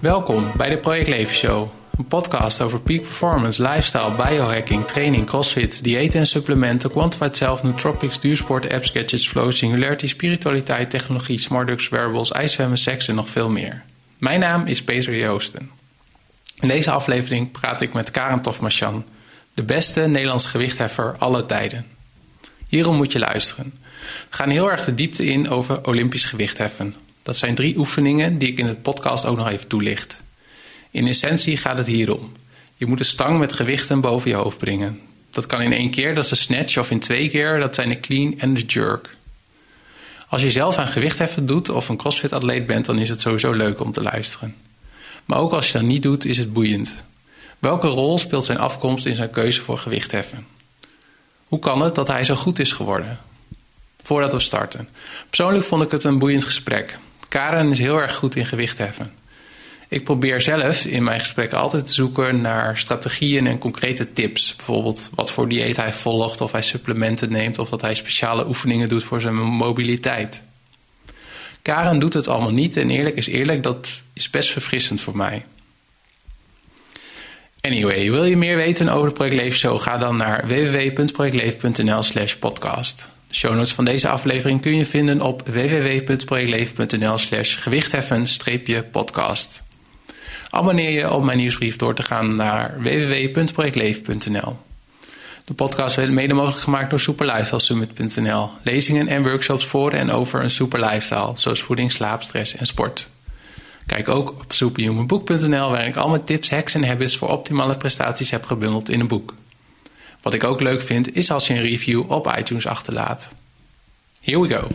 Welkom 0.00 0.52
bij 0.56 0.68
de 0.68 0.76
Project 0.76 1.08
Leven 1.08 1.34
Show. 1.34 1.70
Een 1.96 2.06
podcast 2.06 2.60
over 2.60 2.80
peak 2.80 3.02
performance, 3.02 3.62
lifestyle, 3.62 4.10
biohacking, 4.10 4.86
training, 4.86 5.26
crossfit, 5.26 5.84
diëten 5.84 6.20
en 6.20 6.26
supplementen, 6.26 6.90
quantified 6.90 7.36
self, 7.36 7.62
nootropics, 7.62 8.20
duursport, 8.20 8.70
apps, 8.70 8.90
gadgets, 8.90 9.28
flow, 9.28 9.52
singularity, 9.52 10.06
spiritualiteit, 10.06 10.90
technologie, 10.90 11.38
smartducks, 11.38 11.88
wearables, 11.88 12.30
ijszwemmen, 12.30 12.78
seks 12.78 13.08
en 13.08 13.14
nog 13.14 13.28
veel 13.28 13.50
meer. 13.50 13.82
Mijn 14.18 14.40
naam 14.40 14.66
is 14.66 14.84
Peter 14.84 15.16
Joosten. 15.16 15.70
In 16.60 16.68
deze 16.68 16.90
aflevering 16.90 17.50
praat 17.50 17.80
ik 17.80 17.92
met 17.92 18.10
Karen 18.10 18.42
Tofmachan, 18.42 19.04
de 19.54 19.62
beste 19.62 20.00
Nederlandse 20.00 20.48
gewichtheffer 20.48 21.16
alle 21.18 21.46
tijden. 21.46 21.86
Hierom 22.66 22.96
moet 22.96 23.12
je 23.12 23.18
luisteren. 23.18 23.72
We 24.30 24.36
gaan 24.36 24.50
heel 24.50 24.70
erg 24.70 24.84
de 24.84 24.94
diepte 24.94 25.24
in 25.26 25.50
over 25.50 25.86
Olympisch 25.86 26.24
gewichtheffen. 26.24 26.94
Dat 27.30 27.38
zijn 27.38 27.54
drie 27.54 27.76
oefeningen 27.76 28.38
die 28.38 28.48
ik 28.48 28.58
in 28.58 28.66
het 28.66 28.82
podcast 28.82 29.26
ook 29.26 29.36
nog 29.36 29.48
even 29.48 29.66
toelicht. 29.66 30.22
In 30.90 31.06
essentie 31.06 31.56
gaat 31.56 31.78
het 31.78 31.86
hierom. 31.86 32.32
Je 32.74 32.86
moet 32.86 32.98
een 32.98 33.04
stang 33.04 33.38
met 33.38 33.52
gewichten 33.52 34.00
boven 34.00 34.30
je 34.30 34.36
hoofd 34.36 34.58
brengen. 34.58 35.00
Dat 35.30 35.46
kan 35.46 35.60
in 35.60 35.72
één 35.72 35.90
keer, 35.90 36.14
dat 36.14 36.24
is 36.24 36.30
de 36.30 36.36
snatch, 36.36 36.78
of 36.78 36.90
in 36.90 37.00
twee 37.00 37.28
keer, 37.28 37.60
dat 37.60 37.74
zijn 37.74 37.88
de 37.88 38.00
clean 38.00 38.38
en 38.38 38.54
de 38.54 38.60
jerk. 38.60 39.16
Als 40.28 40.42
je 40.42 40.50
zelf 40.50 40.76
aan 40.76 40.88
gewichtheffen 40.88 41.46
doet 41.46 41.68
of 41.68 41.88
een 41.88 41.96
crossfit-atleet 41.96 42.66
bent, 42.66 42.84
dan 42.84 42.98
is 42.98 43.08
het 43.08 43.20
sowieso 43.20 43.50
leuk 43.52 43.80
om 43.80 43.92
te 43.92 44.02
luisteren. 44.02 44.56
Maar 45.24 45.38
ook 45.38 45.52
als 45.52 45.66
je 45.66 45.72
dat 45.72 45.82
niet 45.82 46.02
doet, 46.02 46.24
is 46.24 46.38
het 46.38 46.52
boeiend. 46.52 46.92
Welke 47.58 47.88
rol 47.88 48.18
speelt 48.18 48.44
zijn 48.44 48.58
afkomst 48.58 49.06
in 49.06 49.14
zijn 49.14 49.30
keuze 49.30 49.60
voor 49.60 49.78
gewichtheffen? 49.78 50.46
Hoe 51.44 51.58
kan 51.58 51.80
het 51.80 51.94
dat 51.94 52.08
hij 52.08 52.24
zo 52.24 52.34
goed 52.34 52.58
is 52.58 52.72
geworden? 52.72 53.18
Voordat 54.02 54.32
we 54.32 54.40
starten. 54.40 54.88
Persoonlijk 55.28 55.64
vond 55.64 55.82
ik 55.82 55.90
het 55.90 56.04
een 56.04 56.18
boeiend 56.18 56.44
gesprek. 56.44 56.98
Karen 57.30 57.70
is 57.70 57.78
heel 57.78 57.96
erg 57.96 58.14
goed 58.14 58.36
in 58.36 58.46
gewichtheffen. 58.46 59.12
Ik 59.88 60.04
probeer 60.04 60.40
zelf 60.40 60.84
in 60.84 61.02
mijn 61.02 61.20
gesprekken 61.20 61.58
altijd 61.58 61.86
te 61.86 61.92
zoeken 61.92 62.40
naar 62.40 62.78
strategieën 62.78 63.46
en 63.46 63.58
concrete 63.58 64.12
tips. 64.12 64.56
Bijvoorbeeld 64.56 65.10
wat 65.14 65.30
voor 65.30 65.48
dieet 65.48 65.76
hij 65.76 65.92
volgt, 65.92 66.40
of 66.40 66.52
hij 66.52 66.62
supplementen 66.62 67.32
neemt, 67.32 67.58
of 67.58 67.68
dat 67.68 67.80
hij 67.80 67.94
speciale 67.94 68.46
oefeningen 68.46 68.88
doet 68.88 69.04
voor 69.04 69.20
zijn 69.20 69.34
mobiliteit. 69.34 70.42
Karen 71.62 71.98
doet 71.98 72.14
het 72.14 72.28
allemaal 72.28 72.52
niet 72.52 72.76
en 72.76 72.90
eerlijk 72.90 73.16
is 73.16 73.26
eerlijk, 73.26 73.62
dat 73.62 74.02
is 74.12 74.30
best 74.30 74.50
verfrissend 74.50 75.00
voor 75.00 75.16
mij. 75.16 75.44
Anyway, 77.60 78.10
wil 78.10 78.24
je 78.24 78.36
meer 78.36 78.56
weten 78.56 78.88
over 78.88 79.08
de 79.08 79.14
Project 79.14 79.36
Leven 79.36 79.58
Show? 79.58 79.80
Ga 79.80 79.98
dan 79.98 80.16
naar 80.16 80.46
www.projectleven.nl 80.46 82.02
slash 82.02 82.34
podcast. 82.34 83.08
Show 83.30 83.54
notes 83.54 83.72
van 83.72 83.84
deze 83.84 84.08
aflevering 84.08 84.60
kun 84.60 84.76
je 84.76 84.84
vinden 84.84 85.20
op 85.20 85.48
www.projectleven.nl 85.48 87.18
slash 87.18 87.62
gewichtheffen-podcast. 87.62 89.62
Abonneer 90.50 90.90
je 90.90 91.12
op 91.12 91.22
mijn 91.22 91.38
nieuwsbrief 91.38 91.76
door 91.76 91.94
te 91.94 92.02
gaan 92.02 92.34
naar 92.34 92.82
www.projectleven.nl. 92.82 94.56
De 95.44 95.54
podcast 95.54 95.96
werd 95.96 96.10
mede 96.10 96.34
mogelijk 96.34 96.60
gemaakt 96.60 96.90
door 96.90 97.00
superlifestylesummit.nl. 97.00 98.50
Lezingen 98.62 99.08
en 99.08 99.22
workshops 99.22 99.66
voor 99.66 99.92
en 99.92 100.10
over 100.10 100.42
een 100.42 100.50
super 100.50 100.80
lifestyle, 100.80 101.32
zoals 101.34 101.62
voeding, 101.62 101.92
slaap, 101.92 102.22
stress 102.22 102.56
en 102.56 102.66
sport. 102.66 103.08
Kijk 103.86 104.08
ook 104.08 104.30
op 104.30 104.52
superhumanboek.nl 104.52 105.70
waar 105.70 105.86
ik 105.86 105.96
al 105.96 106.08
mijn 106.08 106.24
tips, 106.24 106.50
hacks 106.50 106.74
en 106.74 106.84
habits 106.84 107.16
voor 107.16 107.28
optimale 107.28 107.76
prestaties 107.76 108.30
heb 108.30 108.44
gebundeld 108.44 108.88
in 108.88 109.00
een 109.00 109.08
boek. 109.08 109.34
Wat 110.22 110.34
ik 110.34 110.44
ook 110.44 110.60
leuk 110.60 110.80
vind 110.80 111.16
is 111.16 111.30
als 111.30 111.46
je 111.46 111.54
een 111.54 111.62
review 111.62 112.10
op 112.10 112.34
iTunes 112.38 112.66
achterlaat. 112.66 113.34
Here 114.20 114.40
we 114.40 114.48
go. 114.48 114.66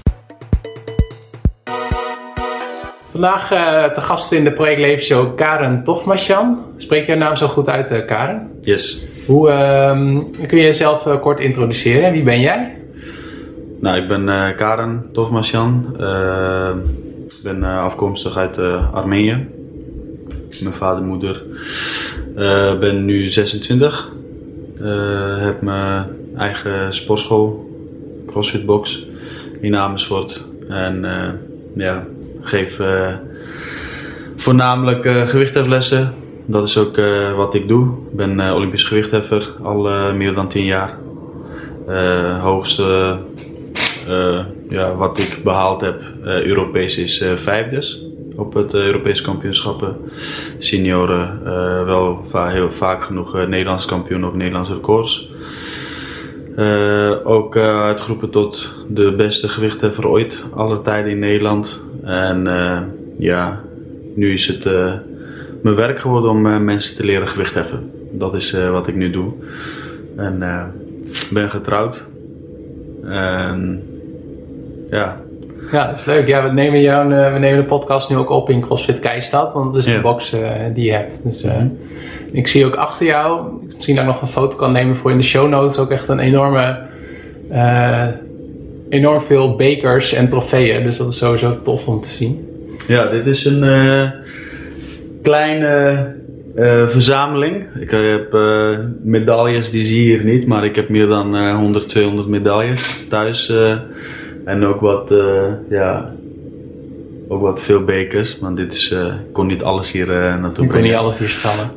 Vandaag 3.11 3.51
uh, 3.51 3.93
te 3.93 4.01
gast 4.01 4.31
in 4.31 4.43
de 4.43 4.51
Project 4.51 4.79
Leven 4.79 5.03
Show 5.03 5.35
Karen 5.35 5.83
Tofmasjan. 5.83 6.65
Spreek 6.77 7.07
je 7.07 7.15
naam 7.15 7.35
zo 7.35 7.47
goed 7.47 7.69
uit, 7.69 7.91
uh, 7.91 8.05
Karen? 8.05 8.49
Yes. 8.61 9.05
Hoe 9.25 9.49
uh, 9.49 10.47
kun 10.47 10.57
je 10.57 10.63
jezelf 10.63 11.05
uh, 11.05 11.21
kort 11.21 11.39
introduceren? 11.39 12.11
Wie 12.11 12.23
ben 12.23 12.39
jij? 12.39 12.77
Nou, 13.79 14.01
ik 14.01 14.07
ben 14.07 14.25
Karen 14.55 15.09
Tofmasjan. 15.11 15.85
ik 17.27 17.43
ben 17.43 17.63
afkomstig 17.63 18.37
uit 18.37 18.57
Armenië. 18.93 19.47
Mijn 20.61 20.73
vader 20.73 21.01
en 21.01 21.07
moeder. 21.07 21.43
ben 22.79 23.05
nu 23.05 23.29
26. 23.29 24.11
Heb 25.39 25.61
mijn 25.61 26.05
eigen 26.37 26.93
sportschool, 26.93 27.69
CrossFit 28.27 28.65
Box 28.65 29.05
in 29.61 29.75
Amersfoort. 29.75 30.47
En 30.69 31.05
ja, 31.75 32.05
geef 32.41 32.79
uh, 32.79 33.13
voornamelijk 34.35 35.05
uh, 35.05 35.27
gewichtheflessen. 35.27 36.13
Dat 36.45 36.67
is 36.67 36.77
ook 36.77 36.97
uh, 36.97 37.35
wat 37.35 37.53
ik 37.53 37.67
doe. 37.67 37.87
Ik 38.11 38.15
ben 38.15 38.53
Olympisch 38.53 38.83
gewichtheffer 38.83 39.53
al 39.63 40.13
meer 40.13 40.33
dan 40.33 40.47
10 40.47 40.65
jaar. 40.65 40.97
hoogste 42.41 43.17
ja, 44.69 44.95
wat 44.95 45.19
ik 45.19 45.39
behaald 45.43 45.81
heb, 45.81 46.01
Europees, 46.23 46.97
is 46.97 47.25
vijfdes 47.35 48.04
op 48.35 48.53
het 48.53 48.73
Europese 48.73 49.23
kampioenschappen. 49.23 49.97
Senioren 50.57 51.43
wel 51.85 52.23
va 52.29 52.49
heel 52.49 52.71
vaak 52.71 53.03
genoeg 53.03 53.47
Nederlands 53.47 53.85
kampioen 53.85 54.25
of 54.25 54.33
Nederlandse 54.33 54.73
records. 54.73 55.29
Ook 57.23 57.55
uh, 57.55 57.81
uitgeroepen 57.81 58.29
tot 58.29 58.73
de 58.89 59.13
beste 59.17 59.49
gewichtheffer 59.49 60.07
ooit, 60.07 60.45
alle 60.53 60.81
tijden 60.81 61.11
in 61.11 61.19
Nederland. 61.19 61.89
En 62.03 62.47
ja, 63.17 63.61
nu 64.15 64.33
is 64.33 64.47
het 64.47 64.65
mijn 65.61 65.75
werk 65.75 65.99
geworden 65.99 66.29
om 66.29 66.63
mensen 66.63 66.95
te 66.95 67.05
leren 67.05 67.27
gewichtheffen. 67.27 67.91
Dat 68.11 68.35
is 68.35 68.51
wat 68.51 68.87
ik 68.87 68.95
nu 68.95 69.09
doe. 69.09 69.33
En 70.15 70.39
ben 71.31 71.49
getrouwd. 71.49 72.07
En 73.03 73.83
ja. 74.89 75.24
Ja, 75.71 75.87
dat 75.87 75.99
is 75.99 76.05
leuk. 76.05 76.27
Ja, 76.27 76.43
we 76.47 76.53
nemen, 76.53 76.81
jou, 76.81 77.07
we 77.33 77.39
nemen 77.39 77.59
de 77.59 77.65
podcast 77.65 78.09
nu 78.09 78.15
ook 78.15 78.29
op 78.29 78.49
in 78.49 78.61
CrossFit 78.61 78.99
Keistad, 78.99 79.53
want 79.53 79.73
dat 79.73 79.87
is 79.87 79.93
de 79.93 80.01
box 80.01 80.35
die 80.73 80.85
je 80.85 80.91
hebt. 80.91 81.23
Dus, 81.23 81.43
mm 81.43 81.51
-hmm. 81.51 81.77
Ik 82.31 82.47
zie 82.47 82.65
ook 82.65 82.75
achter 82.75 83.05
jou, 83.05 83.47
misschien 83.75 83.99
ook 83.99 84.05
nog 84.05 84.21
een 84.21 84.27
foto 84.27 84.55
kan 84.55 84.71
nemen 84.71 84.95
voor 84.95 85.11
in 85.11 85.17
de 85.17 85.23
show 85.23 85.49
notes, 85.49 85.77
ook 85.77 85.91
echt 85.91 86.07
een 86.07 86.19
enorme, 86.19 86.77
enorm 88.89 89.21
veel 89.21 89.55
bekers 89.55 90.13
en 90.13 90.29
trofeeën. 90.29 90.83
Dus 90.83 90.97
dat 90.97 91.11
is 91.11 91.17
sowieso 91.17 91.61
tof 91.63 91.87
om 91.87 92.01
te 92.01 92.09
zien. 92.09 92.49
Ja, 92.87 93.09
dit 93.09 93.25
is 93.25 93.45
een 93.45 94.11
kleine 95.21 96.13
verzameling. 96.87 97.65
Ik 97.79 97.91
heb 97.91 98.37
medailles, 99.03 99.71
die 99.71 99.85
zie 99.85 100.03
je 100.03 100.09
hier 100.09 100.23
niet, 100.23 100.47
maar 100.47 100.65
ik 100.65 100.75
heb 100.75 100.89
meer 100.89 101.07
dan 101.07 101.55
100, 101.55 101.87
200 101.87 102.27
medailles 102.27 103.05
thuis. 103.09 103.53
En 104.45 104.65
ook 104.65 104.79
wat, 104.79 105.13
ja, 105.69 106.13
ook 107.27 107.41
wat 107.41 107.61
veel 107.61 107.83
bekers, 107.83 108.39
want 108.39 108.57
dit 108.57 108.73
is, 108.73 108.91
uh, 108.91 109.05
ik 109.05 109.33
kon 109.33 109.47
niet 109.47 109.63
alles 109.63 109.91
hier 109.91 110.09
uh, 110.09 110.41
naartoe 110.41 110.63
Ik 110.65 110.71
kon 110.71 110.81
niet 110.81 110.93
alles 110.93 111.17
hier 111.17 111.29
stallen. 111.29 111.71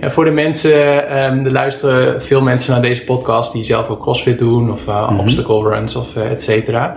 Ja, 0.00 0.10
voor 0.10 0.24
de 0.24 0.30
mensen, 0.30 0.72
um, 1.24 1.44
er 1.46 1.52
luisteren 1.52 2.22
veel 2.22 2.40
mensen 2.40 2.72
naar 2.72 2.82
deze 2.82 3.04
podcast 3.04 3.52
die 3.52 3.64
zelf 3.64 3.88
ook 3.88 4.00
crossfit 4.00 4.38
doen 4.38 4.72
of 4.72 4.86
mm 4.86 4.92
-hmm. 4.92 5.18
obstacle 5.18 5.68
runs 5.68 5.96
of 5.96 6.16
et 6.16 6.42
cetera. 6.42 6.96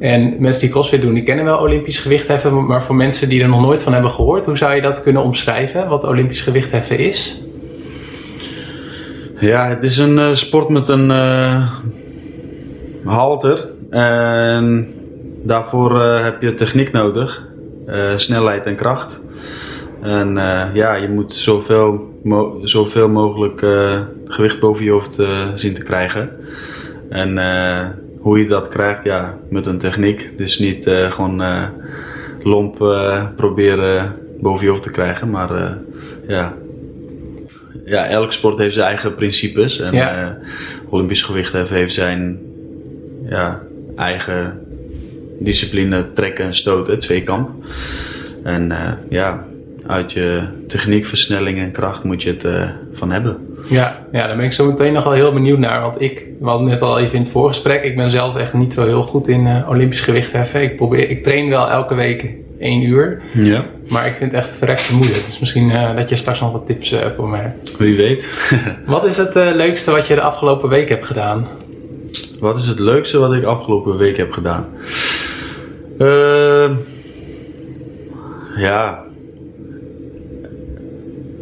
En 0.00 0.34
mensen 0.38 0.60
die 0.60 0.70
crossfit 0.70 1.00
doen, 1.00 1.14
die 1.14 1.22
kennen 1.22 1.44
wel 1.44 1.58
Olympisch 1.58 1.98
gewichtheffen, 1.98 2.66
maar 2.66 2.84
voor 2.84 2.94
mensen 2.94 3.28
die 3.28 3.42
er 3.42 3.48
nog 3.48 3.60
nooit 3.60 3.82
van 3.82 3.92
hebben 3.92 4.10
gehoord, 4.10 4.46
hoe 4.46 4.56
zou 4.56 4.74
je 4.74 4.80
dat 4.80 5.02
kunnen 5.02 5.22
omschrijven, 5.22 5.88
wat 5.88 6.04
Olympisch 6.04 6.42
gewichtheffen 6.42 6.98
is? 6.98 7.42
Ja, 9.40 9.68
het 9.68 9.82
is 9.82 9.98
een 9.98 10.36
sport 10.36 10.68
met 10.68 10.88
een 10.88 11.10
halter. 13.04 13.68
En 13.90 14.86
Daarvoor 15.42 15.92
uh, 15.92 16.22
heb 16.22 16.42
je 16.42 16.54
techniek 16.54 16.92
nodig, 16.92 17.42
uh, 17.86 18.16
snelheid 18.16 18.64
en 18.64 18.76
kracht. 18.76 19.22
En 20.02 20.36
uh, 20.36 20.64
ja, 20.72 20.94
je 20.94 21.08
moet 21.08 21.34
zoveel, 21.34 22.20
mo 22.22 22.60
zoveel 22.62 23.08
mogelijk 23.08 23.60
gewicht 24.24 24.60
boven 24.60 24.84
je 24.84 24.90
hoofd 24.90 25.14
zien 25.54 25.74
te 25.74 25.82
krijgen. 25.82 26.30
En 27.08 27.38
hoe 28.20 28.38
je 28.38 28.46
dat 28.46 28.68
krijgt, 28.68 29.04
ja, 29.04 29.38
met 29.50 29.66
een 29.66 29.78
techniek. 29.78 30.38
Dus 30.38 30.58
niet 30.58 30.84
gewoon 30.84 31.42
lomp 32.42 32.76
proberen 33.36 34.14
boven 34.40 34.64
je 34.64 34.70
hoofd 34.70 34.82
te 34.82 34.90
krijgen, 34.90 35.30
maar 35.30 35.78
ja, 36.26 36.52
ja, 37.84 38.06
elk 38.06 38.32
sport 38.32 38.58
heeft 38.58 38.74
zijn 38.74 38.86
eigen 38.86 39.14
principes. 39.14 39.80
En 39.80 39.92
ja. 39.92 40.38
Olympisch 40.88 41.22
gewicht 41.22 41.52
heeft 41.52 41.94
zijn 41.94 42.38
ja, 43.28 43.62
eigen 43.98 44.60
discipline 45.38 46.12
trekken 46.14 46.44
en 46.44 46.54
stoten, 46.54 46.98
tweekamp. 46.98 47.50
En 48.42 48.70
uh, 48.70 48.90
ja, 49.08 49.44
uit 49.86 50.12
je 50.12 50.42
techniek, 50.66 51.06
versnelling 51.06 51.58
en 51.58 51.72
kracht 51.72 52.04
moet 52.04 52.22
je 52.22 52.30
het 52.30 52.44
uh, 52.44 52.68
van 52.92 53.12
hebben. 53.12 53.36
Ja, 53.68 54.06
ja, 54.12 54.26
daar 54.26 54.36
ben 54.36 54.44
ik 54.44 54.52
zo 54.52 54.66
meteen 54.66 54.92
nog 54.92 55.04
wel 55.04 55.12
heel 55.12 55.32
benieuwd 55.32 55.58
naar. 55.58 55.80
Want 55.80 56.00
ik, 56.00 56.26
we 56.40 56.48
hadden 56.48 56.68
net 56.68 56.80
al 56.80 56.98
even 56.98 57.14
in 57.14 57.22
het 57.22 57.30
voorgesprek, 57.30 57.84
ik 57.84 57.96
ben 57.96 58.10
zelf 58.10 58.36
echt 58.36 58.52
niet 58.52 58.72
zo 58.72 58.84
heel 58.84 59.02
goed 59.02 59.28
in 59.28 59.46
uh, 59.46 59.68
Olympisch 59.68 60.00
gewichtheffen. 60.00 60.62
Ik, 60.62 60.76
probeer, 60.76 61.10
ik 61.10 61.22
train 61.22 61.48
wel 61.48 61.70
elke 61.70 61.94
week 61.94 62.30
één 62.58 62.82
uur. 62.82 63.22
Ja. 63.32 63.64
Maar 63.88 64.06
ik 64.06 64.14
vind 64.14 64.32
het 64.32 64.40
echt 64.40 64.56
verrekte 64.56 64.94
moeilijk. 64.94 65.24
Dus 65.24 65.38
misschien 65.38 65.70
uh, 65.70 65.96
dat 65.96 66.08
je 66.08 66.16
straks 66.16 66.40
nog 66.40 66.52
wat 66.52 66.66
tips 66.66 66.94
voor 67.16 67.28
me 67.28 67.36
hebt. 67.36 67.76
Wie 67.76 67.96
weet. 67.96 68.50
wat 68.86 69.04
is 69.04 69.16
het 69.16 69.34
leukste 69.34 69.90
wat 69.90 70.06
je 70.06 70.14
de 70.14 70.20
afgelopen 70.20 70.68
week 70.68 70.88
hebt 70.88 71.06
gedaan? 71.06 71.46
Wat 72.40 72.56
is 72.56 72.66
het 72.66 72.78
leukste 72.78 73.18
wat 73.18 73.32
ik 73.32 73.44
afgelopen 73.44 73.96
week 73.96 74.16
heb 74.16 74.32
gedaan? 74.32 74.66
Uh, 75.98 76.76
ja. 78.56 79.04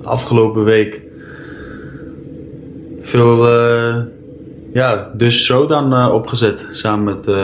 Afgelopen 0.02 0.64
week. 0.64 1.00
Veel. 3.00 3.58
Uh, 3.58 3.96
ja, 4.72 5.10
dus 5.14 5.46
zo 5.46 5.66
dan 5.66 5.92
uh, 5.92 6.14
opgezet. 6.14 6.66
Samen 6.70 7.04
met 7.04 7.36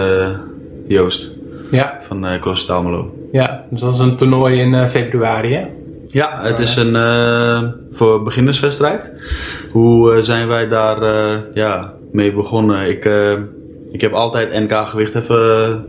Joost. 0.87 1.31
Ja. 1.71 2.01
Van 2.09 2.27
uh, 2.27 2.69
Almelo. 2.69 3.15
Ja, 3.33 3.65
dus 3.71 3.81
dat 3.81 3.95
is 3.95 4.01
een 4.01 4.17
toernooi 4.17 4.61
in 4.61 4.89
februari 4.89 5.55
hè? 5.55 5.67
Ja, 6.07 6.43
het 6.43 6.59
is 6.59 6.77
een 6.77 6.95
voor 7.93 8.23
beginnerswedstrijd. 8.23 9.11
Hoe 9.71 10.23
zijn 10.23 10.49
wij 10.49 10.69
daar 10.69 11.05
ja, 11.55 11.93
mee 12.13 12.33
begonnen? 12.33 12.89
Ik, 12.89 13.05
ik 13.93 14.01
heb 14.01 14.13
altijd 14.13 14.69
NK 14.69 14.89
gewicht 14.89 15.15
even 15.15 15.85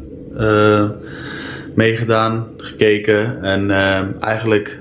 meegedaan, 1.76 2.48
gekeken 2.58 3.44
en 3.44 3.70
uh, 3.70 4.24
eigenlijk 4.24 4.80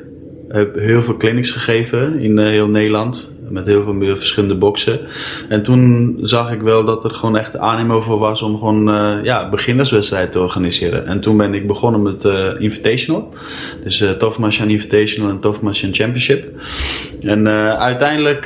heb 0.48 0.74
heel 0.74 1.02
veel 1.02 1.16
clinics 1.16 1.50
gegeven 1.50 2.18
in 2.18 2.38
heel 2.38 2.68
Nederland 2.68 3.40
met 3.48 3.66
heel 3.66 3.82
veel 3.82 4.16
verschillende 4.16 4.54
boxen. 4.54 5.00
En 5.48 5.62
toen 5.62 6.16
zag 6.20 6.52
ik 6.52 6.60
wel 6.60 6.84
dat 6.84 7.04
er 7.04 7.10
gewoon 7.10 7.36
echt 7.36 7.58
animo 7.58 8.00
voor 8.00 8.18
was 8.18 8.42
om 8.42 8.58
gewoon 8.58 8.88
uh, 8.88 9.24
ja, 9.24 9.50
beginnerswedstrijd 9.50 10.32
te 10.32 10.40
organiseren. 10.40 11.06
En 11.06 11.20
toen 11.20 11.36
ben 11.36 11.54
ik 11.54 11.66
begonnen 11.66 12.02
met 12.02 12.24
Invitational. 12.58 13.34
Dus 13.84 14.00
uh, 14.00 14.10
Tofmashan 14.10 14.68
Invitational 14.68 15.30
en 15.30 15.40
Tofmashan 15.40 15.94
Championship. 15.94 16.48
En 17.20 17.48
uiteindelijk 17.78 18.44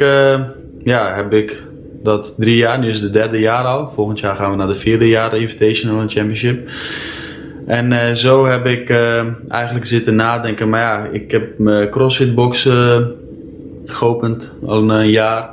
ja, 0.84 1.14
heb 1.14 1.32
ik 1.32 1.62
dat 2.02 2.34
drie 2.38 2.56
jaar, 2.56 2.78
nu 2.78 2.88
is 2.88 3.00
het 3.00 3.12
de 3.12 3.18
derde 3.18 3.38
jaar 3.38 3.64
al. 3.64 3.88
Volgend 3.94 4.20
jaar 4.20 4.36
gaan 4.36 4.50
we 4.50 4.56
naar 4.56 4.66
de 4.66 4.74
vierde 4.74 5.08
jaar 5.08 5.36
Invitational 5.36 6.00
en 6.00 6.10
Championship. 6.10 6.68
En 7.66 7.92
uh, 7.92 8.12
zo 8.12 8.46
heb 8.46 8.66
ik 8.66 8.88
uh, 8.88 9.24
eigenlijk 9.48 9.86
zitten 9.86 10.14
nadenken. 10.14 10.68
Maar 10.68 10.80
ja, 10.80 11.08
ik 11.12 11.30
heb 11.30 11.58
mijn 11.58 11.90
crossfit 11.90 12.34
box 12.34 12.66
uh, 12.66 12.98
geopend 13.84 14.50
al 14.66 14.90
een 14.90 15.10
jaar. 15.10 15.48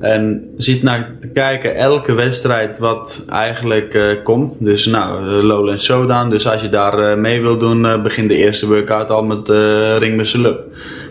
En 0.00 0.50
zit 0.56 0.82
naar 0.82 1.16
te 1.20 1.28
kijken 1.28 1.76
elke 1.76 2.14
wedstrijd 2.14 2.78
wat 2.78 3.24
eigenlijk 3.28 4.20
komt. 4.24 4.64
Dus 4.64 4.86
nou, 4.86 5.24
Lowland 5.24 5.82
Showdown. 5.82 6.30
Dus 6.30 6.48
als 6.48 6.62
je 6.62 6.68
daar 6.68 7.18
mee 7.18 7.40
wil 7.40 7.58
doen, 7.58 8.02
begin 8.02 8.28
de 8.28 8.36
eerste 8.36 8.66
workout 8.66 9.08
al 9.08 9.22
met 9.22 9.48
ring 9.98 10.16
muscle. 10.16 10.60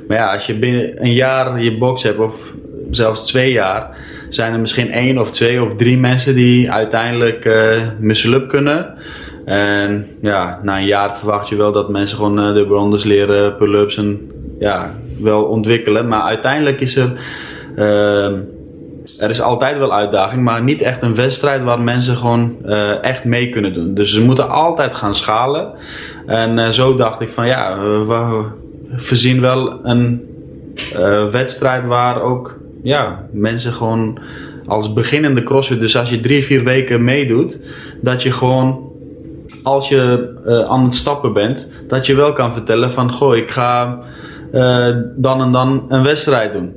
Maar 0.08 0.18
ja, 0.18 0.34
als 0.34 0.46
je 0.46 0.60
binnen 0.60 1.04
een 1.04 1.14
jaar 1.14 1.62
je 1.62 1.78
box 1.78 2.04
hebt 2.04 2.20
of 2.20 2.36
zelfs 2.92 3.28
twee 3.28 3.52
jaar, 3.52 3.98
zijn 4.36 4.54
er 4.54 4.60
misschien 4.60 4.92
één 4.92 5.18
of 5.18 5.32
twee 5.32 5.64
of 5.64 5.76
drie 5.76 5.98
mensen 5.98 6.36
die 6.36 6.72
uiteindelijk 6.72 7.46
muscle 8.00 8.36
up 8.36 8.48
kunnen. 8.48 8.96
En 9.46 10.08
ja, 10.22 10.60
na 10.62 10.78
een 10.78 10.86
jaar 10.86 11.18
verwacht 11.18 11.50
je 11.50 11.56
wel 11.56 11.72
dat 11.72 11.90
mensen 11.90 12.18
gewoon 12.18 12.48
uh, 12.48 12.54
de 12.54 12.62
rondes 12.62 13.04
leren, 13.04 13.56
pull-ups 13.56 13.98
en 13.98 14.32
ja, 14.60 14.94
wel 15.20 15.44
ontwikkelen. 15.44 16.08
Maar 16.08 16.22
uiteindelijk 16.22 16.82
is 16.82 16.96
er, 16.96 17.12
uh, 17.76 18.38
er 19.18 19.30
is 19.30 19.42
altijd 19.42 19.78
wel 19.78 19.94
uitdaging, 19.94 20.44
maar 20.44 20.64
niet 20.64 20.82
echt 20.82 21.02
een 21.02 21.16
wedstrijd 21.16 21.64
waar 21.64 21.82
mensen 21.82 22.16
gewoon 22.16 22.56
uh, 22.66 23.04
echt 23.04 23.24
mee 23.24 23.50
kunnen 23.50 23.74
doen. 23.74 23.94
Dus 23.94 24.14
ze 24.14 24.24
moeten 24.24 24.50
altijd 24.50 24.96
gaan 24.96 25.16
schalen. 25.16 25.72
En 26.26 26.58
uh, 26.58 26.70
zo 26.70 26.96
dacht 26.96 27.22
ik 27.22 27.30
van 27.30 27.48
ja, 27.48 27.80
we 27.80 28.44
voorzien 28.96 29.42
wel 29.42 29.86
een 29.86 30.28
wedstrijd 31.32 31.86
waar 31.86 32.22
ook 32.22 32.58
ja, 32.84 33.28
mensen 33.32 33.74
gewoon 33.74 34.20
als 34.66 34.94
beginnende 34.94 35.44
crossfit, 35.44 35.80
dus 35.80 35.98
als 35.98 36.10
je 36.10 36.20
drie, 36.20 36.44
vier 36.44 36.64
weken 36.64 37.04
meedoet, 37.04 37.60
dat 38.02 38.24
je 38.24 38.32
gewoon 38.32 38.92
als 39.64 39.90
je 39.90 40.34
uh, 40.46 40.70
aan 40.70 40.84
het 40.84 40.96
stappen 40.96 41.34
bent, 41.34 41.70
dat 41.88 42.06
je 42.06 42.16
wel 42.16 42.34
kan 42.34 42.54
vertellen 42.54 42.92
van 42.92 43.12
goh, 43.12 43.36
ik 43.36 43.52
ga 43.52 44.00
uh, 44.54 44.98
dan 45.16 45.42
en 45.42 45.52
dan 45.52 45.86
een 45.90 46.04
wedstrijd 46.04 46.54
doen. 46.54 46.74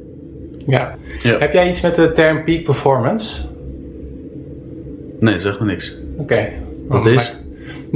Ja. 0.66 0.94
ja. 1.22 1.38
Heb 1.38 1.52
jij 1.52 1.70
iets 1.70 1.80
met 1.80 1.94
de 1.94 2.12
term 2.12 2.44
peak 2.44 2.64
performance? 2.64 3.42
Nee, 5.20 5.40
zeg 5.40 5.58
maar 5.58 5.68
niks. 5.68 5.98
Oké. 6.12 6.22
Okay. 6.22 6.52
Wat 6.88 7.06
is? 7.06 7.36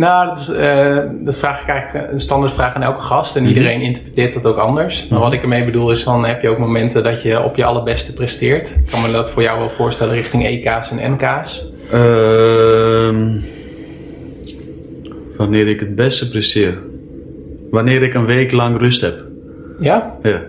Nou, 0.00 0.28
dat, 0.28 0.38
is, 0.38 0.48
uh, 0.48 0.98
dat 1.24 1.38
vraag 1.38 1.62
ik 1.62 1.68
eigenlijk 1.68 2.12
een 2.12 2.20
standaard 2.20 2.52
vraag 2.52 2.74
aan 2.74 2.82
elke 2.82 3.02
gast 3.02 3.36
en 3.36 3.42
mm 3.42 3.48
-hmm. 3.48 3.56
iedereen 3.56 3.80
interpreteert 3.80 4.34
dat 4.34 4.46
ook 4.46 4.56
anders. 4.56 5.08
Maar 5.08 5.18
wat 5.18 5.32
ik 5.32 5.42
ermee 5.42 5.64
bedoel 5.64 5.90
is 5.90 6.02
van 6.02 6.24
heb 6.24 6.42
je 6.42 6.48
ook 6.48 6.58
momenten 6.58 7.02
dat 7.02 7.22
je 7.22 7.42
op 7.42 7.56
je 7.56 7.64
allerbeste 7.64 8.12
presteert? 8.12 8.70
Ik 8.70 8.90
kan 8.90 9.02
me 9.02 9.12
dat 9.12 9.30
voor 9.30 9.42
jou 9.42 9.58
wel 9.58 9.70
voorstellen 9.70 10.14
richting 10.14 10.46
EK's 10.46 10.90
en 10.90 11.12
NK's. 11.12 11.64
Ehm 11.92 13.38
Wanneer 15.36 15.68
ik 15.68 15.80
het 15.80 15.94
beste 15.94 16.30
presteer. 16.30 16.78
Wanneer 17.70 18.02
ik 18.02 18.14
een 18.14 18.26
week 18.26 18.52
lang 18.52 18.80
rust 18.80 19.00
heb. 19.00 19.18
Ja? 19.78 20.14
Ja. 20.22 20.42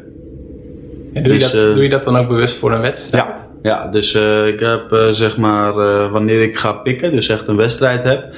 En 1.13 1.24
doe, 1.24 1.33
dus, 1.33 1.51
je 1.51 1.57
dat, 1.57 1.68
uh, 1.68 1.74
doe 1.74 1.83
je 1.83 1.89
dat 1.89 2.03
dan 2.03 2.15
ook 2.18 2.27
bewust 2.27 2.56
voor 2.56 2.71
een 2.71 2.81
wedstrijd? 2.81 3.24
Ja, 3.24 3.48
ja 3.62 3.88
dus 3.92 4.15
ik 4.48 4.59
heb 4.59 4.98
zeg 5.12 5.38
maar, 5.38 5.74
wanneer 6.09 6.42
ik 6.42 6.57
ga 6.57 6.71
pikken, 6.71 7.12
dus 7.12 7.30
echt 7.30 7.48
een 7.48 7.56
wedstrijd 7.56 8.03
heb, 8.03 8.33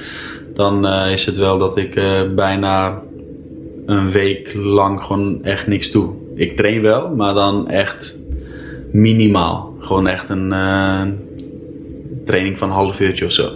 dan 0.54 0.86
is 0.86 1.26
het 1.26 1.36
wel 1.36 1.58
dat 1.58 1.76
ik 1.76 2.00
bijna 2.34 3.02
een 3.86 4.10
week 4.10 4.54
lang 4.54 5.00
gewoon 5.00 5.44
echt 5.44 5.66
niks 5.66 5.90
doe. 5.90 6.12
Ik 6.34 6.56
train 6.56 6.82
wel, 6.82 7.14
maar 7.14 7.34
dan 7.34 7.68
echt 7.68 8.20
minimaal. 8.92 9.74
Gewoon 9.80 10.06
echt 10.06 10.28
een 10.28 10.52
training 12.26 12.58
van 12.58 12.68
een 12.68 12.74
half 12.74 13.00
uurtje 13.00 13.24
of 13.24 13.32
zo. 13.32 13.48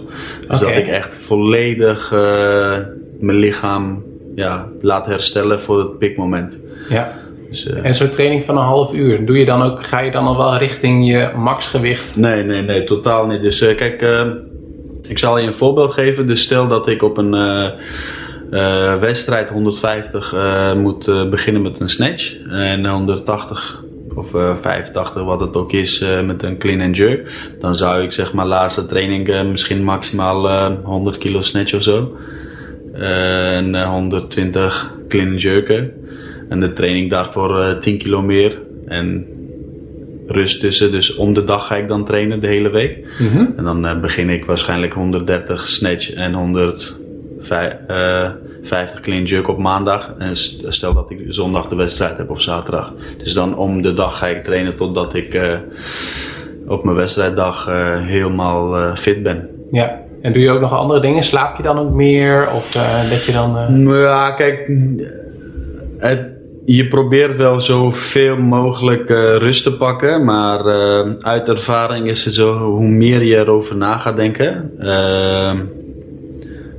Dus 0.48 0.62
okay. 0.62 0.74
dat 0.74 0.82
ik 0.82 0.88
echt 0.88 1.14
volledig 1.14 2.12
uh, 2.12 2.76
mijn 3.20 3.38
lichaam 3.38 4.02
ja, 4.34 4.68
laat 4.80 5.06
herstellen 5.06 5.60
voor 5.60 5.78
het 5.78 5.98
pikmoment. 5.98 6.60
Ja. 6.88 7.12
Dus, 7.48 7.66
uh, 7.66 7.84
en 7.84 7.94
zo'n 7.94 8.08
training 8.08 8.44
van 8.44 8.56
een 8.56 8.64
half 8.64 8.92
uur, 8.92 9.26
doe 9.26 9.38
je 9.38 9.44
dan 9.44 9.62
ook, 9.62 9.86
ga 9.86 10.00
je 10.00 10.10
dan 10.10 10.26
al 10.26 10.36
wel 10.36 10.56
richting 10.56 11.08
je 11.08 11.30
maxgewicht? 11.36 12.16
Nee, 12.16 12.42
nee, 12.42 12.62
nee, 12.62 12.84
totaal 12.84 13.26
niet. 13.26 13.42
Dus 13.42 13.58
kijk, 13.58 14.00
ik 15.08 15.18
zal 15.18 15.38
je 15.38 15.46
een 15.46 15.54
voorbeeld 15.54 15.92
geven. 15.92 16.26
Dus 16.26 16.42
stel 16.42 16.68
dat 16.68 16.88
ik 16.88 17.02
op 17.02 17.18
een 17.18 17.30
wedstrijd 19.00 19.48
150 19.48 20.34
moet 20.76 21.30
beginnen 21.30 21.62
met 21.62 21.80
een 21.80 21.88
snatch 21.88 22.36
en 22.48 22.86
180 22.86 23.82
of 24.14 24.34
uh, 24.34 24.50
eh, 24.50 24.56
85 24.60 25.22
wat 25.22 25.40
het 25.40 25.56
ook 25.56 25.72
is 25.72 26.04
met 26.24 26.42
een 26.42 26.58
clean 26.58 26.80
and 26.80 26.96
jerk, 26.96 27.30
dan 27.60 27.74
zou 27.74 28.02
ik 28.02 28.12
zeg 28.12 28.32
maar 28.32 28.46
laatste 28.46 28.86
training 28.86 29.50
misschien 29.50 29.84
maximaal 29.84 30.72
100 30.82 31.18
kilo 31.18 31.42
snatch 31.42 31.74
of 31.74 31.82
zo. 31.82 32.16
en 32.92 33.84
120 33.84 34.92
clean 35.08 35.28
and 35.28 35.42
jerken. 35.42 35.92
En 36.48 36.60
de 36.60 36.72
training 36.72 37.10
daarvoor 37.10 37.76
10 37.80 37.98
kilo 37.98 38.22
meer. 38.22 38.58
En 38.86 39.26
rust 40.28 40.60
tussen. 40.60 40.90
Dus 40.90 41.14
om 41.14 41.34
de 41.34 41.44
dag 41.44 41.66
ga 41.66 41.76
ik 41.76 41.88
dan 41.88 42.04
trainen 42.04 42.40
de 42.40 42.46
hele 42.46 42.70
week. 42.70 43.06
Mm 43.18 43.28
-hmm. 43.28 43.52
En 43.56 43.64
dan 43.64 44.00
begin 44.00 44.30
ik 44.30 44.44
waarschijnlijk 44.44 44.92
130 44.92 45.66
snatch 45.66 46.12
en 46.12 46.34
100 46.34 46.96
50 48.62 49.00
clean 49.00 49.24
jerk 49.24 49.48
op 49.48 49.58
maandag. 49.58 50.14
En 50.18 50.36
stel 50.72 50.94
dat 50.94 51.10
ik 51.10 51.18
zondag 51.28 51.68
de 51.68 51.76
wedstrijd 51.76 52.16
heb 52.16 52.30
of 52.30 52.42
zaterdag. 52.42 52.92
Dus 53.16 53.34
dan 53.34 53.56
om 53.56 53.82
de 53.82 53.94
dag 53.94 54.18
ga 54.18 54.26
ik 54.26 54.44
trainen 54.44 54.76
totdat 54.76 55.14
ik 55.14 55.34
uh, 55.34 55.54
op 56.66 56.84
mijn 56.84 56.96
wedstrijddag 56.96 57.68
uh, 57.68 58.06
helemaal 58.06 58.78
uh, 58.78 58.96
fit 58.96 59.22
ben. 59.22 59.48
Ja, 59.70 60.00
en 60.22 60.32
doe 60.32 60.42
je 60.42 60.50
ook 60.50 60.60
nog 60.60 60.72
andere 60.72 61.00
dingen? 61.00 61.24
Slaap 61.24 61.56
je 61.56 61.62
dan 61.62 61.78
ook 61.78 61.92
meer? 61.92 62.50
Of 62.54 62.72
dat 63.10 63.24
je 63.24 63.32
dan... 63.32 63.86
Ja, 63.88 64.30
kijk... 64.30 64.70
Het, 65.98 66.20
je 66.76 66.88
probeert 66.88 67.36
wel 67.36 67.60
zoveel 67.60 68.36
mogelijk 68.36 69.08
rust 69.38 69.62
te 69.62 69.76
pakken, 69.76 70.24
maar 70.24 70.64
uit 71.22 71.48
ervaring 71.48 72.08
is 72.08 72.24
het 72.24 72.34
zo, 72.34 72.58
hoe 72.58 72.88
meer 72.88 73.22
je 73.22 73.36
erover 73.36 73.76
na 73.76 73.98
gaat 73.98 74.16
denken, 74.16 74.72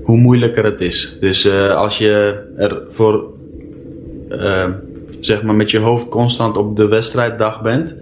hoe 0.04 0.18
moeilijker 0.18 0.64
het 0.64 0.82
is. 0.82 1.18
Dus 1.20 1.52
als 1.56 1.98
je 1.98 2.44
er 2.58 2.82
voor, 2.92 3.32
zeg 5.20 5.44
maar 5.44 5.56
met 5.56 5.72
je 5.72 5.80
hoofd 5.80 6.10
constant 6.10 6.58
op 6.58 6.76
de 6.76 6.88
wedstrijddag 6.88 7.62
bent, 7.62 7.98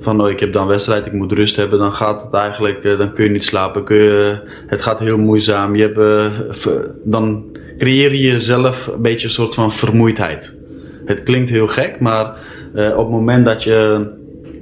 van 0.00 0.20
oh, 0.20 0.30
ik 0.30 0.40
heb 0.40 0.52
dan 0.52 0.66
wedstrijd, 0.66 1.06
ik 1.06 1.12
moet 1.12 1.32
rust 1.32 1.56
hebben, 1.56 1.78
dan 1.78 1.92
gaat 1.92 2.22
het 2.22 2.34
eigenlijk, 2.34 2.82
dan 2.82 3.12
kun 3.12 3.24
je 3.24 3.30
niet 3.30 3.44
slapen, 3.44 3.84
kun 3.84 3.96
je, 3.96 4.38
het 4.66 4.82
gaat 4.82 4.98
heel 4.98 5.18
moeizaam. 5.18 5.76
Je 5.76 5.82
hebt, 5.82 6.30
dan 7.04 7.44
creëer 7.78 8.14
je 8.14 8.30
jezelf 8.30 8.86
een 8.86 9.02
beetje 9.02 9.26
een 9.26 9.32
soort 9.32 9.54
van 9.54 9.72
vermoeidheid. 9.72 10.57
Het 11.08 11.22
klinkt 11.22 11.50
heel 11.50 11.66
gek, 11.66 12.00
maar 12.00 12.26
op 12.72 13.04
het 13.04 13.08
moment 13.08 13.44
dat 13.44 13.62
je 13.62 14.06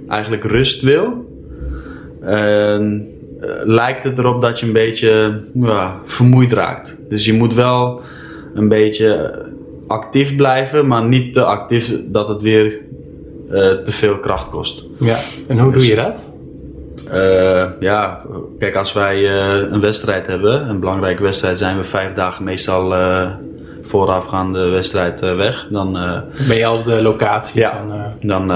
eigenlijk 0.08 0.44
rust 0.44 0.82
wil, 0.82 1.24
en, 2.20 3.08
eh, 3.40 3.48
lijkt 3.64 4.02
het 4.02 4.18
erop 4.18 4.42
dat 4.42 4.60
je 4.60 4.66
een 4.66 4.72
beetje 4.72 5.40
vermoeid 6.04 6.52
raakt. 6.52 6.98
Dus 7.08 7.24
je 7.24 7.32
moet 7.32 7.54
wel 7.54 8.00
een 8.54 8.68
beetje 8.68 9.42
actief 9.86 10.36
blijven, 10.36 10.86
maar 10.86 11.04
niet 11.04 11.34
te 11.34 11.44
actief 11.44 11.96
dat 12.06 12.28
het 12.28 12.40
weer 12.40 12.78
eh, 13.50 13.70
te 13.70 13.92
veel 13.92 14.18
kracht 14.18 14.50
kost. 14.50 14.86
Ja, 14.98 15.18
en 15.48 15.58
hoe 15.58 15.72
doe 15.72 15.86
je 15.86 15.94
dat? 15.94 16.30
Eh, 17.10 17.64
ja, 17.80 18.20
kijk, 18.58 18.76
als 18.76 18.92
wij 18.92 19.16
eh, 19.16 19.70
een 19.70 19.80
wedstrijd 19.80 20.26
hebben, 20.26 20.68
een 20.68 20.80
belangrijke 20.80 21.22
wedstrijd, 21.22 21.58
zijn 21.58 21.78
we 21.78 21.84
vijf 21.84 22.14
dagen 22.14 22.44
meestal 22.44 22.92
uh, 22.92 23.30
voorafgaande 23.86 24.68
wedstrijd 24.68 25.20
weg. 25.20 25.66
Dan 25.70 25.92
ben 26.48 26.56
je 26.56 26.66
al 26.66 26.78
op 26.78 26.84
de 26.84 27.02
locatie? 27.02 27.60
Ja, 27.60 27.84
van, 27.86 28.28
dan 28.28 28.50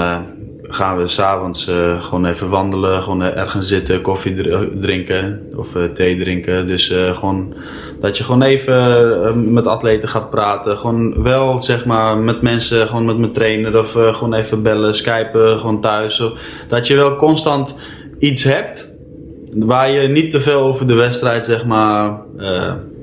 gaan 0.61 0.97
we 0.97 1.07
s'avonds 1.07 1.69
uh, 1.69 2.03
gewoon 2.03 2.25
even 2.25 2.49
wandelen, 2.49 3.03
gewoon 3.03 3.21
ergens 3.21 3.67
zitten, 3.67 4.01
koffie 4.01 4.35
drinken 4.79 5.41
of 5.55 5.67
thee 5.93 6.17
drinken. 6.17 6.67
Dus 6.67 6.93
gewoon 7.13 7.53
dat 7.99 8.17
je 8.17 8.23
gewoon 8.23 8.41
even 8.41 9.53
met 9.53 9.67
atleten 9.67 10.09
gaat 10.09 10.29
praten. 10.29 10.77
Gewoon 10.77 11.23
wel 11.23 11.59
zeg 11.59 11.85
maar 11.85 12.17
met 12.17 12.41
mensen, 12.41 12.87
gewoon 12.87 13.05
met 13.05 13.17
mijn 13.17 13.31
trainer 13.31 13.79
of 13.79 13.91
gewoon 13.91 14.33
even 14.33 14.63
bellen, 14.63 14.95
skypen, 14.95 15.59
gewoon 15.59 15.81
thuis. 15.81 16.23
Dat 16.67 16.87
je 16.87 16.95
wel 16.95 17.15
constant 17.15 17.75
iets 18.19 18.43
hebt 18.43 18.99
waar 19.53 19.91
je 19.91 20.07
niet 20.07 20.31
te 20.31 20.41
veel 20.41 20.61
over 20.61 20.87
de 20.87 20.93
wedstrijd, 20.93 21.45
zeg 21.45 21.65
maar, 21.65 22.17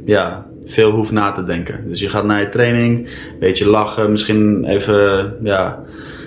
ja, 0.04 0.46
veel 0.68 0.90
hoeft 0.90 1.12
na 1.12 1.32
te 1.32 1.44
denken. 1.44 1.84
Dus 1.88 2.00
je 2.00 2.08
gaat 2.08 2.24
naar 2.24 2.40
je 2.40 2.48
training, 2.48 2.98
een 3.06 3.38
beetje 3.38 3.68
lachen, 3.68 4.10
misschien 4.10 4.64
even 4.64 5.32
ja, 5.42 5.82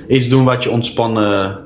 iets 0.08 0.30
doen 0.30 0.44
wat 0.44 0.64
je 0.64 0.70
ontspannen. 0.70 1.58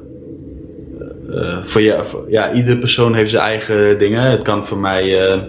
Uh, 1.29 1.57
voor 1.63 1.81
je, 1.81 2.01
voor, 2.05 2.25
ja, 2.27 2.53
iedere 2.53 2.77
persoon 2.77 3.13
heeft 3.15 3.29
zijn 3.29 3.43
eigen 3.43 3.97
dingen. 3.97 4.31
Het 4.31 4.41
kan 4.41 4.65
voor 4.65 4.77
mij 4.77 5.31
uh, 5.33 5.41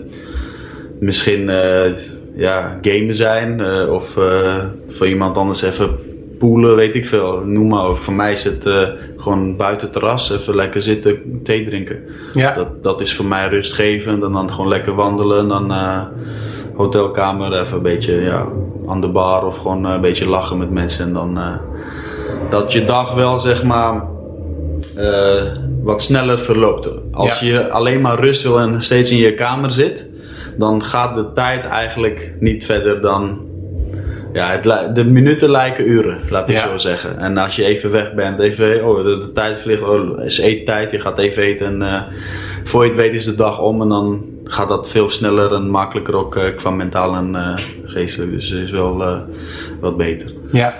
misschien 1.01 1.51
ja, 2.37 2.79
gamen 2.83 3.17
zijn, 3.17 3.63
of 3.89 4.19
voor 4.89 5.07
iemand 5.07 5.37
anders 5.37 5.63
even 5.63 5.91
poelen, 6.39 6.77
weet 6.77 6.95
ik 6.95 7.07
veel. 7.07 7.43
Noem 7.45 7.69
maar. 7.69 7.97
Voor 7.97 8.15
mij 8.15 8.33
is 8.33 8.45
het 8.45 8.67
uh, 8.67 8.89
gewoon 9.17 9.57
buiten 9.57 9.91
terras, 9.91 10.31
even 10.33 10.55
lekker 10.55 10.83
zitten, 10.83 11.41
thee 11.43 11.65
drinken. 11.65 11.99
Ja. 12.33 12.55
Dat, 12.55 12.83
dat 12.83 13.01
is 13.01 13.15
voor 13.15 13.25
mij 13.25 13.49
rustgevend. 13.49 14.23
En 14.23 14.33
dan 14.33 14.51
gewoon 14.51 14.69
lekker 14.69 14.95
wandelen. 14.95 15.39
En 15.39 15.49
dan 15.49 15.71
uh, 15.71 16.03
hotelkamer, 16.77 17.61
even 17.61 17.77
een 17.77 17.83
beetje 17.83 18.15
ja, 18.15 18.47
aan 18.89 19.01
de 19.01 19.09
bar 19.09 19.47
of 19.47 19.57
gewoon 19.57 19.85
een 19.85 20.01
beetje 20.01 20.29
lachen 20.29 20.59
met 20.59 20.71
mensen. 20.71 21.07
En 21.07 21.13
dan 21.13 21.39
uh, 21.39 21.55
dat 22.51 22.73
je 22.73 22.85
dag 22.85 23.15
wel 23.15 23.39
zeg 23.39 23.65
maar 23.65 24.03
wat 25.83 26.03
sneller 26.03 26.41
verloopt. 26.41 26.89
Als 27.13 27.41
ja. 27.41 27.47
je 27.47 27.71
alleen 27.71 28.01
maar 28.01 28.21
rust 28.21 28.43
wil 28.43 28.61
en 28.61 28.83
steeds 28.83 29.13
in 29.13 29.19
je 29.19 29.35
kamer 29.35 29.71
zit, 29.71 30.09
dan 30.57 30.85
gaat 30.85 31.15
de 31.15 31.33
tijd 31.35 31.65
eigenlijk 31.65 32.35
niet 32.41 32.67
verder 32.67 33.01
dan 33.01 33.41
ja, 34.33 34.51
het, 34.51 34.95
de 34.95 35.05
minuten 35.05 35.51
lijken 35.51 35.89
uren, 35.89 36.21
laat 36.31 36.49
ik 36.49 36.59
zo 36.59 36.79
zeggen. 36.79 37.19
En 37.19 37.37
als 37.37 37.57
je 37.57 37.65
even 37.65 37.91
weg 37.91 38.15
bent, 38.15 38.39
even, 38.39 38.85
oh, 38.85 39.05
de, 39.05 39.31
tijd 39.35 39.59
vliegt, 39.59 39.83
oh, 39.83 40.25
is 40.25 40.39
eettijd, 40.39 40.91
je 40.91 41.01
gaat 41.01 41.19
even 41.19 41.43
eten. 41.43 41.67
En 41.67 41.83
uh, 41.83 42.03
voor 42.65 42.83
je 42.83 42.89
het 42.89 42.99
weet 42.99 43.15
is 43.15 43.25
de 43.25 43.35
dag 43.35 43.61
om 43.61 43.83
en 43.83 43.89
dan 43.89 44.25
gaat 44.47 44.69
dat 44.69 44.91
veel 44.91 45.11
sneller 45.11 45.55
en 45.55 45.71
makkelijker 45.71 46.17
ook 46.17 46.37
uh, 46.37 46.57
qua 46.57 46.71
mentaal 46.71 47.15
en 47.15 47.35
uh, 47.35 47.55
geestelijk. 47.85 48.33
Dus 48.33 48.51
is 48.51 48.71
wel 48.71 49.25
wat 49.81 49.97
beter. 49.97 50.33
Ja. 50.53 50.75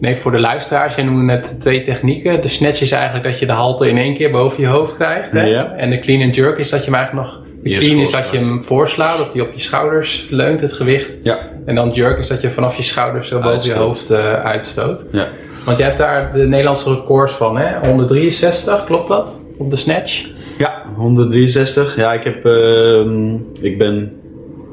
Nee, 0.00 0.16
voor 0.16 0.32
de 0.32 0.38
luisteraars, 0.38 0.94
jij 0.94 1.04
noemde 1.04 1.22
net 1.22 1.60
twee 1.60 1.84
technieken. 1.84 2.42
De 2.42 2.48
snatch 2.48 2.80
is 2.80 2.92
eigenlijk 2.92 3.24
dat 3.24 3.38
je 3.38 3.46
de 3.46 3.52
halte 3.52 3.88
in 3.88 3.98
één 3.98 4.16
keer 4.16 4.30
boven 4.30 4.60
je 4.60 4.66
hoofd 4.66 4.94
krijgt. 4.94 5.32
Hè? 5.32 5.44
Ja. 5.44 5.72
En 5.72 5.90
de 5.90 5.98
clean 5.98 6.22
and 6.22 6.34
jerk 6.34 6.58
is 6.58 6.70
dat 6.70 6.84
je 6.84 6.90
hem 6.90 6.94
eigenlijk 6.94 7.26
nog 7.26 7.44
de 7.62 7.74
clean 7.74 7.98
is 7.98 8.10
dat 8.10 8.30
je 8.30 8.38
hem 8.38 8.64
voorslaat, 8.64 9.18
dat 9.18 9.32
hij 9.32 9.42
op 9.42 9.52
je 9.52 9.60
schouders 9.60 10.26
leunt, 10.30 10.60
het 10.60 10.72
gewicht. 10.72 11.16
Ja. 11.22 11.38
En 11.64 11.74
dan 11.74 11.90
jerk 11.90 12.18
is 12.18 12.28
dat 12.28 12.40
je 12.40 12.50
vanaf 12.50 12.76
je 12.76 12.82
schouders 12.82 13.28
zo 13.28 13.40
boven 13.40 13.64
je 13.64 13.74
hoofd 13.74 14.10
uh, 14.10 14.32
uitstoot. 14.32 15.00
Ja. 15.12 15.28
Want 15.64 15.78
jij 15.78 15.86
hebt 15.86 15.98
daar 15.98 16.32
de 16.32 16.46
Nederlandse 16.46 16.94
records 16.94 17.32
van, 17.32 17.58
hè? 17.58 17.86
163, 17.86 18.84
klopt 18.84 19.08
dat? 19.08 19.40
Op 19.58 19.70
de 19.70 19.76
snatch? 19.76 20.26
Ja, 20.58 20.82
163. 20.96 21.96
Ja, 21.96 22.12
ik, 22.12 22.24
heb, 22.24 22.46
uh, 22.46 23.34
ik 23.60 23.78
ben 23.78 24.12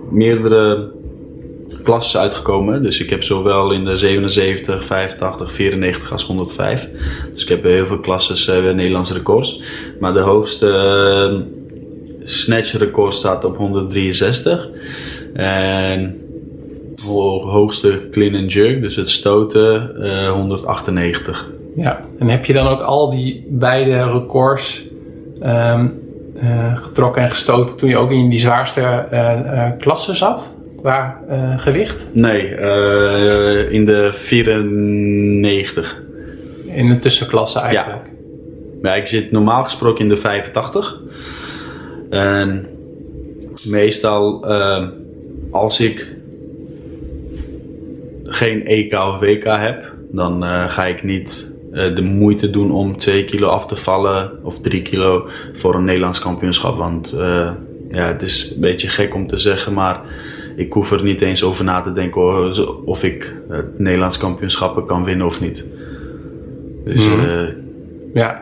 meerdere 0.09 0.91
klasses 1.83 2.17
uitgekomen. 2.17 2.83
Dus 2.83 2.99
ik 2.99 3.09
heb 3.09 3.23
zowel 3.23 3.71
in 3.71 3.85
de 3.85 3.97
77, 3.97 4.85
85, 4.85 5.51
94 5.51 6.11
als 6.11 6.25
105. 6.25 6.89
Dus 7.31 7.43
ik 7.43 7.49
heb 7.49 7.63
heel 7.63 7.85
veel 7.85 7.99
klasses 7.99 8.47
uh, 8.47 8.73
Nederlandse 8.73 9.13
records. 9.13 9.61
Maar 9.99 10.13
de 10.13 10.19
hoogste 10.19 10.67
ehm, 10.67 11.41
snatch 12.23 12.77
record 12.77 13.13
staat 13.13 13.45
op 13.45 13.57
163. 13.57 14.69
En 15.33 16.17
hoogste 17.41 18.07
clean 18.11 18.35
and 18.35 18.53
jerk, 18.53 18.81
dus 18.81 18.95
het 18.95 19.09
stoten, 19.09 19.91
uh, 19.99 20.31
198. 20.31 21.49
Ja, 21.75 22.05
en 22.19 22.29
heb 22.29 22.45
je 22.45 22.53
dan 22.53 22.67
ook 22.67 22.81
al 22.81 23.09
die 23.09 23.45
beide 23.49 24.11
records 24.11 24.83
um, 25.45 26.01
uh, 26.43 26.77
getrokken 26.77 27.21
en 27.21 27.29
gestoten 27.29 27.77
toen 27.77 27.89
je 27.89 27.97
ook 27.97 28.11
in 28.11 28.29
die 28.29 28.39
zwaarste 28.39 29.05
uh, 29.11 29.71
klasse 29.79 30.15
zat? 30.15 30.55
Qua 30.77 31.19
gewicht? 31.57 32.09
Nee, 32.13 32.49
in 33.69 33.85
de 33.85 34.09
94. 34.13 36.01
In 36.65 36.87
de 36.87 36.99
tussenklasse 36.99 37.59
eigenlijk? 37.59 38.05
Ja. 38.81 38.93
ik 38.93 39.07
zit 39.07 39.31
normaal 39.31 39.63
gesproken 39.63 40.03
in 40.03 40.09
de 40.09 40.17
85. 40.17 40.99
En 42.09 42.67
meestal 43.63 44.51
uh, 44.51 44.87
als 45.51 45.79
ik 45.79 46.07
geen 48.23 48.65
EK 48.65 48.93
of 48.93 49.19
WK 49.19 49.43
heb, 49.43 49.91
dan 50.11 50.43
uh, 50.43 50.69
ga 50.69 50.85
ik 50.85 51.03
niet 51.03 51.52
de 51.73 52.01
moeite 52.01 52.49
doen 52.49 52.71
om 52.71 52.97
2 52.97 53.25
kilo 53.25 53.47
af 53.47 53.65
te 53.65 53.75
vallen 53.75 54.31
of 54.43 54.59
3 54.59 54.81
kilo 54.81 55.27
voor 55.53 55.75
een 55.75 55.83
Nederlands 55.83 56.19
kampioenschap. 56.19 56.77
Want 56.77 57.13
uh, 57.17 57.49
ja, 57.91 58.07
het 58.07 58.21
is 58.21 58.51
een 58.55 58.61
beetje 58.61 58.87
gek 58.87 59.15
om 59.15 59.27
te 59.27 59.39
zeggen, 59.39 59.73
maar 59.73 60.01
ik 60.55 60.73
hoef 60.73 60.91
er 60.91 61.03
niet 61.03 61.21
eens 61.21 61.43
over 61.43 61.63
na 61.63 61.81
te 61.81 61.93
denken 61.93 62.21
of 62.85 63.03
ik 63.03 63.35
het 63.49 63.79
Nederlands 63.79 64.17
kampioenschappen 64.17 64.85
kan 64.85 65.03
winnen 65.03 65.25
of 65.25 65.41
niet. 65.41 65.65
Dus 66.83 67.07
mm. 67.07 67.47
ja. 68.13 68.41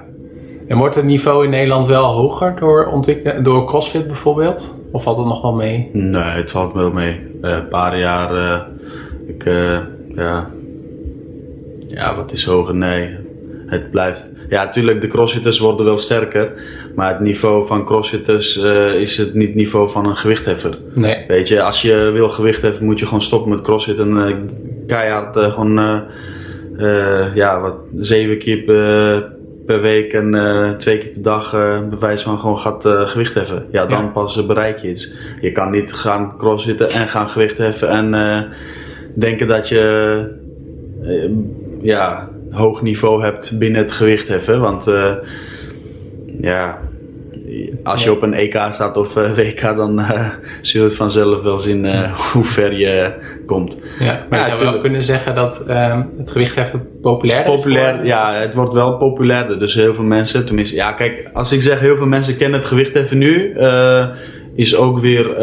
En 0.68 0.78
wordt 0.78 0.96
het 0.96 1.06
niveau 1.06 1.44
in 1.44 1.50
Nederland 1.50 1.88
wel 1.88 2.06
hoger 2.06 2.56
door, 2.60 3.04
door 3.44 3.66
CrossFit 3.66 4.08
bijvoorbeeld? 4.08 4.74
Of 4.92 5.04
valt 5.04 5.18
het 5.18 5.26
nog 5.26 5.42
wel 5.42 5.54
mee? 5.54 5.90
Nee, 5.94 6.22
het 6.22 6.52
valt 6.52 6.74
wel 6.74 6.92
mee. 6.92 7.20
Uh, 7.42 7.52
een 7.52 7.68
paar 7.68 8.00
jaar, 8.00 8.66
ik, 9.28 9.44
ja, 10.16 10.50
ja, 11.88 12.16
wat 12.16 12.32
is 12.32 12.46
hoger? 12.46 12.76
Nee, 12.76 13.10
het 13.72 13.92
blijft. 13.92 14.32
Ja, 14.50 14.64
natuurlijk, 14.64 15.02
de 15.02 15.08
crossfitters 15.08 15.60
worden 15.60 15.86
wel 15.86 15.98
sterker. 15.98 16.52
Maar 16.96 17.12
het 17.12 17.20
niveau 17.20 17.68
van 17.68 17.86
crossfitters 17.86 18.58
is 18.98 19.18
het 19.18 19.34
niet 19.34 19.48
het 19.48 19.56
niveau 19.56 19.90
van 19.90 20.06
een 20.06 20.16
gewichtheffer. 20.16 20.78
Nee. 20.94 21.24
Weet 21.28 21.48
je, 21.48 21.62
als 21.62 21.82
je 21.82 21.96
wil 21.96 22.30
gewichtheffen 22.30 22.86
moet 22.86 23.00
je 23.00 23.06
gewoon 23.06 23.22
stoppen 23.22 23.50
met 23.52 23.62
crossfit 23.62 24.00
en 24.00 24.50
keihard 24.88 25.38
gewoon, 25.54 26.04
ja, 27.34 27.62
wat, 27.62 27.76
zeven 27.96 28.38
keer 28.38 28.64
per 29.66 29.82
week 29.82 30.14
en 30.14 30.76
twee 30.78 30.98
keer 30.98 31.10
per 31.10 31.22
dag 31.22 31.52
bewijs 31.90 32.22
van 32.22 32.40
gewoon 32.40 32.58
gaat 32.58 32.86
gewicht 32.86 33.34
heffen. 33.34 33.66
Ja, 33.72 33.86
dan 33.86 34.04
ja. 34.04 34.10
pas 34.10 34.46
bereik 34.46 34.78
je 34.78 34.90
iets. 34.90 35.16
Je 35.42 35.52
kan 35.52 35.72
niet 35.72 35.94
gaan 35.94 36.38
crossfitten 36.38 36.90
en 36.90 37.08
gaan 37.08 37.30
gewicht 37.30 37.58
heffen 37.58 37.90
en 37.90 38.48
denken 39.16 39.48
dat 39.48 39.70
je 39.70 40.40
ja, 41.82 42.30
hoog 42.52 42.82
niveau 42.82 43.24
hebt 43.24 43.58
binnen 43.58 43.82
het 43.82 43.92
gewicht 43.92 44.28
heffen. 44.28 44.60
Want 44.60 44.92
ja, 46.42 46.80
als 47.84 48.04
je 48.04 48.12
op 48.12 48.22
een 48.22 48.34
EK 48.34 48.68
staat 48.70 48.98
of 48.98 49.16
uh, 49.16 49.34
WK, 49.34 49.62
dan 49.62 50.00
uh, 50.00 50.30
zul 50.62 50.82
je 50.82 50.88
het 50.88 50.96
vanzelf 50.96 51.42
wel 51.42 51.60
zien 51.60 51.86
hoe 52.34 52.44
ver 52.44 52.74
je 52.74 53.14
komt. 53.46 53.82
Ja, 54.00 54.26
maar 54.30 54.40
ja, 54.40 54.46
je 54.46 54.58
zou 54.58 54.72
wel 54.72 54.82
kunnen 54.82 55.06
zeggen 55.06 55.36
dat 55.36 55.66
ehm, 55.68 56.04
het 56.18 56.32
gewicht 56.32 56.58
even 56.58 56.88
populairder 57.02 57.56
Populair, 57.56 58.00
is 58.00 58.08
Ja, 58.08 58.34
het 58.34 58.54
wordt 58.54 58.74
wel 58.74 58.98
populairder. 58.98 59.60
Dus 59.60 59.74
heel 59.74 59.94
veel 59.94 60.04
mensen, 60.04 60.46
tenminste, 60.46 60.76
ja 60.76 60.92
kijk, 60.92 61.30
als 61.34 61.52
ik 61.52 61.62
zeg 61.62 61.80
heel 61.80 61.96
veel 61.96 62.08
mensen 62.08 62.38
kennen 62.38 62.60
het 62.60 62.68
gewicht 62.68 62.96
even 62.96 63.18
nu, 63.18 63.54
is 64.56 64.76
ook 64.76 65.00
weer 65.00 65.36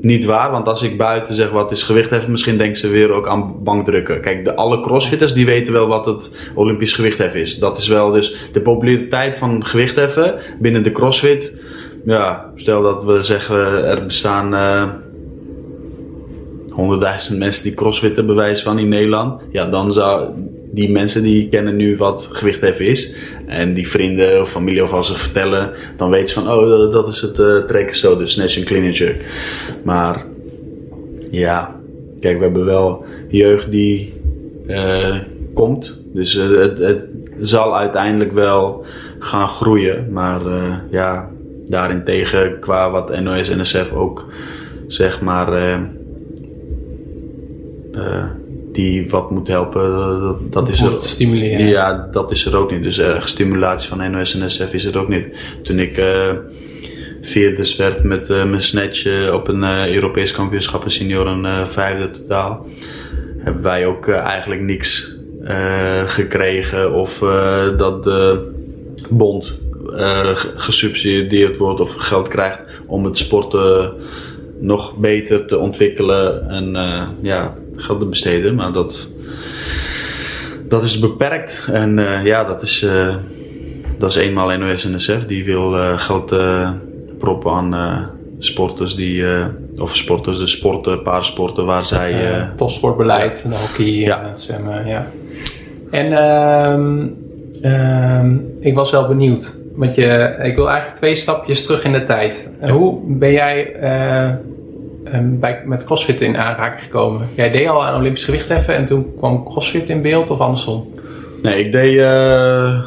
niet 0.00 0.24
waar. 0.24 0.50
Want 0.50 0.66
als 0.66 0.82
ik 0.82 0.96
buiten 0.98 1.34
zeg 1.34 1.50
wat 1.50 1.70
is 1.70 1.82
gewichtheffen, 1.82 2.30
misschien 2.30 2.58
denken 2.58 2.76
ze 2.76 2.88
weer 2.88 3.10
ook 3.10 3.28
aan 3.28 3.62
bankdrukken. 3.62 4.20
Kijk, 4.20 4.44
de, 4.44 4.54
alle 4.54 4.80
crossfitters 4.80 5.32
die 5.32 5.46
weten 5.46 5.72
wel 5.72 5.86
wat 5.86 6.06
het 6.06 6.50
Olympisch 6.54 6.92
gewichtheffen 6.92 7.40
is. 7.40 7.58
Dat 7.58 7.78
is 7.78 7.88
wel 7.88 8.10
dus 8.10 8.50
de 8.52 8.60
populariteit 8.60 9.36
van 9.36 9.66
gewichtheffen 9.66 10.34
binnen 10.58 10.82
de 10.82 10.92
crossfit. 10.92 11.62
Ja, 12.04 12.52
stel 12.54 12.82
dat 12.82 13.04
we 13.04 13.22
zeggen 13.22 13.84
er 13.84 14.06
bestaan 14.06 14.54
honderdduizend 16.70 17.34
uh, 17.34 17.44
mensen 17.44 17.62
die 17.62 17.74
crossfitten 17.74 18.26
bewijs 18.26 18.62
van 18.62 18.78
in 18.78 18.88
Nederland. 18.88 19.42
Ja, 19.52 19.66
dan 19.66 19.92
zou 19.92 20.28
die 20.72 20.90
mensen 20.90 21.22
die 21.22 21.48
kennen 21.48 21.76
nu 21.76 21.96
wat 21.96 22.30
gewichtheffen 22.32 22.86
is. 22.86 23.14
En 23.50 23.74
die 23.74 23.88
vrienden 23.88 24.40
of 24.40 24.50
familie 24.50 24.82
of 24.82 24.92
als 24.92 25.06
ze 25.06 25.14
vertellen, 25.14 25.70
dan 25.96 26.10
weten 26.10 26.28
ze 26.28 26.34
van, 26.34 26.52
oh 26.52 26.92
dat, 26.92 27.08
is 27.08 27.20
het 27.20 27.38
uh, 27.38 27.56
trekken 27.56 27.96
zo, 27.96 28.16
de 28.16 28.26
snatch 28.26 28.56
en 28.56 28.64
clean 28.64 28.84
and 28.84 28.96
jerk. 28.96 29.24
Maar 29.84 30.24
ja, 31.30 31.76
kijk, 32.20 32.38
we 32.38 32.44
hebben 32.44 32.64
wel 32.64 33.04
jeugd 33.28 33.70
die 33.70 34.14
uh, 34.66 35.16
komt. 35.54 36.02
Dus 36.12 36.34
uh, 36.36 36.60
het, 36.78 37.06
zal 37.40 37.76
uiteindelijk 37.76 38.32
wel 38.32 38.84
gaan 39.18 39.48
groeien. 39.48 40.12
Maar 40.12 40.40
ja, 40.90 41.30
daarentegen 41.68 42.58
qua 42.60 42.90
wat 42.90 43.20
NOS 43.20 43.48
en 43.48 43.60
NSF 43.60 43.92
ook 43.92 44.26
zeg 44.86 45.20
maar 45.20 45.52
die 48.80 49.08
wat 49.08 49.30
moet 49.30 49.48
helpen, 49.48 50.20
dat, 50.20 50.52
dat 50.52 50.68
is 50.68 50.80
er. 50.80 51.02
stimuleren. 51.02 51.66
Ja, 51.66 52.08
dat 52.12 52.30
is 52.30 52.46
er 52.46 52.56
ook 52.56 52.70
niet. 52.70 52.82
Dus 52.82 52.98
uh, 52.98 53.24
stimulatie 53.24 53.88
van 53.88 54.10
NOS 54.10 54.34
en 54.34 54.46
NSF 54.46 54.72
is 54.72 54.84
er 54.84 54.98
ook 54.98 55.08
niet. 55.08 55.26
Toen 55.62 55.78
ik 55.78 55.98
uh, 55.98 56.30
vierde 57.20 57.74
werd 57.76 58.02
met 58.02 58.30
uh, 58.30 58.44
mijn 58.44 58.62
snatch 58.62 59.30
op 59.32 59.48
een 59.48 59.64
Europees 59.94 60.32
kampioenschap 60.32 60.84
in 60.84 60.90
senioren 60.90 61.68
vijfde 61.70 62.10
totaal, 62.10 62.66
hebben 63.38 63.62
wij 63.62 63.86
ook 63.86 64.08
eigenlijk 64.08 64.60
niks 64.60 65.18
gekregen 66.06 66.94
of 66.94 67.18
dat 67.76 68.04
de 68.04 68.50
bond 69.10 69.68
gesubsidieerd 70.56 71.56
wordt 71.56 71.80
of 71.80 71.94
geld 71.94 72.28
krijgt 72.28 72.58
om 72.86 73.04
het 73.04 73.18
sporten 73.18 73.92
nog 74.60 74.96
beter 74.96 75.46
te 75.46 75.58
ontwikkelen 75.58 76.48
en 76.48 76.76
ja, 77.22 77.54
geld 77.76 78.00
te 78.00 78.06
besteden. 78.06 78.54
Maar 78.54 78.72
dat, 78.72 79.12
dat 80.68 80.82
is 80.82 80.98
beperkt. 80.98 81.68
En 81.72 81.98
uh, 81.98 82.24
ja, 82.24 82.44
dat 82.44 82.62
is, 82.62 82.82
uh, 82.82 83.14
dat 83.98 84.10
is 84.10 84.16
eenmaal 84.16 84.58
NOS 84.58 84.84
NSF. 84.84 85.26
Die 85.26 85.44
wil 85.44 85.76
uh, 85.76 85.98
geld 85.98 86.34
proppen 87.18 87.52
aan 87.52 88.08
sporters 88.38 88.94
die, 88.94 89.24
of 89.78 89.96
sporters, 89.96 90.38
de 90.38 90.46
sporten, 90.46 91.02
paarsporten 91.02 91.64
waar 91.64 91.86
zij... 91.86 92.38
Uh, 92.38 92.44
topsportbeleid, 92.56 93.38
van 93.38 93.52
hockey 93.52 93.86
ja. 93.86 94.22
en 94.22 94.28
het 94.28 94.40
zwemmen, 94.40 94.86
ja. 94.86 95.06
En 95.90 96.12
um, 97.62 98.56
ik 98.60 98.74
was 98.74 98.90
wel 98.90 99.06
benieuwd, 99.06 99.58
want 99.74 99.94
je, 99.94 100.36
ik 100.42 100.54
wil 100.54 100.68
eigenlijk 100.68 100.98
twee 100.98 101.14
stapjes 101.14 101.66
terug 101.66 101.84
in 101.84 101.92
de 101.92 102.02
tijd. 102.02 102.50
Ja. 102.60 102.70
Hoe 102.70 103.16
ben 103.18 103.32
jij 103.32 103.76
um, 105.04 105.40
bij, 105.40 105.62
met 105.66 105.84
CrossFit 105.84 106.20
in 106.20 106.36
aanraking 106.36 106.82
gekomen? 106.82 107.28
Jij 107.36 107.50
deed 107.50 107.68
al 107.68 107.84
aan 107.84 108.00
Olympisch 108.00 108.24
gewichtheffen 108.24 108.74
en 108.74 108.86
toen 108.86 109.06
kwam 109.18 109.44
CrossFit 109.44 109.88
in 109.88 110.02
beeld 110.02 110.30
of 110.30 110.38
andersom? 110.38 110.94
Nee, 111.42 111.64
ik 111.64 111.72
deed 111.72 111.94
uh, 111.94 112.82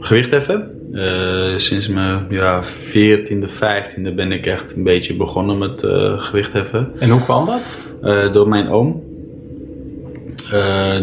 gewichtheffen. 0.00 0.70
Uh, 0.92 1.56
sinds 1.56 1.88
mijn 1.88 2.26
ja, 2.30 2.64
14e, 2.64 3.48
15e 3.48 4.14
ben 4.14 4.32
ik 4.32 4.46
echt 4.46 4.76
een 4.76 4.82
beetje 4.82 5.14
begonnen 5.14 5.58
met 5.58 5.82
uh, 5.82 6.20
gewichtheffen. 6.20 6.92
En 6.98 7.10
hoe 7.10 7.22
kwam 7.22 7.46
dat? 7.46 7.88
door 8.32 8.48
mijn 8.48 8.68
oom. 8.68 9.02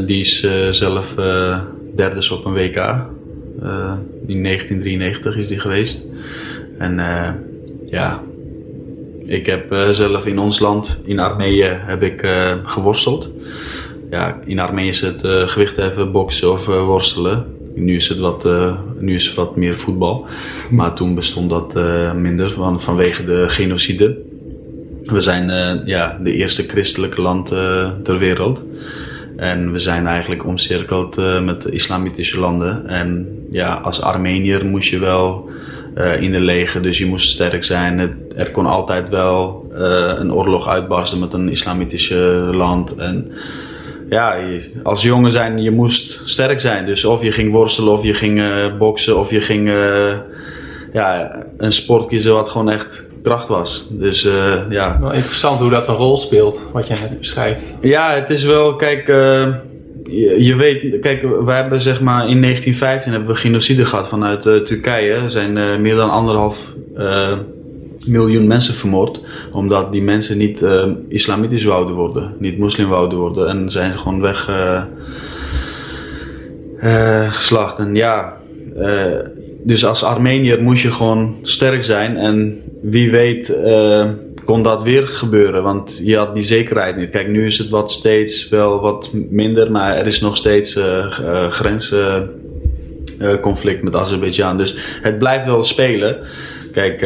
die 0.05 0.19
is 0.19 0.47
zelf 0.71 1.13
derde 1.95 2.33
op 2.33 2.45
een 2.45 2.53
WK. 2.53 2.75
in 4.27 4.43
1993 4.43 5.37
is 5.37 5.47
die 5.47 5.59
geweest. 5.59 6.07
En 6.77 6.95
ja, 7.85 8.21
ik 9.27 9.45
heb 9.45 9.71
uh, 9.71 9.89
zelf 9.89 10.25
in 10.25 10.39
ons 10.39 10.59
land, 10.59 11.01
in 11.05 11.19
Armenië, 11.19 11.77
heb 11.79 12.03
ik 12.03 12.23
uh, 12.23 12.53
geworsteld. 12.63 13.31
Ja, 14.09 14.39
in 14.45 14.59
Armenië 14.59 14.87
is 14.87 15.01
het 15.01 15.23
uh, 15.23 15.47
gewichtheffen, 15.47 16.11
boksen 16.11 16.51
of 16.51 16.65
worstelen. 16.65 17.45
Nu 17.75 17.95
is 17.95 18.09
het 18.09 18.19
wat, 18.19 18.47
nu 18.99 19.15
is 19.15 19.25
het 19.25 19.35
wat 19.35 19.55
meer 19.55 19.77
voetbal. 19.77 20.25
Maar 20.69 20.93
toen 20.93 21.15
bestond 21.15 21.49
dat 21.49 21.75
minder 22.15 22.51
van, 22.51 22.81
vanwege 22.81 23.23
de 23.23 23.45
genocide. 23.47 24.17
We 25.03 25.21
zijn 25.21 25.81
ja, 25.85 26.19
de 26.23 26.33
eerste 26.33 26.63
christelijke 26.63 27.21
land 27.21 27.47
ter 28.03 28.17
wereld. 28.17 28.63
En 29.35 29.71
we 29.71 29.79
zijn 29.79 30.07
eigenlijk 30.07 30.45
omcirkeld 30.45 31.15
met 31.43 31.65
islamitische 31.65 32.39
landen. 32.39 32.87
En 32.87 33.27
ja, 33.51 33.73
als 33.73 34.01
Armenier 34.01 34.65
moest 34.65 34.89
je 34.89 34.99
wel 34.99 35.49
uh, 35.97 36.21
in 36.21 36.31
de 36.31 36.39
leger, 36.39 36.81
dus 36.81 36.97
je 36.97 37.05
moest 37.05 37.29
sterk 37.29 37.63
zijn. 37.63 37.99
Het, 37.99 38.11
er 38.35 38.51
kon 38.51 38.65
altijd 38.65 39.09
wel 39.09 39.67
uh, 39.71 40.13
een 40.17 40.33
oorlog 40.33 40.67
uitbarsten 40.67 41.19
met 41.19 41.33
een 41.33 41.49
islamitische 41.49 42.15
land. 42.53 42.95
En 42.95 43.31
ja, 44.09 44.35
je, 44.35 44.79
als 44.83 45.03
jongen 45.03 45.31
zijn, 45.31 45.61
je 45.61 45.71
moest 45.71 46.21
sterk 46.25 46.61
zijn. 46.61 46.85
Dus 46.85 47.05
of 47.05 47.23
je 47.23 47.31
ging 47.31 47.51
worstelen, 47.51 47.93
of 47.93 48.03
je 48.03 48.13
ging 48.13 48.39
uh, 48.39 48.77
boksen, 48.77 49.17
of 49.17 49.31
je 49.31 49.41
ging 49.41 49.69
ja, 50.93 51.35
een 51.57 51.71
sport 51.71 52.07
kiezen 52.07 52.33
wat 52.33 52.49
gewoon 52.49 52.69
echt 52.69 53.05
kracht 53.23 53.47
was. 53.47 53.87
Dus 53.91 54.21
ja. 54.69 54.97
Wel 55.01 55.13
interessant 55.13 55.59
hoe 55.59 55.69
dat 55.69 55.87
een 55.87 55.95
rol 55.95 56.17
speelt, 56.17 56.67
wat 56.73 56.87
jij 56.87 56.97
net 57.01 57.19
beschrijft. 57.19 57.75
Ja, 57.81 58.15
het 58.15 58.29
is 58.29 58.43
wel, 58.43 58.75
kijk 58.75 59.07
je, 60.37 60.55
weet, 60.55 60.99
kijk, 60.99 61.21
we 61.21 61.51
hebben 61.51 61.81
zeg 61.81 62.01
maar 62.01 62.29
in 62.29 62.41
1915 62.41 63.11
hebben 63.11 63.29
we 63.29 63.35
genocide 63.35 63.85
gehad 63.85 64.07
vanuit 64.07 64.45
uh, 64.45 64.55
Turkije. 64.55 65.13
Er 65.13 65.31
zijn 65.31 65.57
uh, 65.57 65.77
meer 65.77 65.95
dan 65.95 66.09
anderhalf 66.09 66.73
uh, 66.97 67.37
miljoen 68.05 68.47
mensen 68.47 68.73
vermoord. 68.73 69.21
Omdat 69.51 69.91
die 69.91 70.01
mensen 70.01 70.37
niet 70.37 70.67
islamitisch 71.07 71.63
wouden 71.63 71.95
worden, 71.95 72.33
niet 72.39 72.57
moslim 72.57 72.89
wouden 72.89 73.17
worden. 73.17 73.47
En 73.47 73.71
zijn 73.71 73.97
gewoon 73.97 74.21
weg 74.21 74.49
geslacht. 77.29 77.79
En 77.79 77.95
ja, 77.95 78.37
dus 79.63 79.85
als 79.85 80.03
Armenier 80.03 80.61
moest 80.61 80.83
je 80.83 80.91
gewoon 80.91 81.35
sterk 81.41 81.83
zijn. 81.83 82.17
En 82.17 82.61
wie 82.81 83.11
weet 83.11 83.55
kon 84.47 84.63
dat 84.63 84.83
weer 84.83 85.07
gebeuren, 85.07 85.63
want 85.63 86.01
je 86.03 86.17
had 86.17 86.33
die 86.33 86.43
zekerheid 86.43 86.97
niet. 86.97 87.09
Kijk, 87.09 87.27
nu 87.27 87.45
is 87.45 87.57
het 87.57 87.69
wat 87.69 87.91
steeds 87.91 88.49
wel 88.49 88.79
wat 88.79 89.09
minder, 89.13 89.71
maar 89.71 89.97
er 89.97 90.07
is 90.07 90.21
nog 90.21 90.37
steeds 90.37 90.77
uh, 90.77 91.19
uh, 91.21 91.51
grensconflict 91.51 93.83
met 93.83 93.95
Azerbeidzjan. 93.95 94.57
Dus 94.57 94.75
het 95.01 95.19
blijft 95.19 95.45
wel 95.45 95.63
spelen. 95.63 96.17
Kijk, 96.71 97.01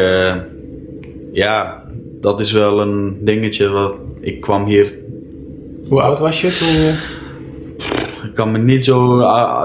ja, 1.32 1.84
dat 2.22 2.40
is 2.40 2.52
wel 2.52 2.82
een 2.82 3.18
dingetje. 3.22 3.70
Wat, 3.70 3.96
ik 4.20 4.42
kwam 4.42 4.66
hier. 4.66 4.94
Hoe 5.88 6.02
oud 6.02 6.20
was 6.20 6.42
je 6.42 6.50
toen. 6.50 6.96
Ik 8.30 8.36
kan 8.36 8.52
me 8.52 8.58
niet 8.58 8.86
zo 8.86 9.20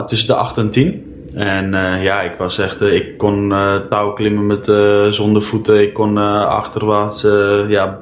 tussen 0.06 0.28
de 0.28 0.34
8 0.34 0.58
en 0.58 0.70
10. 0.70 1.05
En 1.36 1.74
uh, 1.74 2.02
ja, 2.02 2.20
ik 2.20 2.34
was 2.38 2.58
echt, 2.58 2.82
uh, 2.82 2.94
ik 2.94 3.18
kon 3.18 3.50
uh, 3.50 3.76
touw 3.90 4.12
klimmen 4.12 4.46
met 4.46 4.64
zonder 5.14 5.42
voeten. 5.42 5.82
Ik 5.82 5.92
kon 5.92 6.18
achterwaarts, 6.46 7.22
ja, 7.68 7.98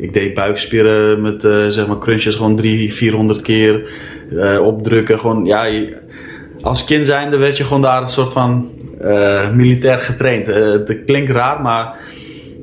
ik, 0.00 0.12
deed 0.12 0.34
buikspieren 0.34 1.22
met 1.22 1.42
zeg 1.68 1.86
maar 1.86 1.98
crunches 1.98 2.36
gewoon 2.36 2.56
300, 2.56 2.94
400 2.94 3.42
keer 3.42 3.82
opdrukken. 4.60 5.18
Gewoon, 5.18 5.44
ja, 5.44 5.86
als 6.60 6.84
kind 6.84 7.06
zijnde 7.06 7.36
werd 7.36 7.56
je 7.56 7.64
gewoon 7.64 7.82
daar 7.82 8.02
een 8.02 8.08
soort 8.08 8.32
van 8.32 8.70
militair 9.52 9.98
getraind. 9.98 10.46
het 10.46 11.04
klinkt 11.06 11.30
raar, 11.30 11.62
maar 11.62 12.00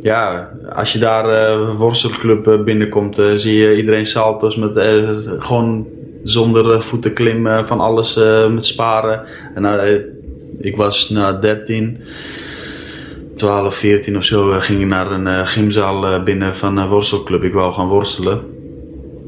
ja, 0.01 0.49
als 0.75 0.93
je 0.93 0.99
daar 0.99 1.57
worstelclub 1.75 2.61
binnenkomt, 2.65 3.21
zie 3.35 3.57
je 3.57 3.75
iedereen 3.75 4.05
salto's 4.05 4.55
met 4.55 4.71
gewoon 5.39 5.87
zonder 6.23 6.73
eh, 6.73 6.81
voeten 6.81 7.13
klimmen, 7.13 7.67
van 7.67 7.79
alles 7.79 8.17
uh, 8.17 8.47
met 8.47 8.65
sparen. 8.65 9.25
En 9.55 9.63
uh, 9.63 9.99
ik 10.59 10.75
was 10.75 11.09
na 11.09 11.33
13, 11.33 11.97
12, 13.35 13.75
14 13.75 14.17
of 14.17 14.23
zo, 14.23 14.59
ging 14.59 14.81
ik 14.81 14.87
naar 14.87 15.11
een 15.11 15.47
gymzaal 15.47 16.23
binnen 16.23 16.57
van 16.57 16.77
een 16.77 16.87
worstelclub. 16.87 17.43
Ik 17.43 17.53
wou 17.53 17.73
gaan 17.73 17.87
worstelen. 17.87 18.41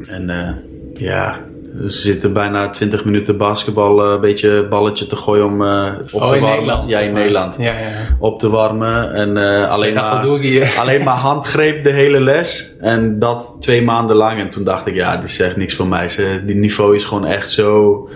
En 0.08 0.56
ja, 0.94 1.46
ze 1.82 1.90
zitten 1.90 2.34
bijna 2.34 2.70
20 2.70 3.06
minuten 3.06 3.38
basketbal, 3.38 4.06
een 4.06 4.22
beetje 4.22 4.68
balletje 4.70 5.08
te 5.08 5.16
gooien 5.16 5.46
om 5.46 5.62
uh, 5.62 5.92
op 6.12 6.22
oh, 6.22 6.30
te 6.30 6.36
in 6.36 6.42
warmen. 6.42 6.50
Nederland, 6.50 6.90
ja, 6.90 7.00
in 7.00 7.14
Nederland. 7.14 7.56
Ja, 7.58 7.80
ja. 7.80 7.90
Op 8.20 8.40
te 8.40 8.50
warmen. 8.50 9.14
En 9.14 9.38
uh, 9.38 9.70
alleen, 9.70 9.94
maar, 9.94 10.26
alleen 10.82 11.04
maar 11.04 11.18
handgreep 11.18 11.84
de 11.84 11.92
hele 11.92 12.20
les. 12.20 12.78
En 12.80 13.20
dat 13.20 13.56
twee 13.60 13.82
maanden 13.82 14.16
lang. 14.16 14.40
En 14.40 14.50
toen 14.50 14.64
dacht 14.64 14.88
ik, 14.88 14.96
ja, 14.96 15.16
dit 15.16 15.30
is 15.30 15.40
echt 15.40 15.56
niks 15.56 15.76
voor 15.76 15.88
mij. 15.88 16.08
Ze, 16.08 16.42
die 16.46 16.56
niveau 16.56 16.96
is 16.96 17.06
gewoon 17.06 17.26
echt 17.26 17.52
zo 17.52 18.10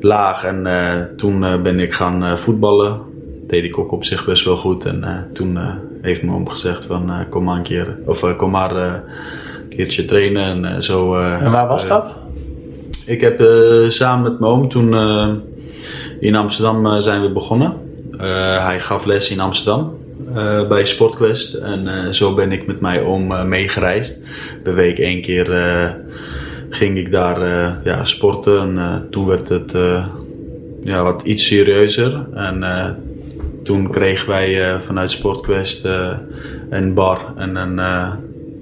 laag. 0.00 0.44
En 0.44 0.66
uh, 0.66 1.16
toen 1.16 1.62
ben 1.62 1.80
ik 1.80 1.92
gaan 1.92 2.38
voetballen. 2.38 3.00
Deed 3.46 3.64
ik 3.64 3.78
ook 3.78 3.92
op 3.92 4.04
zich 4.04 4.24
best 4.24 4.44
wel 4.44 4.56
goed. 4.56 4.84
En 4.84 5.28
toen 5.32 5.58
heeft 6.02 6.22
mijn 6.22 6.36
oom 6.36 6.48
gezegd 6.48 6.84
van, 6.84 7.26
kom 7.30 7.44
maar 7.44 7.56
een 7.56 7.62
keer. 7.62 7.96
Of 8.06 8.36
kom 8.36 8.50
maar 8.50 8.76
een 8.76 9.02
keertje 9.68 10.04
trainen. 10.04 10.64
En, 10.64 10.84
zo, 10.84 11.16
en 11.16 11.50
waar 11.50 11.66
was 11.66 11.88
dat? 11.88 12.20
Ik 13.06 13.20
heb 13.20 13.40
uh, 13.40 13.88
samen 13.88 14.30
met 14.30 14.40
mijn 14.40 14.52
oom 14.52 14.68
toen 14.68 14.92
uh, 14.92 15.28
in 16.20 16.34
Amsterdam 16.34 16.86
uh, 16.86 16.98
zijn 16.98 17.22
we 17.22 17.28
begonnen. 17.28 17.74
hij 18.62 18.80
gaf 18.80 19.04
les 19.04 19.30
in 19.30 19.40
Amsterdam 19.40 20.00
bij 20.68 20.84
Sportquest. 20.84 21.54
En 21.54 22.14
zo 22.14 22.34
ben 22.34 22.52
ik 22.52 22.66
met 22.66 22.80
mijn 22.80 23.00
oom 23.00 23.48
meegereisd. 23.48 24.20
Per 24.62 24.74
week 24.74 24.98
één 24.98 25.22
keer 25.22 25.46
ging 26.70 26.98
ik 26.98 27.10
daar 27.10 27.40
ja, 27.84 28.04
sporten. 28.04 28.60
En 28.60 29.06
toen 29.10 29.26
werd 29.26 29.48
het 29.48 29.76
ja, 30.84 31.02
wat 31.02 31.22
iets 31.22 31.46
serieuzer. 31.46 32.26
En 32.34 32.64
toen 33.64 33.90
kregen 33.90 34.28
wij 34.28 34.80
vanuit 34.86 35.10
Sportquest 35.10 35.84
een 36.70 36.94
bar 36.94 37.32
en 37.36 37.56
een 37.56 37.80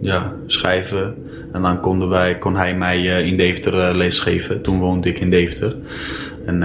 ja, 0.01 0.33
schijven. 0.47 1.15
En 1.53 1.63
dan 1.63 1.81
konden 1.81 2.09
wij, 2.09 2.39
kon 2.39 2.57
hij 2.57 2.75
mij 2.75 3.03
in 3.03 3.37
Deventer 3.37 3.97
lesgeven. 3.97 4.63
Toen 4.63 4.79
woonde 4.79 5.09
ik 5.09 5.21
in 5.21 5.31
Deventer. 5.31 5.77
En 6.47 6.63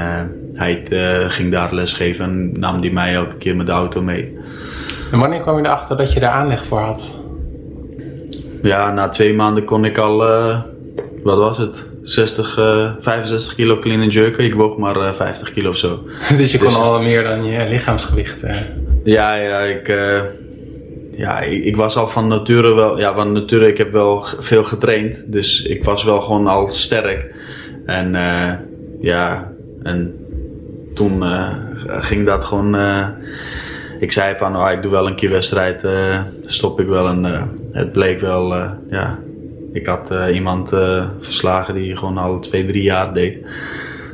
hij 0.54 0.84
ging 1.28 1.52
daar 1.52 1.74
lesgeven 1.74 2.26
en 2.26 2.60
nam 2.60 2.82
die 2.82 2.94
mij 2.94 3.14
elke 3.14 3.36
keer 3.38 3.56
met 3.56 3.66
de 3.66 3.72
auto 3.72 4.02
mee. 4.02 4.38
En 5.12 5.20
wanneer 5.20 5.42
kwam 5.42 5.58
je 5.58 5.64
erachter 5.64 5.98
dat 5.98 6.14
je 6.14 6.20
daar 6.20 6.32
aanleg 6.32 6.66
voor 6.66 6.80
had? 6.80 7.16
Ja, 8.62 8.92
na 8.94 9.10
twee 9.10 9.34
maanden 9.34 9.64
kon 9.64 9.86
ik 9.86 9.98
al, 9.98 10.28
uh, 10.30 10.60
wat 11.24 11.38
was 11.38 11.58
het? 11.58 11.86
60, 12.02 12.58
uh, 12.58 12.92
65 13.00 13.56
kilo 13.56 13.80
clean 13.80 14.02
and 14.02 14.14
jerken. 14.14 14.44
Ik 14.44 14.54
woog 14.54 14.78
maar 14.78 14.98
uh, 14.98 15.08
eh, 15.08 15.14
50 15.14 15.52
kilo 15.52 15.70
of 15.70 15.78
zo. 15.78 16.00
dus 16.38 16.52
je 16.52 16.58
kon 16.58 16.68
dus, 16.68 16.78
al 16.78 17.02
meer 17.02 17.24
dan 17.24 17.46
je 17.46 17.70
lichaamsgewicht? 17.70 18.40
Ja, 19.04 19.36
ja, 19.36 19.60
ik, 19.60 19.88
ja 21.18 21.40
ik, 21.40 21.76
was 21.76 21.98
al 21.98 22.08
van 22.08 22.28
nature 22.28 22.74
wel, 22.74 23.00
ja, 23.00 23.14
van 23.14 23.32
nature, 23.32 23.68
ik 23.68 23.78
heb 23.78 23.92
wel 23.92 24.26
veel 24.40 24.64
getraind. 24.64 25.32
Dus 25.32 25.64
ik 25.64 25.84
was 25.84 26.04
wel 26.04 26.22
gewoon 26.22 26.48
al 26.48 26.72
sterk. 26.72 27.36
En 27.86 28.12
ja, 29.02 29.52
en 29.84 30.16
toen 30.94 31.24
ging 31.86 32.26
dat 32.26 32.44
gewoon 32.44 32.76
ik 34.00 34.12
zei 34.12 34.36
van, 34.38 34.58
oh, 34.58 34.72
ik 34.72 34.82
doe 34.82 34.92
wel 34.92 35.08
een 35.08 35.16
keer 35.16 35.30
wedstrijd, 35.30 35.88
stop 36.46 36.80
ik 36.80 36.88
wel. 36.88 37.08
En 37.08 37.50
het 37.72 37.92
bleek 37.92 38.20
wel, 38.20 38.54
ja, 38.90 39.20
ik 39.74 39.86
had 39.86 40.14
iemand 40.34 40.70
verslagen 41.20 41.74
die 41.74 41.96
gewoon 41.96 42.18
al 42.18 42.40
twee, 42.40 42.66
drie 42.66 42.84
jaar 42.84 43.14
deed. 43.14 43.38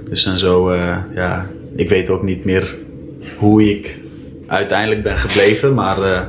Dus 0.10 0.26
en 0.26 0.40
zo, 0.40 0.74
ja, 1.16 1.48
ik 1.76 1.90
weet 1.90 2.10
ook 2.10 2.24
niet 2.24 2.46
meer 2.46 2.76
hoe 3.38 3.70
ik 3.70 4.00
uiteindelijk 4.48 5.04
ben 5.04 5.18
gebleven, 5.18 5.74
maar 5.74 6.28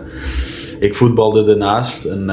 ik 0.83 0.95
voetbalde 0.95 1.51
ernaast. 1.51 2.05
En 2.05 2.31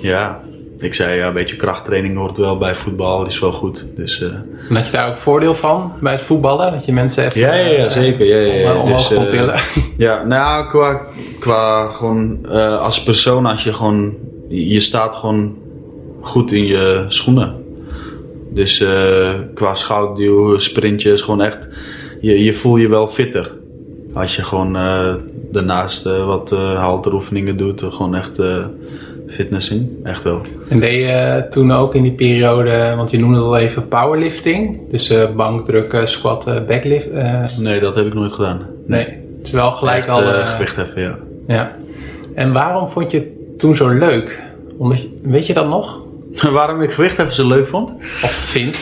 ja, 0.00 0.40
ik 0.78 0.94
zei, 0.94 1.16
ja, 1.16 1.26
een 1.26 1.32
beetje 1.32 1.56
krachttraining 1.56 2.16
hoort 2.16 2.36
wel 2.36 2.58
bij 2.58 2.74
voetbal, 2.74 3.26
is 3.26 3.40
wel 3.40 3.52
goed. 3.52 3.96
Dus, 3.96 4.20
uh, 4.20 4.28
en 4.68 4.76
had 4.76 4.86
je 4.86 4.92
daar 4.92 5.08
ook 5.08 5.16
voordeel 5.16 5.54
van 5.54 5.92
bij 6.00 6.12
het 6.12 6.22
voetballen? 6.22 6.72
Dat 6.72 6.84
je 6.84 6.92
mensen 6.92 7.24
echt 7.24 7.34
ja, 7.34 7.54
ja, 7.54 7.70
ja, 7.70 7.88
zeker. 7.88 8.26
Ja, 8.26 8.36
ja, 8.36 8.54
ja. 8.54 8.80
omhoog 8.80 9.08
dus, 9.08 9.16
kon 9.16 9.28
tillen? 9.28 9.60
Ja, 9.96 10.24
nou 10.24 10.68
qua, 10.68 11.00
qua 11.38 11.88
gewoon 11.88 12.38
uh, 12.44 12.80
als 12.80 13.02
persoon, 13.02 13.46
als 13.46 13.64
je 13.64 13.72
gewoon, 13.72 14.14
je 14.48 14.80
staat 14.80 15.14
gewoon 15.14 15.56
goed 16.20 16.52
in 16.52 16.66
je 16.66 17.04
schoenen. 17.08 17.62
Dus 18.50 18.80
uh, 18.80 19.30
qua 19.54 19.74
schouderduw, 19.74 20.58
sprintjes, 20.58 21.22
gewoon 21.22 21.42
echt, 21.42 21.68
je, 22.20 22.44
je 22.44 22.52
voel 22.52 22.76
je 22.76 22.88
wel 22.88 23.08
fitter. 23.08 23.50
Als 24.14 24.36
je 24.36 24.42
gewoon 24.42 24.76
daarnaast 25.54 26.02
wat 26.04 26.50
halteroefeningen 26.76 27.56
doet, 27.56 27.82
gewoon 27.82 28.14
echt 28.14 28.42
fitnessing, 29.28 29.88
echt 30.02 30.22
wel. 30.22 30.40
En 30.68 30.80
deed 30.80 30.94
je 30.94 31.46
toen 31.50 31.72
ook 31.72 31.94
in 31.94 32.02
die 32.02 32.12
periode, 32.12 32.92
want 32.96 33.10
je 33.10 33.18
noemde 33.18 33.36
het 33.36 33.46
al 33.46 33.56
even 33.56 33.88
powerlifting, 33.88 34.90
dus 34.90 35.14
bankdrukken, 35.36 36.08
squatten, 36.08 36.66
backlift? 36.66 37.08
Nee, 37.58 37.80
dat 37.80 37.94
heb 37.94 38.06
ik 38.06 38.14
nooit 38.14 38.32
gedaan. 38.32 38.66
Nee, 38.86 39.04
het 39.04 39.46
is 39.46 39.52
wel 39.52 39.70
gelijk 39.70 39.98
echt, 39.98 40.08
al... 40.08 40.22
Gewicht 40.22 40.76
heffen, 40.76 41.02
ja. 41.02 41.16
Ja. 41.46 41.76
En 42.34 42.52
waarom 42.52 42.88
vond 42.88 43.10
je 43.10 43.18
het 43.18 43.58
toen 43.58 43.76
zo 43.76 43.88
leuk? 43.88 44.42
Omdat 44.78 45.02
je, 45.02 45.08
weet 45.22 45.46
je 45.46 45.54
dat 45.54 45.68
nog? 45.68 46.02
waarom 46.52 46.82
ik 46.82 46.90
gewicht 46.90 47.16
heffen 47.16 47.36
zo 47.36 47.48
leuk 47.48 47.68
vond? 47.68 47.90
Of 48.22 48.32
vind? 48.32 48.78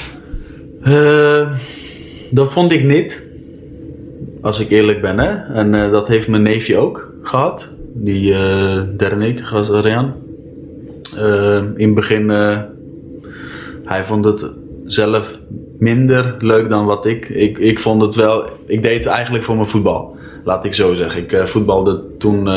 dat 2.30 2.52
vond 2.52 2.72
ik 2.72 2.84
niet. 2.84 3.31
Als 4.42 4.60
ik 4.60 4.70
eerlijk 4.70 5.00
ben, 5.00 5.18
hè. 5.18 5.54
En 5.54 5.90
dat 5.90 6.08
heeft 6.08 6.28
mijn 6.28 6.42
neefje 6.42 6.76
ook 6.76 7.12
gehad. 7.22 7.68
Die 7.94 8.30
derde 8.96 9.16
neef, 9.16 9.50
Rian. 9.68 10.14
Uh, 11.16 11.62
in 11.76 11.86
het 11.86 11.94
begin, 11.94 12.30
uh, 12.30 12.60
hij 13.84 14.04
vond 14.04 14.24
het 14.24 14.50
zelf 14.84 15.38
minder 15.78 16.34
leuk 16.38 16.68
dan 16.68 16.84
wat 16.84 17.06
ik. 17.06 17.28
ik. 17.28 17.58
Ik 17.58 17.78
vond 17.78 18.02
het 18.02 18.14
wel, 18.14 18.44
ik 18.66 18.82
deed 18.82 18.96
het 18.96 19.06
eigenlijk 19.06 19.44
voor 19.44 19.56
mijn 19.56 19.68
voetbal. 19.68 20.16
Laat 20.44 20.64
ik 20.64 20.74
zo 20.74 20.94
zeggen. 20.94 21.22
Ik 21.22 21.32
uh, 21.32 21.46
voetbalde 21.46 22.00
toen 22.18 22.48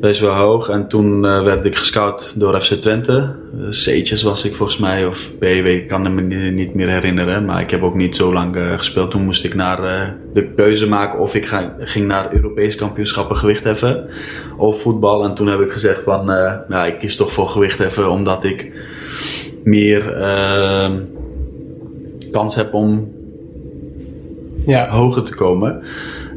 best 0.00 0.20
wel 0.20 0.34
hoog. 0.34 0.68
En 0.68 0.88
toen 0.88 1.24
uh, 1.24 1.42
werd 1.42 1.64
ik 1.64 1.76
gescout 1.76 2.40
door 2.40 2.60
FC 2.60 2.72
Twente. 2.74 3.34
Uh, 3.54 3.68
C'tjes 3.68 4.22
was 4.22 4.44
ik 4.44 4.54
volgens 4.54 4.78
mij, 4.78 5.06
of 5.06 5.30
B, 5.38 5.44
ik 5.44 5.88
kan 5.88 6.14
me 6.14 6.20
niet 6.50 6.74
meer 6.74 6.88
herinneren. 6.88 7.44
Maar 7.44 7.60
ik 7.60 7.70
heb 7.70 7.82
ook 7.82 7.94
niet 7.94 8.16
zo 8.16 8.32
lang 8.32 8.56
uh, 8.56 8.76
gespeeld. 8.76 9.10
Toen 9.10 9.24
moest 9.24 9.44
ik 9.44 9.54
naar 9.54 9.80
de 10.32 10.52
keuze 10.56 10.88
maken 10.88 11.18
of 11.18 11.34
ik 11.34 11.46
ga, 11.46 11.74
ging 11.78 12.06
naar 12.06 12.34
Europese 12.34 12.78
kampioenschappen 12.78 13.36
gewichtheffen 13.36 14.06
of 14.56 14.82
voetbal. 14.82 15.24
En 15.24 15.34
toen 15.34 15.46
heb 15.46 15.60
ik 15.60 15.70
gezegd 15.70 16.02
van, 16.04 16.26
ja, 16.68 16.86
ik 16.86 16.98
kies 16.98 17.16
toch 17.16 17.32
voor 17.32 17.48
gewichtheffen 17.48 18.10
omdat 18.10 18.44
ik 18.44 18.72
meer 19.64 20.12
ehm, 20.12 20.92
kans 22.32 22.54
heb 22.54 22.74
om 22.74 23.12
ja. 24.66 24.88
hoger 24.88 25.22
te 25.22 25.34
komen. 25.34 25.82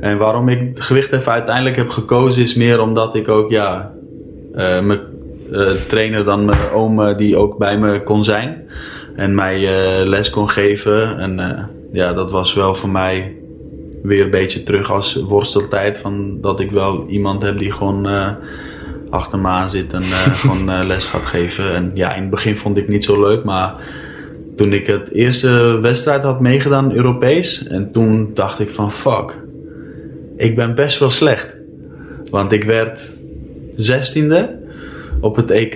En 0.03 0.17
waarom 0.17 0.49
ik 0.49 0.79
gewicht 0.79 1.11
even 1.11 1.31
uiteindelijk 1.31 1.75
heb 1.75 1.89
gekozen 1.89 2.41
is 2.41 2.55
meer 2.55 2.81
omdat 2.81 3.15
ik 3.15 3.29
ook, 3.29 3.49
ja, 3.49 3.91
uh, 4.51 4.81
mijn 4.81 4.99
uh, 5.51 5.71
trainer 5.87 6.23
dan 6.23 6.45
mijn 6.45 6.71
oom 6.73 7.01
eh, 7.01 7.17
die 7.17 7.37
ook 7.37 7.57
bij 7.57 7.77
me 7.77 8.03
kon 8.03 8.23
zijn. 8.23 8.67
En 9.15 9.35
mij 9.35 9.59
les 10.05 10.29
kon 10.29 10.49
geven. 10.49 11.19
En 11.19 11.69
ja, 11.91 12.13
dat 12.13 12.31
was 12.31 12.53
wel 12.53 12.75
voor 12.75 12.89
mij 12.89 13.35
weer 14.01 14.23
een 14.23 14.29
beetje 14.29 14.63
terug 14.63 14.91
als 14.91 15.15
worsteltijd. 15.15 15.97
Van 15.97 16.41
dat 16.41 16.59
ik 16.59 16.71
wel 16.71 17.05
iemand 17.07 17.41
heb 17.41 17.57
die 17.57 17.71
gewoon 17.71 18.35
achter 19.09 19.39
me 19.39 19.47
aan 19.47 19.69
zit 19.69 19.93
en 19.93 20.03
gewoon 20.41 20.85
les 20.87 21.07
gaat 21.07 21.25
geven. 21.25 21.73
En 21.73 21.91
ja, 21.93 22.13
in 22.13 22.21
het 22.21 22.31
begin 22.31 22.57
vond 22.57 22.77
ik 22.77 22.83
het 22.83 22.91
niet 22.91 23.03
zo 23.03 23.21
leuk, 23.21 23.43
maar 23.43 23.75
toen 24.55 24.73
ik 24.73 24.87
het 24.87 25.11
eerste 25.11 25.79
wedstrijd 25.81 26.23
had 26.23 26.39
meegedaan, 26.39 26.93
Europees, 26.93 27.67
en 27.67 27.91
toen 27.91 28.31
dacht 28.33 28.59
ik 28.59 28.69
van 28.69 28.91
fuck, 28.91 29.42
ik 30.35 30.55
ben 30.55 30.75
best 30.75 30.99
wel 30.99 31.09
slecht. 31.09 31.55
Want 32.29 32.51
ik 32.51 32.63
werd 32.63 33.19
zestiende 33.75 34.59
op 35.19 35.35
het 35.35 35.51
EK. 35.51 35.75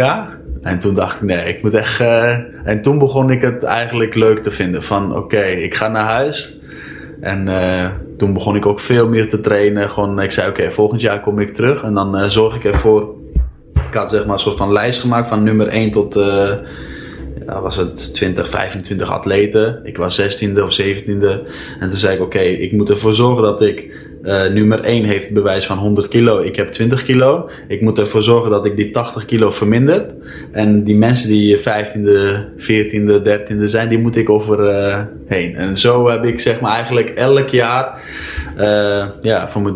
En 0.61 0.79
toen 0.79 0.95
dacht 0.95 1.15
ik, 1.15 1.21
nee, 1.21 1.53
ik 1.53 1.63
moet 1.63 1.73
echt. 1.73 2.01
Uh, 2.01 2.37
en 2.63 2.81
toen 2.81 2.97
begon 2.97 3.31
ik 3.31 3.41
het 3.41 3.63
eigenlijk 3.63 4.15
leuk 4.15 4.43
te 4.43 4.51
vinden. 4.51 4.83
Van 4.83 5.15
oké, 5.15 5.43
ik 5.43 5.75
ga 5.75 5.87
naar 5.87 6.05
huis. 6.05 6.59
En 7.21 7.47
uh, 7.47 7.89
toen 8.17 8.33
begon 8.33 8.55
ik 8.55 8.65
ook 8.65 8.79
veel 8.79 9.07
meer 9.07 9.29
te 9.29 9.41
trainen. 9.41 9.89
Gewoon, 9.89 10.21
ik 10.21 10.31
zei, 10.31 10.49
oké, 10.49 10.71
volgend 10.71 11.01
jaar 11.01 11.21
kom 11.21 11.39
ik 11.39 11.55
terug. 11.55 11.83
En 11.83 11.93
dan 11.93 12.21
uh, 12.21 12.29
zorg 12.29 12.55
ik 12.55 12.63
ervoor. 12.63 13.15
Ik 13.73 13.93
had 13.93 14.11
zeg 14.11 14.25
maar 14.25 14.33
een 14.33 14.39
soort 14.39 14.57
van 14.57 14.71
lijst 14.71 15.01
gemaakt 15.01 15.29
van 15.29 15.43
nummer 15.43 15.67
1 15.67 15.91
tot. 15.91 16.13
ja, 17.45 17.61
was 17.61 17.77
het 17.77 18.13
20, 18.13 18.49
25 18.49 19.11
atleten. 19.11 19.79
Ik 19.83 19.97
was 19.97 20.21
16e 20.21 20.61
of 20.61 20.81
17e. 20.81 21.49
En 21.79 21.89
toen 21.89 21.97
zei 21.97 22.15
ik, 22.15 22.21
oké, 22.21 22.39
ik 22.39 22.71
moet 22.71 22.89
ervoor 22.89 23.15
zorgen 23.15 23.43
dat 23.43 23.61
ik 23.61 24.06
uh, 24.23 24.47
nummer 24.47 24.83
1 24.83 25.03
heeft 25.03 25.31
bewijs 25.31 25.65
van 25.65 25.77
100 25.77 26.07
kilo, 26.07 26.39
ik 26.39 26.55
heb 26.55 26.71
20 26.71 27.03
kilo. 27.03 27.49
Ik 27.67 27.81
moet 27.81 27.99
ervoor 27.99 28.23
zorgen 28.23 28.51
dat 28.51 28.65
ik 28.65 28.75
die 28.75 28.91
80 28.91 29.25
kilo 29.25 29.51
verminder. 29.51 30.05
En 30.51 30.83
die 30.83 30.95
mensen 30.95 31.29
die 31.29 31.59
15e, 31.59 31.63
14e, 32.57 33.23
13e 33.23 33.63
zijn, 33.63 33.89
die 33.89 33.97
moet 33.97 34.15
ik 34.15 34.29
over 34.29 34.59
uh, 34.59 34.99
heen. 35.27 35.55
En 35.55 35.77
zo 35.77 36.09
heb 36.09 36.25
ik 36.25 36.39
zeg 36.39 36.59
maar 36.59 36.73
eigenlijk 36.73 37.09
elk 37.09 37.49
jaar 37.49 38.01
uh, 38.57 39.05
ja, 39.21 39.49
voor, 39.49 39.61
me, 39.61 39.73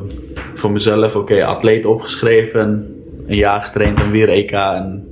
voor 0.54 0.72
mezelf, 0.72 1.16
oké, 1.16 1.46
atleet 1.46 1.86
opgeschreven. 1.86 2.96
Een 3.28 3.38
jaar 3.38 3.62
getraind 3.62 4.00
en 4.00 4.12
weer 4.12 4.30
EK. 4.30 4.52
En 4.52 5.08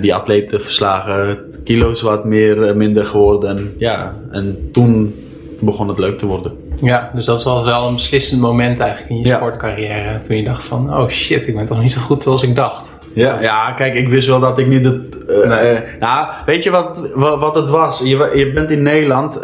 die 0.00 0.14
atleten 0.14 0.60
verslagen, 0.60 1.38
kilo's 1.64 2.02
wat 2.02 2.24
meer, 2.24 2.76
minder 2.76 3.06
geworden. 3.06 3.74
Ja, 3.78 4.14
en 4.30 4.68
toen 4.72 5.14
begon 5.60 5.88
het 5.88 5.98
leuk 5.98 6.18
te 6.18 6.26
worden. 6.26 6.61
Ja, 6.80 7.10
dus 7.14 7.26
dat 7.26 7.42
was 7.42 7.64
wel 7.64 7.86
een 7.86 7.94
beslissend 7.94 8.40
moment 8.40 8.80
eigenlijk 8.80 9.10
in 9.10 9.18
je 9.18 9.26
sportcarrière. 9.26 10.20
Toen 10.22 10.36
je 10.36 10.44
dacht 10.44 10.66
van, 10.66 10.96
oh 10.96 11.08
shit, 11.08 11.46
ik 11.46 11.54
ben 11.54 11.66
toch 11.66 11.82
niet 11.82 11.92
zo 11.92 12.00
goed 12.00 12.22
zoals 12.22 12.42
ik 12.42 12.54
dacht. 12.54 12.90
Ja, 13.14 13.40
ja 13.40 13.72
kijk, 13.72 13.94
ik 13.94 14.08
wist 14.08 14.28
wel 14.28 14.40
dat 14.40 14.58
ik 14.58 14.66
niet 14.66 14.84
het... 14.84 15.16
Uh, 15.28 15.48
nee. 15.48 15.78
nou, 16.00 16.28
weet 16.46 16.64
je 16.64 16.70
wat, 16.70 17.10
wat, 17.14 17.38
wat, 17.38 17.54
het 17.54 17.68
was? 17.68 17.98
Je, 17.98 18.30
je 18.34 18.52
bent 18.52 18.70
in 18.70 18.82
Nederland, 18.82 19.36
uh, 19.36 19.42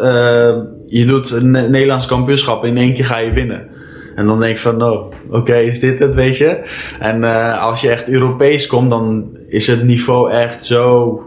je 0.85 1.05
doet 1.05 1.31
een 1.31 1.51
Nederlands 1.51 2.05
kampioenschap 2.05 2.63
en 2.63 2.69
in 2.69 2.77
één 2.77 2.93
keer 2.93 3.05
ga 3.05 3.17
je 3.17 3.31
winnen. 3.31 3.67
En 4.15 4.25
dan 4.25 4.39
denk 4.39 4.55
je 4.55 4.61
van, 4.61 4.83
oh, 4.83 5.11
oké, 5.29 5.55
is 5.55 5.79
dit 5.79 5.99
het, 5.99 6.15
weet 6.15 6.37
je? 6.37 6.63
En 6.99 7.23
als 7.59 7.81
je 7.81 7.89
echt 7.89 8.09
Europees 8.09 8.67
komt, 8.67 8.89
dan 8.89 9.37
is 9.47 9.67
het 9.67 9.83
niveau 9.83 10.31
echt 10.31 10.65
zo... 10.65 11.21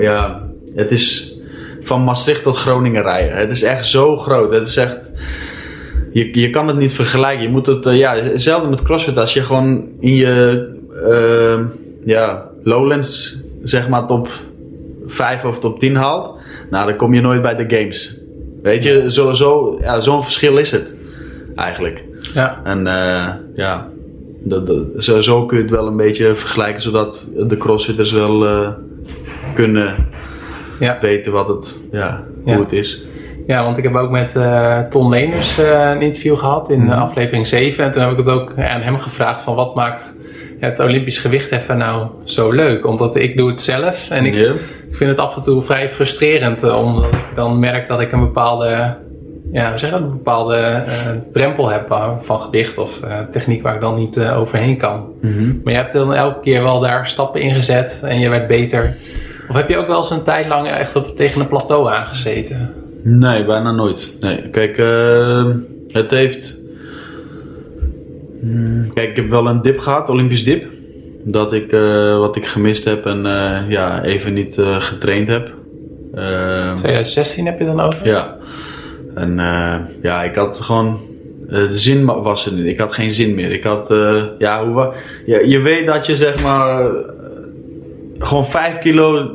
ja, 0.00 0.42
het 0.74 0.90
is 0.90 1.31
van 1.82 2.04
Maastricht 2.04 2.42
tot 2.42 2.56
Groningen 2.56 3.02
rijden. 3.02 3.36
Het 3.36 3.50
is 3.50 3.62
echt 3.62 3.86
zo 3.86 4.16
groot. 4.16 4.52
Het 4.52 4.68
is 4.68 4.76
echt. 4.76 5.10
Je, 6.12 6.40
je 6.40 6.50
kan 6.50 6.68
het 6.68 6.76
niet 6.76 6.92
vergelijken. 6.92 7.42
Je 7.42 7.48
moet 7.50 7.66
het, 7.66 7.86
uh, 7.86 7.96
ja, 7.96 8.14
hetzelfde 8.16 8.68
met 8.68 8.82
CrossFit. 8.82 9.16
Als 9.16 9.34
je 9.34 9.42
gewoon 9.42 9.88
in 10.00 10.14
je 10.14 10.68
uh, 11.08 11.60
ja, 12.04 12.46
Lowlands, 12.62 13.40
zeg 13.62 13.88
maar, 13.88 14.06
top 14.06 14.28
5 15.06 15.44
of 15.44 15.58
top 15.58 15.78
10 15.78 15.94
haalt, 15.96 16.40
Nou, 16.70 16.86
dan 16.86 16.96
kom 16.96 17.14
je 17.14 17.20
nooit 17.20 17.42
bij 17.42 17.54
de 17.56 17.76
games. 17.76 18.20
Weet 18.62 18.82
je, 18.82 19.12
zo, 19.12 19.32
zo, 19.32 19.78
ja, 19.80 20.00
zo'n 20.00 20.22
verschil 20.22 20.56
is 20.56 20.70
het 20.70 20.96
eigenlijk. 21.56 22.04
Ja. 22.34 22.60
En 22.64 22.86
eh, 22.86 23.28
ja, 23.54 23.88
dat, 24.44 24.66
dat- 24.66 24.84
zo, 24.96 25.20
zo 25.22 25.46
kun 25.46 25.56
je 25.56 25.62
het 25.62 25.72
wel 25.72 25.86
een 25.86 25.96
beetje 25.96 26.34
vergelijken, 26.34 26.82
zodat 26.82 27.28
de 27.36 27.56
crossfitters 27.56 28.12
wel 28.12 28.46
eh, 28.46 28.68
kunnen 29.54 29.94
Ja. 30.86 30.98
weten 31.00 31.32
wat 31.32 31.48
het, 31.48 31.82
ja, 31.92 32.24
hoe 32.44 32.60
het 32.60 32.72
is. 32.72 33.04
Ja, 33.46 33.62
want 33.64 33.78
ik 33.78 33.84
heb 33.84 33.94
ook 33.94 34.10
met 34.10 34.36
eh, 34.36 34.80
Ton 34.80 35.08
Leners 35.08 35.58
eh, 35.58 35.90
een 35.94 36.00
interview 36.00 36.36
gehad 36.36 36.70
in 36.70 36.80
Mhm. 36.82 36.90
eh, 36.90 37.02
aflevering 37.02 37.48
7. 37.48 37.84
En 37.84 37.92
toen 37.92 38.02
heb 38.02 38.10
ik 38.10 38.16
het 38.16 38.28
ook 38.28 38.52
aan 38.58 38.80
hem 38.80 38.98
gevraagd 38.98 39.42
van 39.44 39.54
wat 39.54 39.74
maakt 39.74 40.14
het 40.60 40.80
Olympisch 40.80 41.18
gewichtheffen 41.18 41.78
nou 41.78 42.06
zo 42.24 42.50
leuk? 42.50 42.86
Omdat 42.86 43.16
ik 43.16 43.36
doe 43.36 43.50
het 43.50 43.62
zelf 43.62 44.10
en 44.10 44.24
ik, 44.26 44.34
ik 44.34 44.96
vind 44.96 45.10
het 45.10 45.18
af 45.18 45.36
en 45.36 45.42
toe 45.42 45.62
vrij 45.62 45.90
frustrerend. 45.90 46.62
omdat 46.72 47.04
ik 47.04 47.24
dan 47.34 47.58
merk 47.58 47.88
dat 47.88 48.00
ik 48.00 48.12
een 48.12 48.20
bepaalde, 48.20 48.94
ja, 49.52 49.78
zeg 49.78 49.90
dat, 49.90 50.00
een 50.00 50.10
bepaalde 50.10 50.82
drempel 51.32 51.68
heb 51.70 52.16
van 52.22 52.40
gewicht 52.40 52.78
of 52.78 53.00
techniek 53.32 53.62
waar 53.62 53.74
ik 53.74 53.80
dan 53.80 53.98
niet 53.98 54.20
overheen 54.20 54.76
kan. 54.76 55.12
Mhm. 55.20 55.46
Maar 55.64 55.72
je 55.72 55.78
hebt 55.78 55.92
dan 55.92 56.14
elke 56.14 56.40
keer 56.40 56.62
wel 56.62 56.80
daar 56.80 57.08
stappen 57.08 57.40
in 57.40 57.54
gezet 57.54 58.00
en 58.04 58.18
je 58.18 58.28
werd 58.28 58.46
beter. 58.46 58.96
Of 59.48 59.56
heb 59.56 59.68
je 59.68 59.76
ook 59.76 59.86
wel 59.86 59.98
eens 59.98 60.10
een 60.10 60.22
tijd 60.22 60.46
lang 60.46 60.68
echt 60.68 60.96
op, 60.96 61.16
tegen 61.16 61.40
een 61.40 61.48
plateau 61.48 61.90
aangezeten? 61.92 62.70
Nee, 63.02 63.44
bijna 63.44 63.72
nooit. 63.72 64.16
Nee. 64.20 64.48
Kijk, 64.50 64.78
eh, 64.78 65.46
het 65.88 66.10
heeft. 66.10 66.60
Hmm, 68.40 68.92
Kijk, 68.94 69.08
ik 69.10 69.16
heb 69.16 69.28
wel 69.30 69.46
een 69.46 69.62
dip 69.62 69.78
gehad, 69.78 70.08
Olympisch 70.08 70.44
dip. 70.44 70.64
Dat 71.24 71.52
ik 71.52 71.72
eh, 71.72 72.18
wat 72.18 72.36
ik 72.36 72.46
gemist 72.46 72.84
heb 72.84 73.06
en 73.06 73.26
eh, 73.26 73.70
ja, 73.70 74.02
even 74.02 74.32
niet 74.32 74.58
eh, 74.58 74.80
getraind 74.80 75.28
heb. 75.28 75.46
Eh, 76.14 76.74
2016 76.74 77.46
heb 77.46 77.58
je 77.58 77.64
dan 77.64 77.80
over? 77.80 78.06
ja. 78.06 78.36
En 79.14 79.36
ja, 80.02 80.22
ik 80.22 80.34
had 80.34 80.60
gewoon. 80.60 80.98
de 81.48 81.76
zin 81.76 82.04
wa- 82.04 82.20
was 82.20 82.46
er 82.46 82.52
niet. 82.52 82.66
Ik 82.66 82.78
had 82.78 82.92
geen 82.92 83.10
zin 83.12 83.34
meer. 83.34 83.52
Ik 83.52 83.64
had. 83.64 83.94
ja, 84.38 84.66
hoe, 84.66 84.92
ja, 85.26 85.38
je 85.38 85.58
weet 85.60 85.86
dat 85.86 86.06
je 86.06 86.16
zeg 86.16 86.42
maar. 86.42 86.90
Gewoon 88.18 88.46
5 88.46 88.78
kilo 88.78 89.30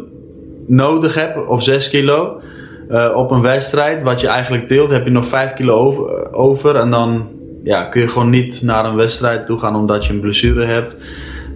nodig 0.67 1.13
hebt, 1.15 1.47
of 1.47 1.63
6 1.63 1.89
kilo. 1.89 2.41
eh, 2.89 3.11
op 3.15 3.31
een 3.31 3.41
wedstrijd. 3.41 4.03
Wat 4.03 4.21
je 4.21 4.27
eigenlijk 4.27 4.69
deelt, 4.69 4.91
heb 4.91 5.05
je 5.05 5.11
nog 5.11 5.27
5 5.27 5.53
kilo 5.53 5.73
over, 5.75 6.33
over. 6.33 6.75
En 6.75 6.89
dan 6.89 7.27
ja, 7.63 7.83
kun 7.83 8.01
je 8.01 8.07
gewoon 8.07 8.29
niet 8.29 8.61
naar 8.63 8.85
een 8.85 8.95
wedstrijd 8.95 9.45
toe 9.45 9.59
gaan 9.59 9.75
omdat 9.75 10.05
je 10.05 10.13
een 10.13 10.19
blessure 10.19 10.65
hebt. 10.65 10.95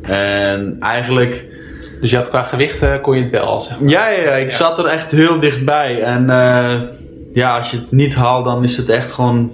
En 0.02 0.76
eigenlijk. 0.80 1.46
Dus 2.02 2.12
je 2.12 2.18
had 2.18 2.30
qua 2.30 2.42
gewicht 2.44 2.82
eh, 2.84 3.02
kon 3.02 3.16
je 3.18 3.22
het 3.24 3.32
wel, 3.32 3.62
zeg 3.62 3.80
maar. 3.80 3.90
Ja, 3.90 4.10
ja, 4.10 4.22
ja, 4.22 4.32
ik 4.36 4.50
Ja. 4.52 4.56
zat 4.58 4.80
er 4.80 4.86
echt 4.86 5.12
heel 5.12 5.40
dichtbij. 5.40 6.02
En 6.04 6.30
eh, 6.30 6.82
ja, 7.34 7.58
als 7.58 7.72
je 7.72 7.78
het 7.78 7.92
niet 7.92 8.16
haalt, 8.16 8.46
dan 8.46 8.64
is 8.64 8.78
het 8.78 8.90
echt 8.90 9.12
gewoon. 9.12 9.52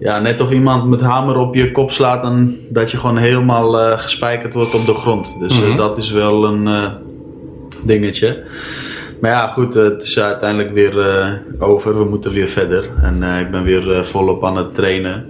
Ja, 0.00 0.18
net 0.20 0.40
of 0.40 0.50
iemand 0.50 0.88
met 0.88 1.00
hamer 1.00 1.36
op 1.36 1.54
je 1.54 1.72
kop 1.72 1.90
slaat 1.92 2.24
en 2.24 2.58
dat 2.68 2.90
je 2.90 2.96
gewoon 2.96 3.16
helemaal 3.16 3.80
eh, 3.80 3.98
gespijkerd 3.98 4.54
wordt 4.54 4.74
op 4.74 4.86
de 4.86 4.94
grond. 4.94 5.36
Dus 5.38 5.60
eh, 5.62 5.68
Mhm. 5.68 5.76
dat 5.76 5.98
is 5.98 6.10
wel 6.10 6.44
een 6.44 6.66
eh, 6.68 6.92
dingetje. 7.84 8.42
Maar 9.20 9.30
ja, 9.30 9.46
goed, 9.48 9.74
het 9.74 10.02
is 10.02 10.20
uiteindelijk 10.20 10.72
weer 10.74 10.94
over. 11.58 11.98
We 11.98 12.04
moeten 12.04 12.32
weer 12.32 12.48
verder. 12.48 12.84
En 13.02 13.22
ik 13.40 13.50
ben 13.50 13.62
weer 13.62 14.04
volop 14.06 14.44
aan 14.44 14.56
het 14.56 14.74
trainen. 14.74 15.26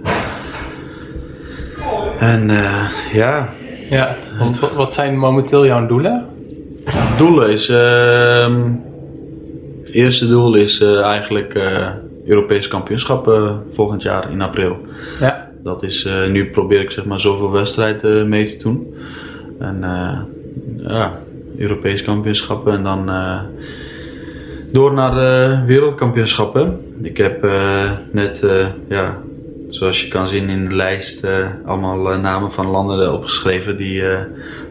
En 2.19 2.49
ja, 3.13 3.49
Ja, 3.89 4.15
want 4.39 4.59
wat- 4.75 4.93
zijn 4.93 5.17
momenteel 5.17 5.65
jouw 5.65 5.87
doelen? 5.87 6.25
Doelen 7.17 7.49
is. 7.49 7.69
ehm 7.69 8.61
het 9.83 9.93
eerste 9.95 10.27
doel 10.27 10.55
is 10.55 10.81
eigenlijk 10.83 11.53
Europees 12.27 12.67
kampioenschap 12.67 13.27
eh, 13.27 13.55
volgend 13.73 14.01
jaar 14.01 14.31
in 14.31 14.41
april. 14.41 14.77
Ja, 15.19 15.49
Dat 15.63 15.83
is, 15.83 16.05
eh, 16.05 16.27
nu 16.27 16.49
probeer 16.49 16.81
ik 16.81 16.91
zeg 16.91 17.05
maar 17.05 17.21
zoveel 17.21 17.51
wedstrijden 17.51 18.19
eh, 18.19 18.25
mee 18.25 18.45
te 18.45 18.63
doen. 18.63 18.95
En 19.59 19.79
ja, 20.77 21.19
Europees 21.57 22.03
kampioenschappen 22.03 22.73
en 22.73 22.83
dan 22.83 23.11
door 24.71 24.93
naar 24.93 25.65
wereldkampioenschappen. 25.65 26.79
Ik 27.01 27.17
heb 27.17 27.41
net, 28.11 28.45
ja, 28.89 29.17
zoals 29.69 30.01
je 30.01 30.07
kan 30.07 30.27
zien 30.27 30.49
in 30.49 30.67
de 30.67 30.75
lijst, 30.75 31.27
allemaal 31.65 32.19
namen 32.19 32.51
van 32.51 32.67
landen 32.67 33.13
opgeschreven 33.13 33.77
die 33.77 34.03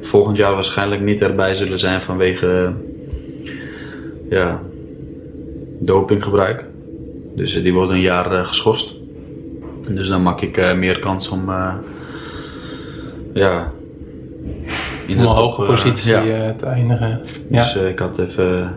volgend 0.01 0.37
jaar 0.37 0.55
waarschijnlijk 0.55 1.01
niet 1.01 1.23
erbij 1.23 1.55
zullen 1.55 1.79
zijn 1.79 2.03
vanwege 2.03 2.73
ja, 4.31 4.61
dopinggebruik. 5.81 6.65
Dus 7.37 7.57
eh, 7.57 7.63
die 7.63 7.73
worden 7.73 7.97
een 7.97 8.03
jaar 8.03 8.33
eh, 8.33 8.47
geschorst. 8.47 8.95
Dus 9.89 10.09
dan 10.09 10.23
maak 10.23 10.41
ik 10.41 10.57
eh, 10.57 10.75
meer 10.75 10.99
kans 10.99 11.29
om 11.29 11.51
ja, 13.35 13.73
in 15.07 15.19
een 15.19 15.25
hoge 15.25 15.63
positie 15.63 16.11
ja. 16.11 16.55
te 16.59 16.67
eindigen. 16.67 17.21
Ja. 17.51 17.63
Dus 17.63 17.75
ik 17.75 17.99
had 17.99 18.19
even 18.19 18.75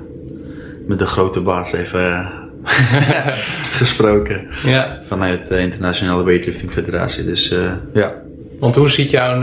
met 0.88 1.00
de 1.00 1.06
grote 1.06 1.42
baas 1.42 1.74
even 1.74 2.32
gesproken 3.80 4.48
ja, 4.64 5.00
vanuit 5.06 5.48
de 5.48 5.60
Internationale 5.60 6.24
Weightlifting 6.24 6.72
Federatie. 6.72 7.26
Dus 7.26 7.56
ja. 7.94 8.14
want 8.60 8.76
hoe 8.76 8.90
ziet 8.90 9.12
jouw 9.12 9.40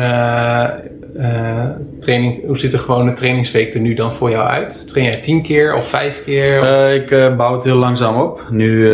eh, 1.19 1.65
training, 2.01 2.47
hoe 2.47 2.59
ziet 2.59 2.71
de 2.71 2.79
gewone 2.79 3.13
trainingsweek 3.13 3.75
er 3.75 3.81
nu 3.81 3.95
dan 3.95 4.15
voor 4.15 4.31
jou 4.31 4.49
uit? 4.49 4.89
Train 4.89 5.07
jij 5.07 5.21
tien 5.21 5.43
keer 5.43 5.75
of 5.75 5.89
vijf 5.89 6.25
keer? 6.25 6.63
Eh, 6.63 6.95
ik 6.95 7.11
eh, 7.11 7.37
bouw 7.37 7.55
het 7.55 7.65
heel 7.65 7.77
langzaam 7.77 8.21
op. 8.21 8.43
Nu 8.51 8.85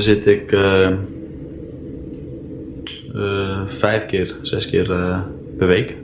zit 0.00 0.26
ik 0.26 0.56
vijf 3.66 4.06
keer, 4.06 4.34
zes 4.42 4.70
keer 4.70 4.86
per 5.58 5.66
week. 5.66 5.96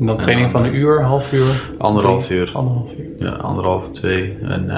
en 0.00 0.06
dan 0.06 0.18
training 0.18 0.50
van 0.50 0.64
een 0.64 0.74
uur, 0.74 1.02
half 1.02 1.32
uur? 1.32 1.70
Anderhalf 1.78 2.30
uur. 2.30 2.50
Anderhalf 2.52 2.90
uur. 2.98 3.06
Ja, 3.18 3.30
anderhalf, 3.30 3.90
twee. 3.90 4.36
En 4.42 4.70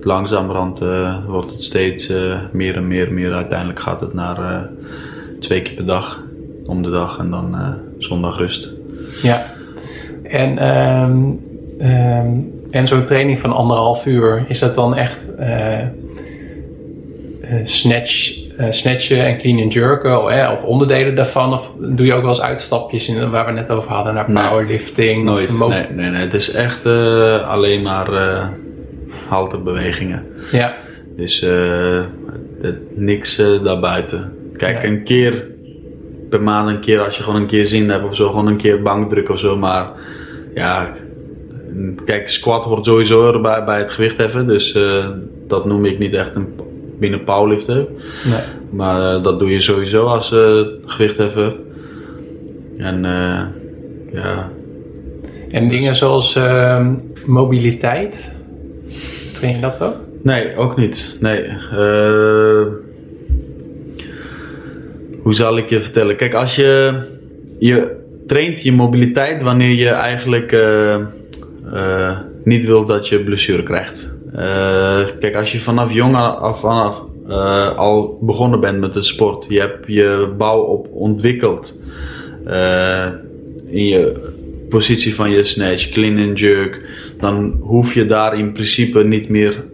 langzamerhand 0.00 0.84
wordt 1.26 1.50
het 1.50 1.62
steeds 1.62 2.12
meer 2.52 2.76
en 2.76 2.88
meer, 2.88 3.12
meer. 3.12 3.32
Uiteindelijk 3.32 3.80
gaat 3.80 4.00
het 4.00 4.14
naar 4.14 4.68
twee 5.40 5.62
keer 5.62 5.74
per 5.74 5.86
dag, 5.86 6.22
om 6.66 6.82
de 6.82 6.90
dag 6.90 7.18
en 7.18 7.30
dan 7.30 7.56
zondag 7.98 8.38
rust. 8.38 8.72
Ja. 9.22 9.46
En, 10.28 10.58
ehm, 10.58 11.22
ehm, 11.78 12.30
en 12.70 12.86
zo'n 12.88 13.04
training 13.04 13.40
van 13.40 13.52
anderhalf 13.52 14.06
uur, 14.06 14.44
is 14.48 14.58
dat 14.58 14.74
dan 14.74 14.94
echt 14.94 15.34
eh, 15.34 15.78
snatch, 17.64 18.38
eh, 18.56 18.66
snatchen 18.70 19.24
en 19.26 19.38
clean 19.38 19.62
and 19.62 19.72
jerken 19.72 20.22
of, 20.22 20.30
eh, 20.30 20.50
of 20.52 20.62
onderdelen 20.62 21.14
daarvan? 21.14 21.52
Of 21.52 21.70
doe 21.78 22.06
je 22.06 22.12
ook 22.14 22.20
wel 22.20 22.30
eens 22.30 22.40
uitstapjes 22.40 23.08
in, 23.08 23.30
waar 23.30 23.46
we 23.46 23.52
net 23.52 23.70
over 23.70 23.90
hadden 23.90 24.14
naar 24.14 24.30
Nee. 24.30 24.48
powerlifting? 24.48 25.24
Nooit. 25.24 25.48
Of 25.50 25.58
mo- 25.58 25.68
Nee, 25.68 25.86
nee, 25.94 26.10
nee. 26.10 26.20
Het 26.20 26.34
is 26.34 26.52
echt 26.52 26.86
alleen 27.46 27.82
maar 27.82 28.12
eh 28.12 28.46
halterbewegingen. 29.28 30.26
Ja, 30.52 30.74
Dus 31.16 31.40
het- 32.60 32.96
niks 32.98 33.36
daarbuiten. 33.64 34.32
Kijk, 34.56 34.82
Ja. 34.82 34.88
een 34.88 35.02
keer 35.04 35.46
per 36.30 36.42
maand, 36.42 36.68
een 36.68 36.80
keer 36.80 37.00
als 37.04 37.16
je 37.16 37.22
gewoon 37.22 37.40
een 37.40 37.46
keer 37.46 37.66
zin 37.66 37.90
hebt 37.90 38.04
of 38.04 38.14
zo, 38.14 38.28
gewoon 38.28 38.46
een 38.46 38.56
keer 38.56 38.82
bankdruk 38.82 39.28
of 39.28 39.38
zo. 39.38 39.56
Maar 39.56 39.88
ja, 40.54 40.92
kijk, 42.04 42.28
squat 42.28 42.64
hoort 42.64 42.86
sowieso 42.86 43.32
erbij 43.32 43.64
bij 43.64 43.78
het 43.78 43.90
gewichtheffen. 43.90 44.46
Dus 44.46 44.72
eh, 44.72 45.08
dat 45.46 45.64
noem 45.64 45.84
ik 45.84 45.98
niet 45.98 46.14
echt 46.14 46.34
een 46.34 46.48
binnen 46.98 47.24
powerliften. 47.24 47.86
nee. 48.24 48.40
Maar 48.70 49.16
eh, 49.16 49.22
dat 49.22 49.38
doe 49.38 49.50
je 49.50 49.60
sowieso 49.60 50.06
als 50.06 50.28
gewichtheffer. 50.86 51.54
En 52.78 53.02
ja, 54.12 54.50
En 55.50 55.68
dingen 55.68 55.96
zoals 55.96 56.36
ehm, 56.36 56.94
mobiliteit, 57.26 58.32
train 59.32 59.54
je 59.54 59.60
dat 59.60 59.82
ook? 59.82 59.94
Nee, 60.22 60.56
ook 60.56 60.76
niet. 60.76 61.16
Nee. 61.20 61.44
hoe 65.22 65.34
zal 65.34 65.56
ik 65.58 65.70
je 65.70 65.80
vertellen? 65.80 66.16
Kijk, 66.16 66.34
als 66.34 66.56
je, 66.56 66.94
je 67.58 68.03
traint 68.34 68.62
je 68.62 68.72
mobiliteit 68.72 69.42
wanneer 69.42 69.74
je 69.74 69.88
eigenlijk 69.88 70.52
eh, 70.52 70.94
eh, 71.72 72.18
niet 72.44 72.64
wilt 72.66 72.88
dat 72.88 73.08
je 73.08 73.24
blessure 73.24 73.62
krijgt. 73.62 74.16
Eh, 74.32 75.06
kijk, 75.20 75.34
als 75.34 75.52
je 75.52 75.60
vanaf 75.60 75.92
jong 75.92 76.16
af 76.16 76.60
vanaf 76.60 77.02
al 77.76 78.18
begonnen 78.20 78.60
bent 78.60 78.80
met 78.80 78.92
de 78.92 79.02
sport, 79.02 79.46
je 79.48 79.60
hebt 79.60 79.86
je 79.86 80.34
bouw 80.38 80.60
op 80.60 80.88
ontwikkeld 80.92 81.80
in 83.66 83.86
je 83.86 84.32
positie 84.68 85.14
van 85.14 85.30
je 85.30 85.44
snatch, 85.44 85.88
clean 85.88 86.28
and 86.28 86.38
jerk, 86.38 86.80
dan 87.20 87.58
hoef 87.60 87.94
je 87.94 88.06
daar 88.06 88.38
in 88.38 88.52
principe 88.52 89.04
niet 89.04 89.28
meer 89.28 89.64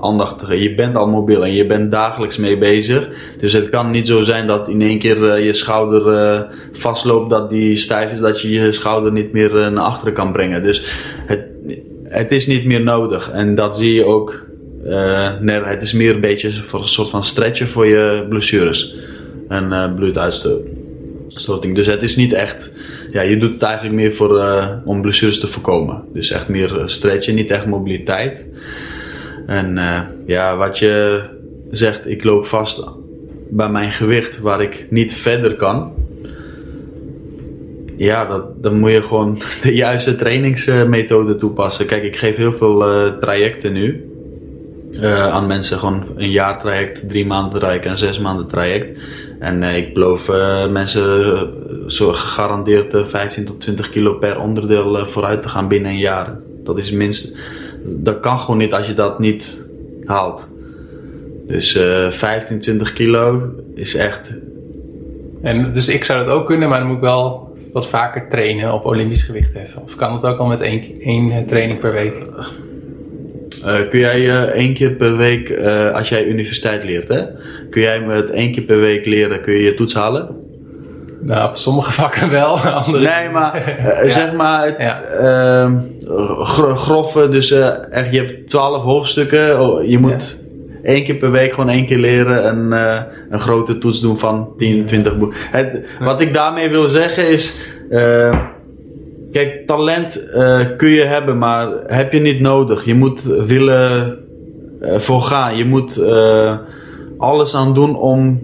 aandacht 0.00 0.38
te 0.38 0.46
geven. 0.46 0.62
Je 0.62 0.74
bent 0.74 0.96
al 0.96 1.06
mobiel 1.06 1.44
en 1.44 1.52
je 1.52 1.66
bent 1.66 1.90
dagelijks 1.90 2.36
mee 2.36 2.58
bezig. 2.58 3.08
Dus 3.38 3.52
het 3.52 3.68
kan 3.68 3.90
niet 3.90 4.06
zo 4.06 4.22
zijn 4.22 4.46
dat 4.46 4.68
in 4.68 4.82
één 4.82 4.98
keer 4.98 5.30
eh, 5.30 5.44
je 5.44 5.54
schouder 5.54 6.06
eh, 6.06 6.40
vastloopt, 6.72 7.30
dat 7.30 7.50
die 7.50 7.76
stijf 7.76 8.12
is, 8.12 8.20
dat 8.20 8.40
je 8.40 8.50
je 8.50 8.72
schouder 8.72 9.12
niet 9.12 9.32
meer 9.32 9.62
eh, 9.62 9.70
naar 9.70 9.84
achteren 9.84 10.14
kan 10.14 10.32
brengen. 10.32 10.62
Dus 10.62 10.82
het, 11.26 11.44
het 12.04 12.32
is 12.32 12.46
niet 12.46 12.64
meer 12.64 12.80
nodig. 12.82 13.30
En 13.30 13.54
dat 13.54 13.78
zie 13.78 13.94
je 13.94 14.04
ook 14.04 14.48
nee, 15.40 15.60
het 15.60 15.82
is 15.82 15.92
meer 15.92 16.14
een 16.14 16.20
beetje 16.20 16.52
voor 16.52 16.80
een 16.80 16.88
soort 16.88 17.10
van 17.10 17.24
stretchen 17.24 17.68
voor 17.68 17.86
je 17.86 18.26
blessures 18.28 18.94
en 19.48 19.92
bloeduitstoting. 19.94 21.74
Dus 21.74 21.86
het 21.86 22.02
is 22.02 22.16
niet 22.16 22.32
echt, 22.32 22.74
ja, 23.12 23.20
je 23.20 23.36
doet 23.36 23.52
het 23.52 23.62
eigenlijk 23.62 23.94
meer 23.94 24.14
voor, 24.14 24.44
om 24.84 25.02
blessures 25.02 25.40
te 25.40 25.46
voorkomen. 25.46 26.04
Dus 26.12 26.30
echt 26.30 26.48
meer 26.48 26.82
stretchen, 26.84 27.34
niet 27.34 27.50
echt 27.50 27.66
mobiliteit. 27.66 28.46
En 29.50 29.76
uh, 29.76 30.00
ja, 30.26 30.56
wat 30.56 30.78
je 30.78 31.22
zegt, 31.70 32.06
ik 32.06 32.24
loop 32.24 32.46
vast 32.46 32.90
bij 33.48 33.68
mijn 33.68 33.92
gewicht 33.92 34.38
waar 34.38 34.62
ik 34.62 34.86
niet 34.90 35.14
verder 35.14 35.56
kan. 35.56 35.92
Ja, 37.96 38.26
dat, 38.26 38.62
dan 38.62 38.78
moet 38.78 38.90
je 38.90 39.02
gewoon 39.02 39.38
de 39.62 39.74
juiste 39.74 40.16
trainingsmethode 40.16 41.36
toepassen. 41.36 41.86
Kijk, 41.86 42.02
ik 42.02 42.16
geef 42.16 42.36
heel 42.36 42.52
veel 42.52 42.78
trajecten 43.20 43.72
nu. 43.72 44.10
Uh, 44.92 45.26
aan 45.26 45.46
mensen 45.46 45.78
gewoon 45.78 46.04
een 46.16 46.30
jaar 46.30 46.60
traject, 46.60 47.08
drie 47.08 47.26
maanden 47.26 47.60
traject 47.60 47.84
en 47.84 47.98
zes 47.98 48.18
maanden 48.18 48.46
traject. 48.46 49.00
En 49.38 49.62
ik 49.62 49.94
beloof 49.94 50.28
mensen 50.70 51.48
zo 51.86 52.12
gegarandeerd 52.12 52.96
15 53.08 53.44
tot 53.44 53.60
20 53.60 53.90
kilo 53.90 54.14
per 54.14 54.40
onderdeel 54.40 55.06
vooruit 55.06 55.42
te 55.42 55.48
gaan 55.48 55.68
binnen 55.68 55.90
een 55.90 55.98
jaar. 55.98 56.38
Dat 56.64 56.78
is 56.78 56.90
minst, 56.90 57.36
dat 57.84 58.20
kan 58.20 58.38
gewoon 58.38 58.58
niet 58.58 58.72
als 58.72 58.86
je 58.86 58.94
dat 58.94 59.18
niet 59.18 59.66
haalt. 60.04 60.48
Dus 61.46 61.72
15, 62.10 62.60
20 62.60 62.92
kilo 62.92 63.42
is 63.74 63.94
echt. 63.94 64.34
En 65.42 65.72
dus 65.72 65.88
ik 65.88 66.04
zou 66.04 66.24
dat 66.24 66.34
ook 66.34 66.46
kunnen, 66.46 66.68
maar 66.68 66.78
dan 66.78 66.86
moet 66.86 66.96
ik 66.96 67.02
wel 67.02 67.50
wat 67.72 67.88
vaker 67.88 68.28
trainen 68.28 68.72
op 68.72 68.84
Olympisch 68.84 69.22
gewicht 69.22 69.54
heffen. 69.54 69.82
Of 69.82 69.96
kan 69.96 70.12
het 70.12 70.22
ook 70.24 70.38
al 70.38 70.46
met 70.46 70.60
één, 70.60 71.00
één 71.00 71.46
training 71.46 71.80
per 71.80 71.92
week? 71.92 72.14
Uh, 73.64 73.88
kun 73.88 73.98
jij 73.98 74.20
uh, 74.20 74.42
één 74.42 74.74
keer 74.74 74.90
per 74.90 75.16
week, 75.16 75.48
uh, 75.48 75.90
als 75.90 76.08
jij 76.08 76.26
universiteit 76.26 76.84
leert, 76.84 77.08
hè, 77.08 77.22
kun 77.70 77.82
jij 77.82 78.00
met 78.00 78.30
één 78.30 78.52
keer 78.52 78.62
per 78.62 78.80
week 78.80 79.06
leren, 79.06 79.40
kun 79.40 79.54
je 79.54 79.62
je 79.62 79.74
toets 79.74 79.94
halen? 79.94 80.39
Nou, 81.22 81.48
op 81.48 81.56
sommige 81.56 81.92
vakken 82.02 82.30
wel, 82.30 82.58
andere 82.58 82.98
Nee, 82.98 83.28
maar 83.28 83.56
ja. 84.02 84.08
zeg 84.08 84.32
maar, 84.32 84.66
het, 84.66 84.76
ja. 84.78 85.02
Ehm, 85.02 85.76
grove, 86.74 87.28
dus 87.28 87.50
echt, 87.90 88.12
je 88.12 88.18
hebt 88.18 88.48
twaalf 88.48 88.82
hoofdstukken, 88.82 89.60
oh, 89.60 89.84
je 89.84 89.98
moet 89.98 90.40
ja. 90.82 90.88
één 90.88 91.04
keer 91.04 91.14
per 91.14 91.30
week 91.30 91.50
gewoon 91.50 91.70
één 91.70 91.86
keer 91.86 91.98
leren 91.98 92.44
en 92.44 92.72
een 93.30 93.40
grote 93.40 93.78
toets 93.78 94.00
doen 94.00 94.18
van 94.18 94.48
10, 94.56 94.86
20 94.86 95.18
boeken. 95.18 95.38
Wat 96.00 96.20
ik 96.20 96.34
daarmee 96.34 96.68
wil 96.68 96.88
zeggen 96.88 97.28
is 97.28 97.68
Kijk, 99.32 99.66
talent 99.66 100.30
kun 100.76 100.90
je 100.90 101.04
hebben, 101.04 101.38
maar 101.38 101.68
heb 101.86 102.12
je 102.12 102.20
niet 102.20 102.40
nodig. 102.40 102.84
Je 102.84 102.94
moet 102.94 103.22
willen 103.22 104.18
voor 104.80 105.22
gaan. 105.22 105.56
Je 105.56 105.64
moet 105.64 106.04
alles 107.18 107.54
aan 107.54 107.74
doen 107.74 107.96
om, 107.96 108.40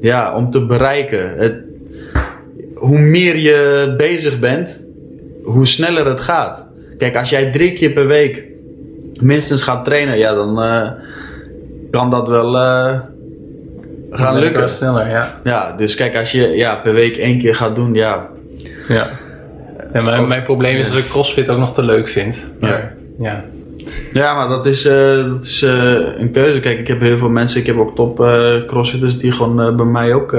ja, 0.00 0.34
om 0.34 0.50
te 0.50 0.66
bereiken. 0.66 1.34
Het, 1.36 1.54
hoe 2.74 2.98
meer 2.98 3.36
je 3.36 3.94
bezig 3.96 4.38
bent, 4.38 4.82
hoe 5.44 5.66
sneller 5.66 6.06
het 6.06 6.20
gaat. 6.20 6.66
Kijk, 6.98 7.16
als 7.16 7.30
jij 7.30 7.50
drie 7.50 7.72
keer 7.72 7.90
per 7.90 8.06
week 8.06 8.44
minstens 9.20 9.62
gaat 9.62 9.84
trainen, 9.84 10.18
ja, 10.18 10.34
dan 10.34 10.54
kan 11.90 12.10
dat 12.10 12.28
wel 12.28 12.54
gaan 14.10 14.38
lukken. 14.38 14.70
sneller, 14.70 15.08
ja. 15.08 15.40
Ja, 15.44 15.72
dus 15.76 15.94
kijk, 15.94 16.16
als 16.16 16.32
je 16.32 16.48
ja, 16.48 16.74
per 16.74 16.94
week 16.94 17.16
één 17.16 17.38
keer 17.38 17.54
gaat 17.54 17.74
doen, 17.74 17.94
ja, 17.94 18.28
ja. 18.88 19.10
En 19.92 20.04
mijn, 20.04 20.28
mijn 20.28 20.42
probleem 20.42 20.76
is 20.76 20.88
dat 20.88 20.98
ik 20.98 21.08
CrossFit 21.08 21.48
ook 21.48 21.58
nog 21.58 21.74
te 21.74 21.82
leuk 21.82 22.08
vind. 22.08 22.46
Maar, 22.60 22.94
ja. 23.18 23.30
ja. 23.30 23.44
Maar 24.12 24.48
dat 24.48 24.66
is, 24.66 24.86
uh, 24.86 25.26
dat 25.26 25.44
is 25.44 25.62
uh, 25.62 26.18
een 26.18 26.30
keuze. 26.32 26.60
Kijk, 26.60 26.78
ik 26.78 26.88
heb 26.88 27.00
heel 27.00 27.16
veel 27.16 27.28
mensen, 27.28 27.60
ik 27.60 27.66
heb 27.66 27.78
ook 27.78 27.96
top 27.96 28.20
uh, 28.20 28.64
crossfitters 28.66 29.18
die 29.18 29.32
gewoon 29.32 29.76
bij 29.76 29.86
mij 29.86 30.14
ook, 30.14 30.36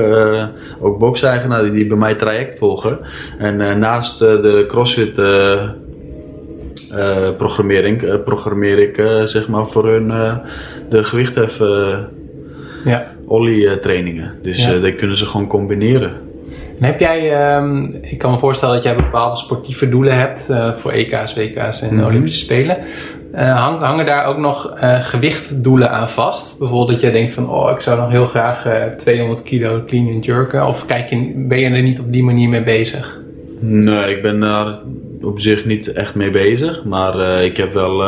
ook 0.80 0.99
box-eigenaren, 0.99 1.63
die, 1.63 1.73
die 1.73 1.88
bij 1.88 1.97
mij 1.97 2.15
traject 2.15 2.58
volgen. 2.58 2.99
En 3.38 3.80
naast 3.80 4.19
de 4.19 4.65
crossfit 4.67 5.15
programmering, 7.38 8.23
programmeer 8.23 8.80
ik 8.80 9.27
zeg 9.27 9.47
maar 9.47 9.67
voor 9.67 9.88
hun 9.88 10.08
de 10.89 11.04
gewichthef 11.04 11.60
ja. 12.86 13.08
ollie 13.25 13.80
trainingen. 13.80 14.34
Dus 14.41 14.65
ja. 14.65 14.80
die 14.80 14.95
kunnen 14.95 15.17
ze 15.17 15.25
gewoon 15.25 15.47
combineren. 15.47 16.30
En 16.82 16.88
heb 16.88 16.99
jij, 16.99 17.56
um, 17.58 17.97
ik 18.01 18.17
kan 18.17 18.32
me 18.32 18.38
voorstellen 18.38 18.75
dat 18.75 18.84
jij 18.84 18.95
bepaalde 18.95 19.38
sportieve 19.38 19.89
doelen 19.89 20.17
hebt 20.17 20.47
uh, 20.51 20.73
voor 20.73 20.91
EK's, 20.91 21.34
WK's 21.34 21.82
en 21.82 21.93
mm 21.93 21.97
-hmm. 21.97 22.08
Olympische 22.08 22.43
Spelen. 22.43 22.77
Hang, 23.33 23.79
hangen 23.79 24.05
daar 24.05 24.25
ook 24.25 24.37
nog 24.37 24.73
uh, 24.75 25.03
gewichtdoelen 25.03 25.91
aan 25.91 26.09
vast? 26.09 26.59
Bijvoorbeeld 26.59 26.89
dat 26.89 27.01
jij 27.01 27.11
denkt 27.11 27.33
van, 27.33 27.49
oh, 27.49 27.71
ik 27.71 27.81
zou 27.81 27.99
nog 27.99 28.09
heel 28.09 28.25
graag 28.25 28.65
200 28.97 29.43
kilo 29.43 29.83
clean 29.87 30.13
and 30.13 30.25
jerken. 30.25 30.67
Of 30.67 30.85
kijk 30.85 31.09
je, 31.09 31.45
ben 31.47 31.59
je 31.59 31.69
er 31.69 31.81
niet 31.81 31.99
op 31.99 32.11
die 32.11 32.23
manier 32.23 32.49
mee 32.49 32.63
bezig? 32.63 33.19
Nee, 33.59 34.15
ik 34.15 34.21
ben 34.21 34.39
daar 34.39 34.79
op 35.21 35.39
zich 35.39 35.65
niet 35.65 35.93
echt 35.93 36.15
mee 36.15 36.31
bezig. 36.31 36.83
Maar 36.83 37.43
ik 37.43 37.57
heb 37.57 37.73
wel, 37.73 38.03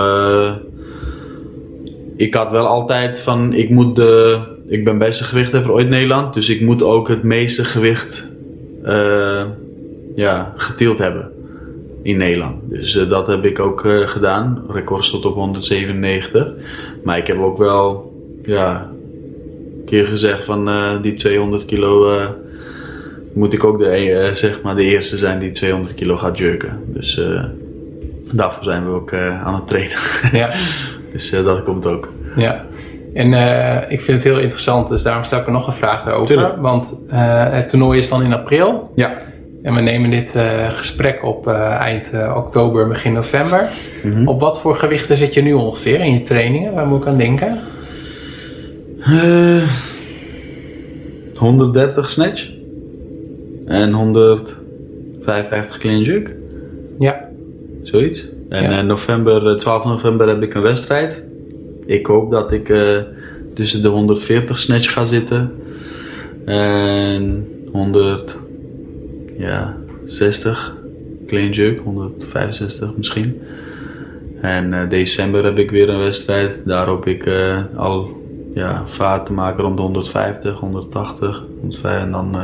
ik 2.16 2.34
had 2.34 2.52
wel 2.52 2.68
altijd 2.68 3.20
van, 3.20 3.54
ik 3.54 3.70
moet 3.70 3.96
de, 3.96 4.40
ik 4.68 4.84
ben 4.84 4.98
beste 4.98 5.24
gewichtheffer 5.24 5.72
ooit 5.72 5.90
Nederland. 5.90 6.34
Dus 6.34 6.50
ik 6.50 6.62
moet 6.62 6.84
ook 6.84 7.08
het 7.08 7.24
meeste 7.24 7.64
gewicht 7.64 8.32
ja, 10.16 10.54
geteeld 10.56 10.98
hebben 10.98 11.33
in 12.04 12.18
Nederland. 12.18 12.56
Dus 12.70 12.96
uh, 12.96 13.10
dat 13.10 13.28
heb 13.28 13.46
ik 13.46 13.60
ook 13.60 13.84
uh, 13.84 14.08
gedaan. 14.08 14.64
Record 14.70 15.06
stond 15.06 15.26
op 15.26 15.34
197. 15.34 16.48
Maar 17.04 17.18
ik 17.18 17.28
heb 17.28 17.40
ook 17.40 17.58
wel 17.58 18.14
ja, 18.44 18.90
een 19.80 19.86
keer 19.86 20.06
gezegd 20.06 20.46
van 20.46 20.70
die 21.02 21.14
200 21.14 21.66
kilo 21.66 22.22
moet 23.34 23.54
ik 23.54 23.64
ook 23.64 23.78
de, 23.78 24.30
zeg 24.34 24.62
maar 24.62 24.76
de 24.76 24.84
eerste 24.84 25.18
zijn 25.18 25.40
die 25.40 25.52
200 25.52 25.96
kilo 25.96 26.18
gaat 26.18 26.38
jerken. 26.38 26.80
Dus 26.86 27.22
daarvoor 28.32 28.64
zijn 28.64 28.86
we 28.86 28.92
ook 28.92 29.14
aan 29.14 29.56
het 29.56 29.68
trainen. 29.68 29.98
Ja. 30.32 30.52
dus 31.12 31.30
dat 31.30 31.64
komt 31.64 31.86
ook. 31.86 32.12
Ja. 32.36 32.66
En 33.14 33.32
uh, 33.32 33.92
ik 33.92 34.02
vind 34.02 34.24
het 34.24 34.34
heel 34.34 34.40
interessant, 34.40 34.90
dus 34.90 35.04
daarom 35.04 35.24
stel 35.24 35.40
ik 35.40 35.46
er 35.46 35.52
nog 35.52 35.68
een 35.68 35.74
vraag 35.74 36.10
over. 36.10 36.28
Tuurlijk. 36.28 36.58
Want 36.58 36.98
uh, 37.12 37.52
het 37.52 37.70
toernooi 37.70 38.00
is 38.00 38.10
dan 38.10 38.24
in 38.24 38.34
april. 38.34 38.92
Ja. 38.96 39.18
En 39.64 39.76
we 39.76 39.82
nemen 39.82 40.10
dit 40.10 40.36
uh, 40.36 40.70
gesprek 40.74 41.24
op 41.24 41.48
eind 41.48 42.14
oktober, 42.36 42.88
begin 42.88 43.14
november. 43.14 43.70
Mm 44.04 44.12
-hmm. 44.12 44.28
Op 44.28 44.40
wat 44.40 44.60
voor 44.60 44.76
gewichten 44.76 45.18
zit 45.18 45.34
je 45.34 45.42
nu 45.42 45.54
ongeveer 45.54 46.00
in 46.00 46.14
je 46.14 46.22
trainingen? 46.22 46.74
Waar 46.74 46.88
moet 46.88 47.02
ik 47.02 47.08
aan 47.08 47.18
denken? 47.18 47.60
130 51.36 52.10
snatch. 52.10 52.50
En 53.66 53.92
155 53.92 55.78
clean 55.78 56.02
jerk. 56.02 56.36
Ja. 57.00 57.30
Zoiets. 57.82 58.28
En 58.50 58.72
ja. 58.72 58.82
november, 58.82 59.60
12 59.60 59.86
november 59.86 60.28
heb 60.28 60.42
ik 60.42 60.54
een 60.54 60.62
wedstrijd 60.62 61.32
ik 61.86 62.06
hoop 62.06 62.32
dat 62.32 62.52
ik 62.52 62.74
tussen 63.54 63.82
de 63.82 63.88
140 63.88 64.60
snatch 64.60 64.94
ga 64.94 65.06
zitten. 65.06 65.52
En 66.46 67.48
100, 67.72 68.40
ja, 69.38 69.76
60 70.06 70.74
clean 71.28 71.50
jerk, 71.50 71.80
165 71.80 72.98
misschien. 72.98 73.42
En 74.42 74.74
uh, 74.74 74.90
december 74.90 75.44
heb 75.44 75.58
ik 75.58 75.72
weer 75.72 75.90
een 75.90 76.00
wedstrijd. 76.00 76.66
Daar 76.66 76.86
ik 77.08 77.26
uh, 77.26 77.58
al 77.76 78.22
ja, 78.54 78.84
vaart 78.86 79.26
te 79.26 79.34
maken 79.34 79.64
rond 79.64 79.78
de 79.78 79.82
150, 79.82 80.60
180. 80.60 81.44
150 81.60 82.02
en 82.02 82.12
dan. 82.12 82.38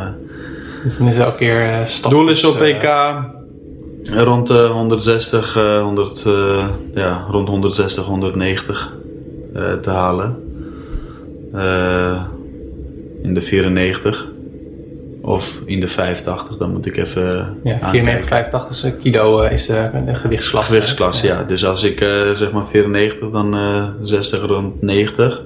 dus 0.83 0.97
dan 0.97 1.07
is 1.07 1.17
elke 1.17 1.37
keer 1.37 1.83
stap. 1.85 2.11
Doel 2.11 2.29
is 2.29 2.45
op 2.45 2.61
EK 2.61 2.89
rond 4.03 4.47
de 4.47 4.67
160, 4.67 5.53
100, 5.53 6.25
ja, 6.93 7.25
rond 7.29 7.47
160, 7.47 8.05
190 8.05 8.93
uh, 9.55 9.73
te 9.73 9.89
halen. 9.89 10.35
Uh, 11.55 12.21
in 13.21 13.33
de 13.33 13.41
94 13.41 14.27
of 15.29 15.61
in 15.65 15.79
de 15.79 15.87
85, 15.87 16.57
dan 16.57 16.71
moet 16.71 16.85
ik 16.85 16.97
even. 16.97 17.57
Ja, 17.63 17.77
94, 17.79 18.27
85 18.27 18.97
kilo 18.97 19.41
is 19.41 19.65
de, 19.65 19.89
de 20.05 20.15
gewichtsklasse. 20.15 20.71
Gewichtsklasse, 20.71 21.27
ja. 21.27 21.43
Dus 21.43 21.65
als 21.65 21.83
ik 21.83 22.01
uh, 22.01 22.31
zeg 22.31 22.51
maar 22.51 22.67
94, 22.67 23.29
dan 23.29 23.57
60 24.01 24.45
rond 24.45 24.81
90. 24.81 25.41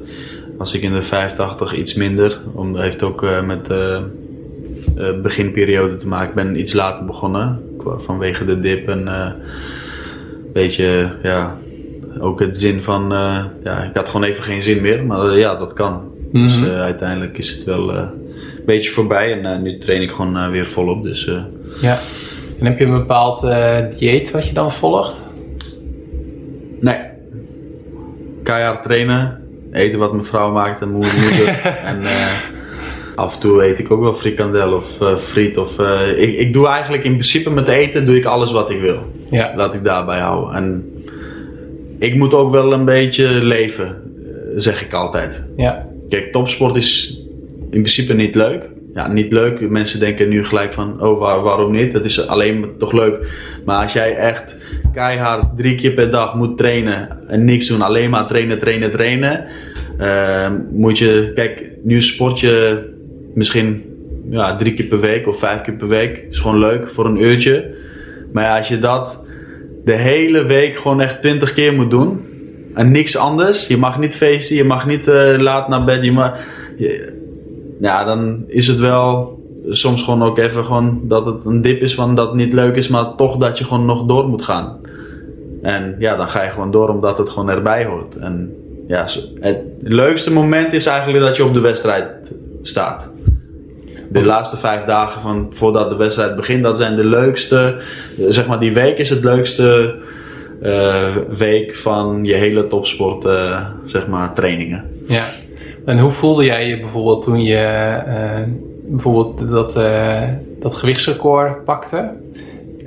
Als 0.57 0.73
ik 0.73 0.81
in 0.81 0.93
de 0.93 1.01
85 1.01 1.75
iets 1.75 1.93
minder, 1.93 2.39
om, 2.53 2.77
heeft 2.77 3.03
ook 3.03 3.25
met 3.45 3.65
de 3.65 4.01
beginperiode 5.21 5.95
te 5.95 6.07
maken. 6.07 6.29
Ik 6.29 6.36
ben 6.36 6.59
iets 6.59 6.73
later 6.73 7.05
begonnen 7.05 7.61
vanwege 7.97 8.45
de 8.45 8.59
dip 8.59 8.88
en 8.88 9.07
een 9.07 9.34
beetje 10.53 11.09
ja, 11.23 11.57
ook 12.19 12.39
het 12.39 12.57
zin 12.57 12.81
van, 12.81 13.13
uh, 13.13 13.43
ja, 13.63 13.84
ik 13.84 13.95
had 13.95 14.09
gewoon 14.09 14.23
even 14.23 14.43
geen 14.43 14.63
zin 14.63 14.81
meer, 14.81 15.05
maar 15.05 15.25
uh, 15.25 15.39
ja, 15.39 15.55
dat 15.55 15.73
kan. 15.73 15.93
Mm 15.93 16.11
-hmm. 16.31 16.47
Dus 16.47 16.59
uh, 16.59 16.81
uiteindelijk 16.81 17.38
is 17.38 17.51
het 17.51 17.63
wel 17.63 18.09
een 18.64 18.76
beetje 18.76 18.89
voorbij 18.89 19.41
en 19.41 19.61
nu 19.61 19.78
train 19.78 20.01
ik 20.01 20.11
gewoon 20.11 20.51
weer 20.51 20.68
volop. 20.68 21.03
Dus, 21.03 21.30
ja, 21.82 21.99
en 22.59 22.66
heb 22.66 22.80
je 22.80 22.86
een 22.86 22.97
bepaald 22.97 23.47
dieet 23.97 24.32
wat 24.32 24.47
je 24.47 24.53
dan 24.53 24.72
volgt? 24.72 25.24
Nee. 26.84 26.97
keihard 28.43 28.84
trainen. 28.84 29.41
Eten 29.72 29.99
wat 29.99 30.14
mijn 30.14 30.26
vrouw 30.26 30.51
maakt 30.51 30.82
en 30.82 30.91
moeder. 30.91 31.47
en 31.91 32.05
eh, 32.05 32.32
af 33.16 33.34
en 33.34 33.39
toe 33.39 33.64
eet 33.64 33.80
ik 33.80 33.91
ook 33.91 34.01
wel 34.01 34.14
frikandel 34.14 34.74
of 34.74 35.01
uh, 35.01 35.18
friet. 35.18 35.57
Of, 35.57 35.80
uh, 35.80 36.18
ik, 36.18 36.38
ik 36.38 36.53
doe 36.53 36.68
eigenlijk 36.68 37.03
in 37.03 37.11
principe 37.11 37.49
met 37.49 37.68
eten 37.68 38.05
doe 38.05 38.16
ik 38.16 38.26
alles 38.26 38.51
wat 38.51 38.70
ik 38.70 38.82
wil. 38.82 38.99
Ja. 39.30 39.53
Laat 39.55 39.74
ik 39.74 39.84
daarbij 39.84 40.20
houden. 40.20 40.55
En 40.55 40.93
ik 41.99 42.16
moet 42.16 42.34
ook 42.34 42.51
wel 42.51 42.74
een 42.74 42.86
beetje 42.86 43.28
leven, 43.28 43.95
zeg 44.55 44.82
ik 44.82 44.93
altijd. 44.93 45.45
Ja. 45.55 45.88
Kijk, 46.09 46.32
topsport 46.32 46.76
is 46.76 47.22
in 47.74 47.82
principe 47.82 48.13
niet 48.13 48.36
leuk. 48.36 48.69
Ja, 48.93 49.07
niet 49.07 49.32
leuk. 49.32 49.69
Mensen 49.69 49.99
denken 49.99 50.30
nu 50.30 50.45
gelijk 50.45 50.74
van, 50.74 51.01
oh 51.01 51.19
waar, 51.19 51.41
waarom 51.41 51.71
niet? 51.71 51.93
Het 51.93 52.05
is 52.05 52.28
alleen 52.28 52.65
toch 52.78 52.91
leuk. 52.91 53.28
Maar 53.65 53.82
als 53.82 53.93
jij 53.93 54.15
echt 54.15 54.57
keihard 54.93 55.57
drie 55.57 55.76
keer 55.76 55.91
per 55.91 56.11
dag 56.11 56.36
moet 56.36 56.57
trainen 56.57 57.19
en 57.28 57.45
niks 57.45 57.67
doen, 57.67 57.82
alleen 57.82 58.09
maar 58.09 58.28
trainen, 58.28 58.59
trainen, 58.59 58.91
trainen. 58.91 59.45
Uh, 59.99 60.51
moet 60.71 60.97
je, 60.97 61.32
kijk, 61.36 61.63
nu 61.84 62.01
sport 62.01 62.39
je 62.39 62.84
misschien 63.34 63.84
ja, 64.30 64.57
drie 64.57 64.74
keer 64.74 64.86
per 64.86 64.99
week 64.99 65.28
of 65.28 65.39
vijf 65.39 65.61
keer 65.61 65.74
per 65.74 65.88
week. 65.88 66.26
Is 66.30 66.39
gewoon 66.39 66.59
leuk 66.59 66.91
voor 66.91 67.05
een 67.05 67.21
uurtje. 67.24 67.76
Maar 68.34 68.57
als 68.57 68.67
je 68.67 68.80
dat 68.80 69.26
de 69.86 69.95
hele 69.95 70.43
week 70.43 70.78
gewoon 70.78 71.01
echt 71.01 71.21
twintig 71.21 71.53
keer 71.53 71.74
moet 71.74 71.91
doen 71.91 72.21
en 72.74 72.91
niks 72.91 73.17
anders. 73.17 73.67
Je 73.67 73.78
mag 73.78 73.99
niet 73.99 74.15
feesten, 74.15 74.55
je 74.55 74.63
mag 74.63 74.86
niet 74.86 75.07
uh, 75.07 75.38
laat 75.38 75.67
naar 75.67 75.84
bed. 75.84 76.03
Je 76.03 76.11
mag, 76.11 76.38
je, 76.78 77.12
ja, 77.84 78.03
dan 78.03 78.43
is 78.47 78.67
het 78.67 78.79
wel 78.79 79.39
soms 79.69 80.03
gewoon 80.03 80.23
ook 80.23 80.38
even 80.38 80.65
gewoon 80.65 80.99
dat 81.03 81.25
het 81.25 81.45
een 81.45 81.61
dip 81.61 81.81
is 81.81 81.95
van 81.95 82.15
dat 82.15 82.27
het 82.27 82.36
niet 82.36 82.53
leuk 82.53 82.75
is, 82.75 82.88
maar 82.88 83.15
toch 83.15 83.38
dat 83.38 83.57
je 83.57 83.63
gewoon 83.63 83.86
nog 83.86 84.05
door 84.05 84.27
moet 84.27 84.43
gaan. 84.43 84.77
En 85.61 85.95
ja, 85.99 86.15
dan 86.15 86.29
ga 86.29 86.43
je 86.43 86.49
gewoon 86.49 86.71
door 86.71 86.89
omdat 86.89 87.17
het 87.17 87.29
gewoon 87.29 87.49
erbij 87.49 87.86
hoort. 87.86 88.15
En 88.15 88.55
ja, 88.88 89.05
het 89.39 89.59
leukste 89.81 90.31
moment 90.31 90.73
is 90.73 90.86
eigenlijk 90.86 91.25
dat 91.25 91.36
je 91.36 91.45
op 91.45 91.53
de 91.53 91.59
wedstrijd 91.59 92.31
staat. 92.61 93.11
De 94.09 94.25
laatste 94.25 94.57
vijf 94.57 94.86
dagen 94.86 95.21
van, 95.21 95.47
voordat 95.49 95.89
de 95.89 95.95
wedstrijd 95.95 96.36
begint, 96.36 96.63
dat 96.63 96.77
zijn 96.77 96.95
de 96.95 97.05
leukste. 97.05 97.81
Zeg 98.27 98.47
maar, 98.47 98.59
die 98.59 98.73
week 98.73 98.97
is 98.97 99.09
het 99.09 99.23
leukste 99.23 99.95
uh, 100.63 101.15
week 101.38 101.75
van 101.75 102.19
je 102.23 102.34
hele 102.34 102.67
topsport, 102.67 103.25
uh, 103.25 103.65
zeg 103.86 104.07
maar, 104.07 104.34
trainingen. 104.34 104.84
Ja. 105.07 105.25
En 105.86 105.99
hoe 105.99 106.11
voelde 106.11 106.43
jij 106.43 106.67
je 106.67 106.79
bijvoorbeeld 106.79 107.23
toen 107.23 107.43
je 107.43 108.01
uh, 108.07 108.53
bijvoorbeeld 108.88 109.49
dat, 109.49 109.73
dat 110.59 110.75
gewichtsrecord 110.75 111.63
pakte? 111.63 112.11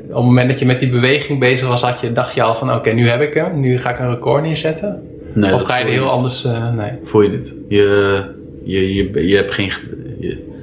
Op 0.06 0.14
het 0.14 0.24
moment 0.24 0.48
dat 0.48 0.58
je 0.58 0.66
met 0.66 0.80
die 0.80 0.90
beweging 0.90 1.38
bezig 1.38 1.68
was, 1.68 1.82
had 1.82 2.00
je, 2.00 2.12
dacht 2.12 2.34
je 2.34 2.42
al 2.42 2.54
van 2.54 2.68
oké, 2.68 2.78
okay, 2.78 2.92
nu 2.92 3.08
heb 3.08 3.20
ik 3.20 3.34
hem, 3.34 3.60
nu 3.60 3.78
ga 3.78 3.90
ik 3.90 3.98
een 3.98 4.10
record 4.10 4.42
neerzetten? 4.42 5.02
Nee, 5.32 5.54
of 5.54 5.62
ga 5.62 5.78
je 5.78 5.84
er 5.84 5.90
heel 5.90 6.10
anders? 6.10 6.46
nee. 6.76 6.90
Voel 7.04 7.22
je 7.22 7.28
niet. 7.28 7.54
Je, 7.68 8.22
je, 8.64 8.94
je, 8.94 9.26
je 9.26 9.36
hebt 9.36 9.52
geen. 9.52 9.72
Je, 10.20 10.54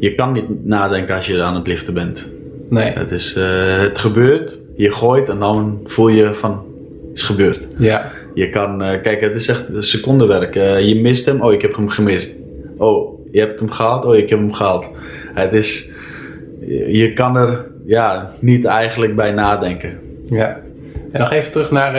je 0.00 0.14
kan 0.14 0.32
niet 0.32 0.64
nadenken 0.64 1.16
als 1.16 1.26
je 1.26 1.42
aan 1.42 1.54
het 1.54 1.66
liften 1.66 1.94
bent. 1.94 2.28
Nee. 2.68 2.90
Het, 2.90 3.10
is, 3.10 3.36
uh, 3.36 3.78
het 3.78 3.98
gebeurt, 3.98 4.58
je 4.76 4.92
gooit 4.92 5.28
en 5.28 5.38
dan 5.38 5.80
voel 5.84 6.08
je 6.08 6.34
van 6.34 6.50
het 6.50 7.16
is 7.18 7.22
gebeurd. 7.22 7.66
Ja. 7.78 8.12
Je 8.34 8.48
kan, 8.48 8.82
uh, 8.82 9.02
kijk, 9.02 9.20
het 9.20 9.34
is 9.34 9.48
echt 9.48 9.66
secondenwerk. 9.78 10.54
Uh, 10.54 10.80
je 10.80 10.94
mist 10.94 11.26
hem, 11.26 11.42
oh 11.42 11.52
ik 11.52 11.62
heb 11.62 11.76
hem 11.76 11.88
gemist. 11.88 12.36
Oh, 12.76 13.26
je 13.32 13.40
hebt 13.40 13.60
hem 13.60 13.70
gehaald, 13.70 14.04
oh 14.04 14.16
ik 14.16 14.28
heb 14.28 14.38
hem 14.38 14.52
gehaald. 14.52 14.86
Het 15.34 15.52
is, 15.52 15.92
je 16.86 17.12
kan 17.12 17.36
er 17.36 17.66
ja, 17.86 18.32
niet 18.40 18.64
eigenlijk 18.64 19.16
bij 19.16 19.32
nadenken. 19.32 19.98
Ja. 20.26 20.60
En 21.12 21.20
nog 21.20 21.32
even 21.32 21.52
terug 21.52 21.70
naar, 21.70 21.92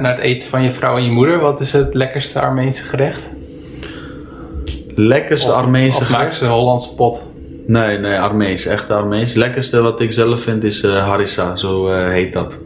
naar 0.00 0.14
het 0.14 0.24
eten 0.24 0.48
van 0.48 0.62
je 0.62 0.70
vrouw 0.70 0.96
en 0.96 1.04
je 1.04 1.10
moeder. 1.10 1.40
Wat 1.40 1.60
is 1.60 1.72
het 1.72 1.94
lekkerste 1.94 2.40
Armeense 2.40 2.84
gerecht? 2.84 3.30
Lekkerste 4.94 5.50
of, 5.50 5.56
Armeense 5.56 6.00
of 6.00 6.06
gerecht? 6.06 6.36
ze 6.36 6.46
Hollandse 6.46 6.94
pot? 6.94 7.22
Nee, 7.66 7.98
nee, 7.98 8.18
Armees. 8.18 8.66
Echt 8.66 8.90
Armees. 8.90 9.34
Lekkerste 9.34 9.82
wat 9.82 10.00
ik 10.00 10.12
zelf 10.12 10.42
vind 10.42 10.64
is 10.64 10.84
uh, 10.84 11.06
harissa, 11.08 11.56
zo 11.56 11.92
uh, 11.92 12.08
heet 12.08 12.32
dat. 12.32 12.60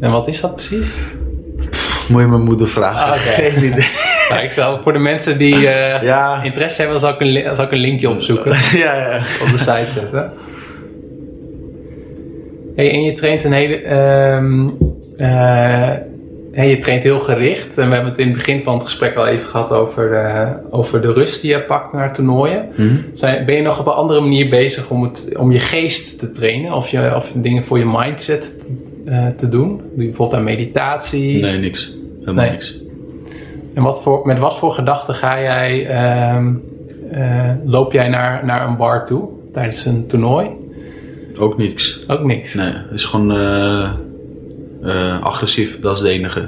En 0.00 0.10
wat 0.10 0.28
is 0.28 0.40
dat 0.40 0.54
precies? 0.54 0.94
Moet 2.12 2.20
je 2.20 2.28
mijn 2.28 2.42
moeder 2.42 2.68
vragen. 2.68 3.00
Ah, 3.00 3.08
okay. 3.08 3.50
Geen 3.50 3.64
idee. 3.64 3.86
nou, 4.28 4.42
ik 4.42 4.50
zal, 4.50 4.80
voor 4.82 4.92
de 4.92 4.98
mensen 4.98 5.38
die 5.38 5.54
uh, 5.54 6.02
ja. 6.02 6.42
interesse 6.42 6.82
hebben, 6.82 7.00
zal 7.00 7.10
ik, 7.10 7.20
een, 7.20 7.56
zal 7.56 7.64
ik 7.64 7.72
een 7.72 7.78
linkje 7.78 8.08
opzoeken. 8.08 8.50
ja, 8.84 8.94
ja. 8.96 9.16
Op 9.16 9.50
de 9.50 9.58
site 9.58 9.90
zetten. 9.90 10.32
Hey, 12.76 12.90
en 12.90 13.02
je 13.02 13.14
traint 13.14 13.44
een 13.44 13.52
hele... 13.52 13.94
Um, 13.94 14.76
Hey, 16.52 16.68
je 16.68 16.78
traint 16.78 17.02
heel 17.02 17.20
gericht. 17.20 17.78
En 17.78 17.88
we 17.88 17.94
hebben 17.94 18.10
het 18.10 18.20
in 18.20 18.26
het 18.26 18.36
begin 18.36 18.62
van 18.62 18.74
het 18.74 18.82
gesprek 18.82 19.14
al 19.14 19.26
even 19.26 19.48
gehad 19.48 19.70
over 19.70 20.08
de, 20.10 20.52
over 20.70 21.00
de 21.00 21.12
rust 21.12 21.42
die 21.42 21.50
je 21.50 21.62
pakt 21.62 21.92
naar 21.92 22.14
toernooien. 22.14 22.68
Mm-hmm. 22.76 23.04
Zijn, 23.12 23.44
ben 23.44 23.54
je 23.54 23.62
nog 23.62 23.80
op 23.80 23.86
een 23.86 23.92
andere 23.92 24.20
manier 24.20 24.48
bezig 24.48 24.90
om, 24.90 25.02
het, 25.02 25.36
om 25.38 25.52
je 25.52 25.58
geest 25.58 26.18
te 26.18 26.32
trainen? 26.32 26.72
Of, 26.72 26.88
je, 26.88 27.12
of 27.16 27.32
dingen 27.34 27.64
voor 27.64 27.78
je 27.78 27.86
mindset 27.86 28.64
uh, 29.04 29.26
te 29.36 29.48
doen? 29.48 29.68
Doe 29.76 30.02
je 30.02 30.06
bijvoorbeeld 30.06 30.38
aan 30.38 30.44
meditatie? 30.44 31.40
Nee, 31.40 31.58
niks. 31.58 31.96
Helemaal 32.24 32.44
Nee. 32.44 32.50
niks. 32.52 32.78
En 33.74 33.82
wat 33.82 34.02
voor, 34.02 34.26
met 34.26 34.38
wat 34.38 34.58
voor 34.58 34.72
gedachten 34.72 35.14
ga 35.14 35.40
jij, 35.40 35.86
ehm, 35.86 36.54
eh, 37.10 37.50
loop 37.64 37.92
jij 37.92 38.08
naar, 38.08 38.44
naar 38.46 38.68
een 38.68 38.76
bar 38.76 39.06
toe 39.06 39.28
tijdens 39.52 39.84
een 39.84 40.06
toernooi? 40.06 40.48
Ook 41.38 41.56
niks. 41.58 42.04
Ook 42.08 42.24
niks. 42.24 42.54
Nee, 42.54 42.72
het 42.72 42.92
is 42.92 43.04
gewoon 43.04 43.32
eh, 43.32 43.90
eh, 44.82 45.22
agressief, 45.22 45.80
dat 45.80 45.96
is 45.96 46.02
de 46.02 46.08
enige. 46.10 46.40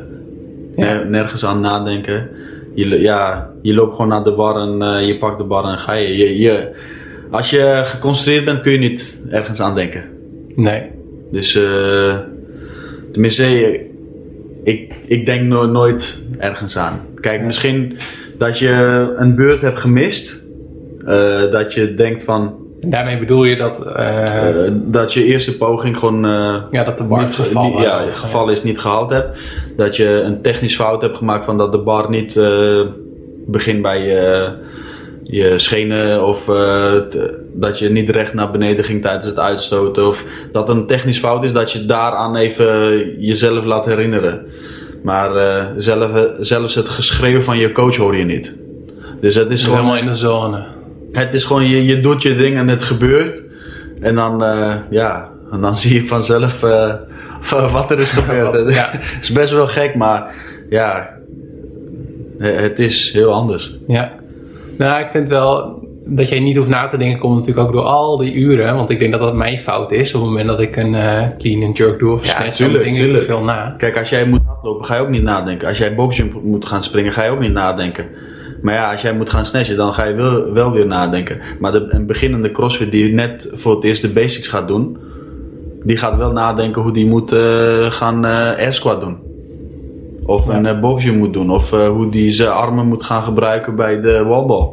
Ja. 0.77 0.85
Ner- 0.85 1.07
nergens 1.11 1.45
aan 1.45 1.61
nadenken. 1.61 2.29
Je, 2.75 3.01
ja, 3.01 3.51
je 3.63 3.75
loopt 3.75 3.95
gewoon 3.95 4.09
naar 4.09 4.25
de 4.25 4.33
bar 4.33 4.57
en 4.57 5.07
je 5.07 5.19
pakt 5.19 5.39
de 5.39 5.45
bar 5.45 5.65
en 5.65 5.79
ga 5.79 5.93
je. 5.93 6.17
je, 6.17 6.39
je 6.39 6.75
als 7.31 7.51
je 7.51 7.81
geconcentreerd 7.85 8.45
bent 8.45 8.61
kun 8.61 8.73
je 8.73 8.79
niet 8.79 9.27
ergens 9.31 9.61
aan 9.61 9.75
denken. 9.75 10.05
Nee. 10.55 10.83
Dus 11.31 11.55
eh 11.55 12.15
tenminste, 13.13 13.81
ik, 14.65 14.93
ik 15.07 15.27
denk 15.27 15.43
no- 15.43 15.67
nooit 15.67 16.23
ergens 16.39 16.79
aan. 16.79 17.01
Kijk, 17.21 17.43
misschien 17.43 17.97
dat 18.39 18.59
je 18.59 18.71
een 19.17 19.35
beurt 19.35 19.61
hebt 19.61 19.79
gemist. 19.79 20.43
eh, 21.07 21.51
dat 21.51 21.75
je 21.75 21.95
denkt 21.95 22.23
van 22.25 22.55
En 22.81 22.91
daarmee 22.91 23.19
bedoel 23.19 23.45
je 23.45 23.57
dat, 23.57 23.87
eh, 23.97 24.49
eh, 24.67 24.73
dat 24.75 25.15
je 25.15 25.25
eerste 25.25 25.57
poging 25.57 25.99
gewoon 25.99 26.25
ja, 26.71 26.85
dat 26.85 26.99
de 26.99 27.05
bar 27.05 27.23
niet, 27.25 27.35
gevallen 27.35 27.73
niet- 27.73 27.83
ja, 27.83 28.01
geval 28.11 28.51
is 28.51 28.63
niet 28.63 28.79
gehaald 28.79 29.11
hebt. 29.11 29.39
Dat 29.77 29.97
je 29.97 30.07
een 30.09 30.41
technisch 30.43 30.77
fout 30.77 31.03
hebt 31.03 31.17
gemaakt 31.17 31.45
van 31.45 31.59
dat 31.59 31.73
de 31.73 31.79
bar 31.79 32.11
niet 32.11 32.41
begint 33.47 33.83
bij 33.83 34.01
je, 35.25 35.59
schenen 35.59 36.27
of 36.27 36.49
eh, 36.49 36.95
dat 37.53 37.79
je 37.79 37.91
niet 37.91 38.11
recht 38.11 38.35
naar 38.35 38.51
beneden 38.51 38.85
ging 38.85 39.03
tijdens 39.03 39.27
het 39.27 39.39
uitstoten. 39.39 40.07
Of 40.07 40.25
dat 40.53 40.69
een 40.69 40.87
technisch 40.87 41.19
fout 41.19 41.45
is 41.45 41.53
dat 41.53 41.73
je 41.73 41.87
daaraan 41.87 42.37
even 42.37 43.21
jezelf 43.21 43.65
laat 43.65 43.85
herinneren. 43.85 44.47
Maar 45.03 45.67
zelf, 45.77 46.29
zelfs 46.39 46.75
het 46.75 46.89
geschreeuw 46.89 47.41
van 47.41 47.59
je 47.59 47.73
coach 47.73 47.97
hoor 47.97 48.17
je 48.17 48.25
niet. 48.25 48.55
Dus 49.21 49.35
het 49.35 49.51
is 49.51 49.65
gewoon 49.65 49.79
helemaal 49.79 49.99
in 49.99 50.07
de 50.07 50.15
zone. 50.15 50.65
het 51.13 51.35
is 51.35 51.45
gewoon, 51.45 51.69
je, 51.69 51.85
je 51.85 52.01
doet 52.01 52.23
je 52.23 52.35
ding 52.35 52.57
en 52.57 52.69
het 52.69 52.83
gebeurt. 52.83 53.43
En 54.01 54.15
dan, 54.15 54.39
ja, 54.91 55.31
en 55.53 55.61
dan 55.61 55.77
zie 55.83 55.95
je 55.95 56.07
vanzelf 56.07 56.61
wat 57.73 57.91
er 57.91 58.01
is 58.01 58.13
gebeurd. 58.13 58.75
Ja. 58.75 58.89
Het 59.01 59.23
is 59.23 59.33
best 59.33 59.53
wel 59.53 59.67
gek, 59.67 59.95
maar 59.95 60.35
ja, 60.69 61.11
het 62.39 62.79
is 62.79 63.13
heel 63.13 63.33
anders. 63.33 63.79
Ja. 63.87 64.13
Nou, 64.79 65.05
ik 65.05 65.11
vind 65.11 65.29
wel 65.29 65.83
dat 66.07 66.29
jij 66.29 66.41
niet 66.41 66.57
hoeft 66.57 66.69
na 66.69 66.87
te 66.87 66.97
denken, 66.97 67.19
komt 67.19 67.37
natuurlijk 67.39 67.67
ook 67.67 67.73
door 67.73 67.83
al 67.83 68.17
die 68.17 68.33
uren. 68.33 68.75
Want 68.75 68.91
ik 68.91 68.99
denk 68.99 69.13
dat 69.13 69.21
dat 69.21 69.35
mijn 69.35 69.59
fout 69.59 69.93
is. 69.93 70.15
Op 70.15 70.21
het 70.21 70.31
moment 70.31 70.49
dat 70.49 70.61
ik 70.61 70.77
een 70.77 70.95
eh, 70.95 71.23
clean 71.39 71.63
and 71.63 71.77
jerk 71.77 71.99
doe 71.99 72.13
of 72.13 72.27
Ja, 72.27 72.35
snatch, 72.35 72.57
dan 72.57 72.73
denk 72.73 72.97
ik 72.97 73.11
te 73.11 73.21
veel 73.21 73.43
na. 73.43 73.75
Kijk, 73.79 73.99
als 73.99 74.09
jij 74.09 74.27
moet 74.27 74.41
hardlopen, 74.47 74.85
ga 74.85 74.95
je 74.95 75.03
ook 75.03 75.09
niet 75.09 75.23
nadenken. 75.23 75.69
Als 75.69 75.79
jij 75.79 75.95
boxjump 75.95 76.43
moet 76.43 76.67
gaan 76.67 76.83
springen, 76.83 77.13
ga 77.13 77.25
je 77.25 77.31
ook 77.31 77.41
niet 77.41 77.53
nadenken. 77.53 78.07
Maar 78.63 78.75
ja, 78.75 78.93
als 78.93 79.03
jij 79.03 79.13
moet 79.15 79.31
gaan 79.31 79.47
snatchen, 79.47 79.77
dan 79.77 79.95
ga 79.95 80.05
je 80.05 80.15
wel, 80.15 80.53
wel 80.53 80.73
weer 80.73 80.87
nadenken. 80.87 81.41
Maar 81.59 81.73
de, 81.73 81.87
een 81.89 82.07
beginnende 82.07 82.51
crossfit 82.51 82.91
die 82.91 83.15
net 83.15 83.53
voor 83.55 83.75
het 83.75 83.85
eerst 83.85 84.03
de 84.03 84.13
basics 84.13 84.49
gaat 84.49 84.69
doen, 84.69 84.99
die 85.83 85.97
gaat 85.97 86.17
wel 86.17 86.33
nadenken 86.33 86.83
hoe 86.83 86.93
die 86.93 87.07
moet 87.07 87.33
eh, 87.33 87.91
gaan 87.91 88.25
eh 88.25 88.59
air 88.59 88.75
squat 88.75 89.01
doen. 89.01 89.17
Of 90.27 90.47
Ja. 90.47 90.55
een 90.57 90.65
uh, 90.67 90.81
boxjump 90.81 91.17
moet 91.17 91.33
doen. 91.33 91.51
Of 91.51 91.73
eh, 91.73 91.89
hoe 91.89 92.11
die 92.11 92.33
zijn 92.33 92.51
armen 92.51 92.87
moet 92.87 93.05
gaan 93.05 93.23
gebruiken 93.23 93.77
bij 93.77 94.01
de 94.01 94.23
wallball. 94.25 94.69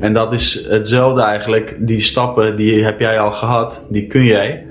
En 0.00 0.12
dat 0.12 0.32
is 0.32 0.66
hetzelfde 0.68 1.22
eigenlijk. 1.22 1.76
Die 1.78 2.00
stappen, 2.00 2.56
die 2.56 2.84
heb 2.84 3.00
jij 3.00 3.18
al 3.20 3.32
gehad. 3.32 3.82
Die 3.88 4.06
kun 4.06 4.24
jij. 4.24 4.66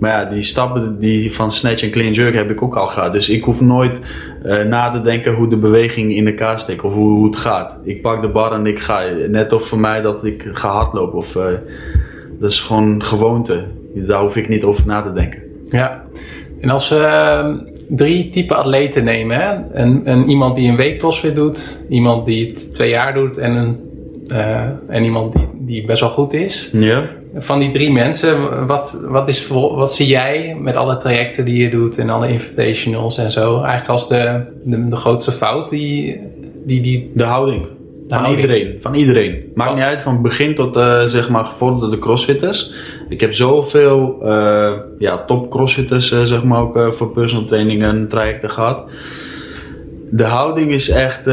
Maar 0.00 0.10
ja, 0.10 0.30
die 0.30 0.42
stappen 0.42 0.98
die 1.00 1.32
van 1.32 1.52
snatch 1.52 1.82
en 1.82 1.90
clean 1.90 2.12
jerk 2.12 2.34
heb 2.34 2.50
ik 2.50 2.62
ook 2.62 2.76
al 2.76 2.86
gehad. 2.88 3.12
Dus 3.12 3.28
ik 3.28 3.44
hoef 3.44 3.60
nooit 3.60 4.00
eh, 4.44 4.62
na 4.64 4.90
te 4.90 5.00
denken 5.00 5.34
hoe 5.34 5.48
de 5.48 5.56
beweging 5.56 6.16
in 6.16 6.26
elkaar 6.26 6.60
steekt 6.60 6.82
of 6.82 6.92
hoe, 6.92 7.08
hoe 7.10 7.26
het 7.26 7.36
gaat. 7.36 7.78
Ik 7.82 8.02
pak 8.02 8.20
de 8.20 8.28
bar 8.28 8.52
en 8.52 8.66
ik 8.66 8.78
ga. 8.78 9.02
Net 9.28 9.52
of 9.52 9.66
voor 9.68 9.78
mij 9.80 10.00
dat 10.00 10.24
ik 10.24 10.48
ga 10.52 10.68
hardlopen. 10.68 11.18
Of, 11.18 11.36
eh, 11.36 11.44
dat 12.40 12.50
is 12.50 12.60
gewoon 12.60 13.02
gewoonte. 13.04 13.64
Daar 13.94 14.20
hoef 14.20 14.36
ik 14.36 14.48
niet 14.48 14.64
over 14.64 14.86
na 14.86 15.02
te 15.02 15.12
denken. 15.12 15.42
Ja. 15.70 16.02
En 16.60 16.70
als, 16.70 16.90
eh, 16.90 17.48
drie 17.88 18.28
typen 18.28 18.56
atleten 18.56 19.04
nemen. 19.04 19.40
Hè? 19.40 19.54
Een, 19.72 20.10
een, 20.10 20.28
iemand 20.28 20.56
die 20.56 20.68
een 20.68 20.76
week 20.76 20.98
crossfit 20.98 21.34
doet, 21.34 21.84
iemand 21.88 22.26
die 22.26 22.46
het 22.46 22.74
twee 22.74 22.90
jaar 22.90 23.14
doet 23.14 23.38
en, 23.38 23.52
een, 23.52 23.78
uh, 24.28 24.62
en 24.88 25.04
iemand 25.04 25.32
die, 25.32 25.48
die 25.54 25.86
best 25.86 26.00
wel 26.00 26.10
goed 26.10 26.32
is. 26.32 26.70
Ja. 26.72 27.08
Van 27.36 27.58
die 27.58 27.72
drie 27.72 27.92
mensen, 27.92 28.66
wat, 28.66 29.04
wat, 29.08 29.28
is, 29.28 29.48
wat 29.48 29.94
zie 29.94 30.06
jij 30.06 30.56
met 30.60 30.76
alle 30.76 30.96
trajecten 30.96 31.44
die 31.44 31.62
je 31.62 31.70
doet 31.70 31.98
en 31.98 32.10
alle 32.10 32.28
invitationals 32.28 33.18
en 33.18 33.32
zo, 33.32 33.54
eigenlijk 33.56 33.88
als 33.88 34.08
de, 34.08 34.42
de, 34.64 34.88
de 34.88 34.96
grootste 34.96 35.32
fout 35.32 35.70
die, 35.70 36.20
die, 36.64 36.82
die... 36.82 37.10
De 37.14 37.24
houding. 37.24 37.66
Van 38.08 38.26
iedereen, 38.26 38.76
van 38.80 38.94
iedereen. 38.94 39.52
Maakt 39.54 39.74
niet 39.74 39.84
uit, 39.84 40.00
van 40.00 40.22
begin 40.22 40.54
tot 40.54 40.76
uh, 40.76 41.04
zeg 41.04 41.28
maar 41.28 41.44
gevorderde 41.44 41.98
crossfitters. 41.98 42.72
Ik 43.08 43.20
heb 43.20 43.34
zoveel 43.34 44.18
uh, 44.22 44.72
ja, 44.98 45.24
top 45.24 45.50
crossfitters 45.50 46.12
uh, 46.12 46.22
zeg 46.22 46.44
maar 46.44 46.60
ook 46.60 46.94
voor 46.94 47.10
personal 47.10 47.46
training 47.46 47.82
en 47.82 48.08
trajecten 48.08 48.50
gehad. 48.50 48.84
De 50.10 50.24
houding 50.24 50.72
is 50.72 50.90
echt 50.90 51.24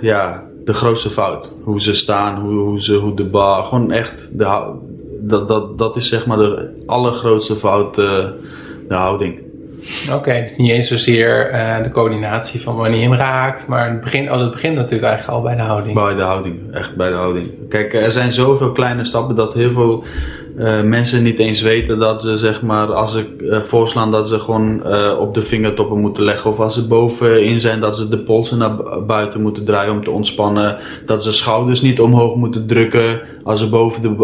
ja, 0.00 0.42
de 0.64 0.72
grootste 0.72 1.10
fout. 1.10 1.60
Hoe 1.64 1.80
ze 1.82 1.94
staan, 1.94 2.40
hoe, 2.40 2.58
hoe, 2.58 2.82
ze, 2.82 2.94
hoe 2.94 3.14
de 3.14 3.24
bar, 3.24 3.64
gewoon 3.64 3.92
echt, 3.92 4.38
de, 4.38 4.74
dat, 5.20 5.48
dat, 5.48 5.78
dat 5.78 5.96
is 5.96 6.08
zeg 6.08 6.26
maar 6.26 6.38
de 6.38 6.82
allergrootste 6.86 7.56
fout, 7.56 7.94
de 7.94 8.34
houding. 8.88 9.45
Oké, 10.12 10.42
dus 10.42 10.56
niet 10.56 10.70
eens 10.70 10.88
zozeer 10.88 11.52
uh, 11.52 11.82
de 11.82 11.90
coördinatie 11.90 12.60
van 12.60 12.76
wanneer 12.76 13.00
je 13.00 13.08
hem 13.08 13.18
raakt, 13.18 13.66
maar 13.66 13.90
het 13.90 14.00
begint, 14.00 14.30
oh, 14.30 14.38
het 14.40 14.50
begint 14.50 14.74
natuurlijk 14.74 15.04
eigenlijk 15.04 15.38
al 15.38 15.44
bij 15.44 15.56
de 15.56 15.62
houding. 15.62 15.94
Bij 15.94 16.14
de 16.14 16.22
houding, 16.22 16.74
echt 16.74 16.96
bij 16.96 17.08
de 17.08 17.14
houding. 17.14 17.50
Kijk, 17.68 17.94
er 17.94 18.12
zijn 18.12 18.32
zoveel 18.32 18.72
kleine 18.72 19.04
stappen 19.04 19.36
dat 19.36 19.54
heel 19.54 19.72
veel 19.72 20.04
uh, 20.58 20.82
mensen 20.82 21.22
niet 21.22 21.38
eens 21.38 21.62
weten 21.62 21.98
dat 21.98 22.22
ze, 22.22 22.36
zeg 22.36 22.62
maar, 22.62 22.92
als 22.92 23.12
ze 23.12 23.24
uh, 23.38 23.62
voorslaan, 23.62 24.10
dat 24.10 24.28
ze 24.28 24.38
gewoon 24.38 24.84
op 25.18 25.34
de 25.34 25.42
vingertoppen 25.42 26.00
moeten 26.00 26.24
leggen. 26.24 26.50
Of 26.50 26.60
als 26.60 26.74
ze 26.74 26.86
bovenin 26.86 27.60
zijn, 27.60 27.80
dat 27.80 27.96
ze 27.96 28.08
de 28.08 28.18
polsen 28.18 28.58
naar 28.58 29.04
buiten 29.06 29.42
moeten 29.42 29.64
draaien 29.64 29.92
om 29.92 30.04
te 30.04 30.10
ontspannen. 30.10 30.78
Dat 31.06 31.24
ze 31.24 31.32
schouders 31.32 31.80
niet 31.80 32.00
omhoog 32.00 32.34
moeten 32.34 32.66
drukken 32.66 33.20
als 33.42 33.60
ze 33.60 33.68
boven, 33.68 34.02
de, 34.02 34.14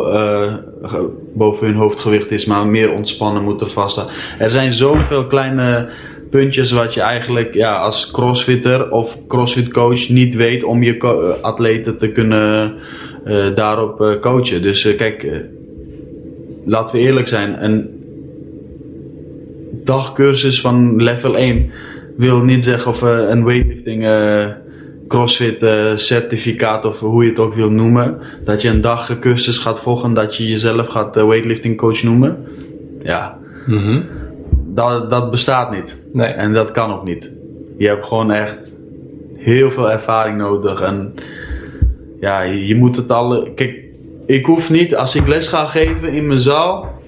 boven 1.34 1.66
hun 1.66 1.76
hoofdgewicht 1.76 2.30
is, 2.30 2.46
maar 2.46 2.66
meer 2.66 2.92
ontspannen 2.92 3.42
moeten 3.42 3.70
vaststaan. 3.70 4.08
Er 4.38 4.50
zijn 4.50 4.72
zoveel 4.72 5.26
kleine 5.26 5.88
puntjes 6.30 6.70
wat 6.70 6.94
je 6.94 7.00
eigenlijk 7.00 7.54
ja, 7.54 7.76
als 7.76 8.10
crossfitter 8.10 8.90
of 8.90 9.16
crossfit 9.28 9.72
coach 9.72 10.08
niet 10.08 10.36
weet 10.36 10.64
om 10.64 10.82
je 10.82 11.36
atleten 11.40 11.98
te 11.98 12.08
kunnen 12.08 12.74
daarop 13.54 14.18
coachen. 14.20 14.62
Dus 14.62 14.96
kijk, 14.96 15.26
laten 16.64 16.96
we 16.96 17.02
eerlijk 17.02 17.28
zijn, 17.28 17.64
een 17.64 17.90
dagcursus 19.84 20.60
van 20.60 21.02
level 21.02 21.36
1 21.36 21.70
wil 22.16 22.38
niet 22.38 22.64
zeggen 22.64 22.90
of 22.90 23.00
een 23.02 23.44
weightlifting 23.44 24.06
crossfit 25.08 25.64
certificaat 26.00 26.84
of 26.84 27.00
hoe 27.00 27.24
je 27.24 27.28
het 27.28 27.38
ook 27.38 27.54
wil 27.54 27.70
noemen, 27.70 28.18
dat 28.44 28.62
je 28.62 28.68
een 28.68 28.80
dagcursus 28.80 29.58
gaat 29.58 29.80
volgen, 29.80 30.14
dat 30.14 30.36
je 30.36 30.48
jezelf 30.48 30.88
gaat 30.88 31.14
weightlifting 31.14 31.76
coach 31.76 32.02
noemen. 32.02 32.36
Ja. 33.02 33.38
Mm 33.66 33.78
-hmm 33.78 34.04
dat, 34.74 35.10
dat 35.10 35.30
bestaat 35.30 35.70
niet. 35.70 35.98
Nee. 36.12 36.26
En 36.26 36.52
dat 36.52 36.70
kan 36.70 36.92
ook 36.92 37.04
niet. 37.04 37.32
Je 37.76 37.86
hebt 37.86 38.06
gewoon 38.06 38.30
echt 38.30 38.72
heel 39.34 39.70
veel 39.70 39.90
ervaring 39.90 40.38
nodig. 40.38 40.80
En 40.80 41.14
ja, 42.20 42.40
je 42.42 42.76
moet 42.76 42.96
het 42.96 43.12
al. 43.12 43.48
Kijk, 43.54 43.81
ik 44.26 44.44
hoef 44.44 44.70
niet, 44.70 44.96
als 44.96 45.16
ik 45.16 45.26
les 45.26 45.48
ga 45.48 45.66
geven 45.66 46.12
in 46.12 46.26
mijn 46.26 46.40
zaal. 46.40 47.00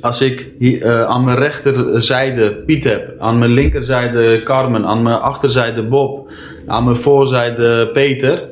Als 0.00 0.20
ik 0.20 0.46
uh, 0.58 1.02
aan 1.02 1.24
mijn 1.24 1.38
rechterzijde 1.38 2.54
Piet 2.66 2.84
heb, 2.84 3.14
aan 3.18 3.38
mijn 3.38 3.50
linkerzijde 3.50 4.42
Carmen, 4.42 4.84
aan 4.84 5.02
mijn 5.02 5.16
achterzijde 5.16 5.82
Bob, 5.82 6.30
aan 6.66 6.84
mijn 6.84 6.96
voorzijde 6.96 7.90
Peter. 7.92 8.48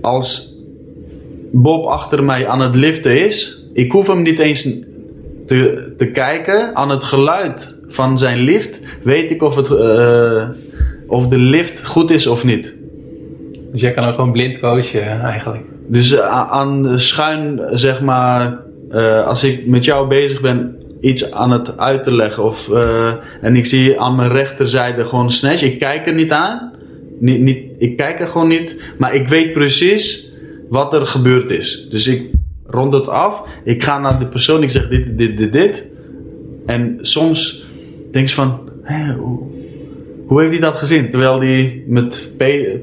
Als 0.00 0.54
Bob 1.52 1.86
achter 1.86 2.24
mij 2.24 2.46
aan 2.46 2.60
het 2.60 2.74
liften 2.74 3.24
is, 3.26 3.64
ik 3.72 3.92
hoef 3.92 4.06
hem 4.06 4.22
niet 4.22 4.38
eens 4.38 4.62
te, 5.46 5.92
te 5.96 6.06
kijken 6.06 6.76
aan 6.76 6.90
het 6.90 7.04
geluid 7.04 7.78
van 7.86 8.18
zijn 8.18 8.38
lift, 8.38 8.80
weet 9.02 9.30
ik 9.30 9.42
of, 9.42 9.56
het, 9.56 9.70
uh, 9.70 10.48
of 11.06 11.26
de 11.26 11.38
lift 11.38 11.86
goed 11.86 12.10
is 12.10 12.26
of 12.26 12.44
niet. 12.44 12.76
Dus 13.72 13.80
jij 13.80 13.92
kan 13.92 14.04
ook 14.04 14.14
gewoon 14.14 14.32
blind 14.32 14.58
coachen 14.58 15.20
eigenlijk. 15.20 15.64
Dus 15.90 16.12
uh, 16.12 16.50
aan 16.50 17.00
schuin, 17.00 17.60
zeg 17.72 18.00
maar, 18.00 18.58
uh, 18.90 19.26
als 19.26 19.44
ik 19.44 19.66
met 19.66 19.84
jou 19.84 20.08
bezig 20.08 20.40
ben, 20.40 20.76
iets 21.00 21.32
aan 21.32 21.50
het 21.50 21.78
uit 21.78 22.04
te 22.04 22.12
leggen. 22.12 22.44
Of, 22.44 22.70
en 23.40 23.56
ik 23.56 23.66
zie 23.66 24.00
aan 24.00 24.16
mijn 24.16 24.30
rechterzijde 24.30 25.04
gewoon 25.04 25.32
snatch. 25.32 25.62
Ik 25.62 25.78
kijk 25.78 26.06
er 26.06 26.14
niet 26.14 26.30
aan. 26.30 26.72
Niet, 27.18 27.40
niet, 27.40 27.58
ik 27.78 27.96
kijk 27.96 28.20
er 28.20 28.28
gewoon 28.28 28.48
niet. 28.48 28.82
Maar 28.98 29.14
ik 29.14 29.28
weet 29.28 29.52
precies 29.52 30.30
wat 30.68 30.94
er 30.94 31.06
gebeurd 31.06 31.50
is. 31.50 31.86
Dus 31.90 32.06
ik 32.06 32.30
rond 32.66 32.92
het 32.92 33.08
af. 33.08 33.44
Ik 33.64 33.82
ga 33.82 33.98
naar 33.98 34.18
de 34.18 34.26
persoon, 34.26 34.62
ik 34.62 34.70
zeg 34.70 34.88
dit, 34.88 35.18
dit, 35.18 35.38
dit, 35.38 35.52
dit. 35.52 35.86
En 36.66 36.98
soms 37.00 37.64
denk 38.12 38.28
je 38.28 38.34
van, 38.34 38.70
hè, 38.82 39.14
hoe, 40.30 40.40
heeft 40.40 40.52
hij 40.52 40.60
dat 40.60 40.76
gezien? 40.76 41.10
Terwijl 41.10 41.40
hij 41.40 41.82
met 41.86 42.34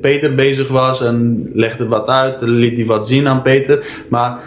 Peter 0.01 0.35
bezig 0.35 0.67
was 0.67 1.01
en 1.01 1.49
legde 1.53 1.87
wat 1.87 2.07
uit, 2.07 2.41
liet 2.41 2.75
hij 2.75 2.85
wat 2.85 3.07
zien 3.07 3.27
aan 3.27 3.41
Peter. 3.41 3.85
Maar 4.09 4.39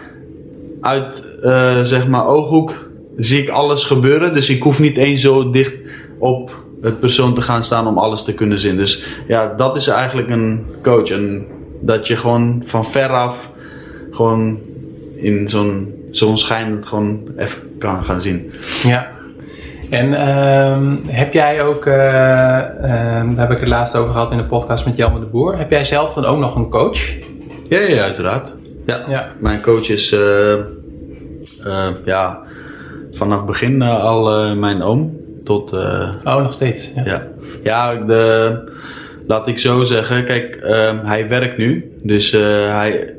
uit 0.81 1.27
uh, 1.45 1.81
zeg 1.83 2.09
maar 2.09 2.27
ooghoek 2.27 2.91
zie 3.17 3.43
ik 3.43 3.49
alles 3.49 3.85
gebeuren. 3.85 4.35
Dus 4.35 4.51
ik 4.51 4.63
hoef 4.63 4.79
niet 4.79 4.97
eens 4.97 5.21
zo 5.21 5.51
dicht 5.51 5.75
op 6.19 6.55
het 6.83 7.01
persoon 7.01 7.35
te 7.35 7.43
gaan 7.43 7.65
staan 7.65 7.87
om 7.87 7.99
alles 7.99 8.25
te 8.25 8.35
kunnen 8.35 8.61
zien. 8.61 8.77
Dus 8.77 9.07
ja, 9.27 9.55
dat 9.57 9.77
is 9.77 9.87
eigenlijk 9.89 10.29
een 10.29 10.67
coach. 10.83 11.11
En 11.11 11.47
dat 11.81 12.07
je 12.07 12.17
gewoon 12.17 12.63
van 12.65 12.85
veraf 12.85 13.51
gewoon 14.11 14.59
in 15.17 15.49
zo'n 15.49 15.95
zo'n 16.11 16.39
schijn 16.39 16.87
gewoon 16.87 17.21
even 17.37 17.63
kan 17.79 18.05
gaan 18.05 18.21
zien. 18.21 18.53
Ja. 18.83 19.19
En 19.91 20.13
uh, 20.13 21.15
heb 21.15 21.33
jij 21.33 21.63
ook, 21.63 21.87
uh, 21.87 21.95
uh, 21.95 21.99
daar 22.83 23.35
heb 23.37 23.51
ik 23.51 23.59
het 23.59 23.69
laatst 23.69 23.97
over 23.97 24.13
gehad 24.13 24.31
in 24.31 24.37
de 24.37 24.45
podcast 24.45 24.85
met 24.85 24.97
Jelme 24.97 25.21
de 25.21 25.27
Boer. 25.27 25.59
Heb 25.59 25.71
jij 25.71 25.85
zelf 25.85 26.15
dan 26.15 26.25
ook 26.25 26.39
nog 26.39 26.57
een 26.57 26.71
coach? 26.71 27.15
Ja, 27.69 27.81
ja 27.81 28.03
uiteraard. 28.03 28.55
Ja. 28.87 29.05
ja. 29.09 29.29
Mijn 29.39 29.63
coach 29.63 29.89
is 29.89 30.13
uh, 30.13 30.57
ja, 32.05 32.39
vanaf 33.11 33.45
begin 33.45 33.83
al 33.83 34.55
mijn 34.55 34.83
oom. 34.83 35.19
Tot, 35.45 35.73
oh, 35.73 36.37
nog 36.37 36.53
steeds. 36.53 36.93
Ja, 36.95 37.05
ja. 37.05 37.27
ja 37.63 37.95
de, 37.95 38.59
laat 39.27 39.49
ik 39.49 39.59
zo 39.59 39.83
zeggen. 39.83 40.25
Kijk, 40.25 40.57
ehm, 40.57 40.99
hij 41.05 41.29
werkt 41.29 41.59
nu. 41.59 41.93
Dus 42.03 42.31
hij, 42.33 43.15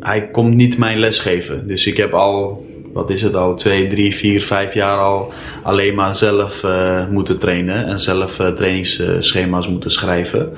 hij 0.00 0.28
komt 0.28 0.54
niet 0.54 0.78
mijn 0.78 0.98
les 0.98 1.18
geven. 1.18 1.66
Dus 1.66 1.86
ik 1.86 1.96
heb 1.96 2.12
al, 2.12 2.63
wat 2.94 3.10
is 3.10 3.22
het 3.22 3.34
al, 3.34 3.54
twee, 3.54 3.88
drie, 3.88 4.14
vier, 4.14 4.42
vijf 4.42 4.74
jaar 4.74 4.98
al 4.98 5.32
alleen 5.62 5.94
maar 5.94 6.16
zelf 6.16 6.62
uh, 6.62 7.08
moeten 7.08 7.38
trainen. 7.38 7.86
En 7.86 8.00
zelf 8.00 8.40
uh, 8.40 8.48
trainingsschema's 8.48 9.68
moeten 9.68 9.90
schrijven. 9.90 10.52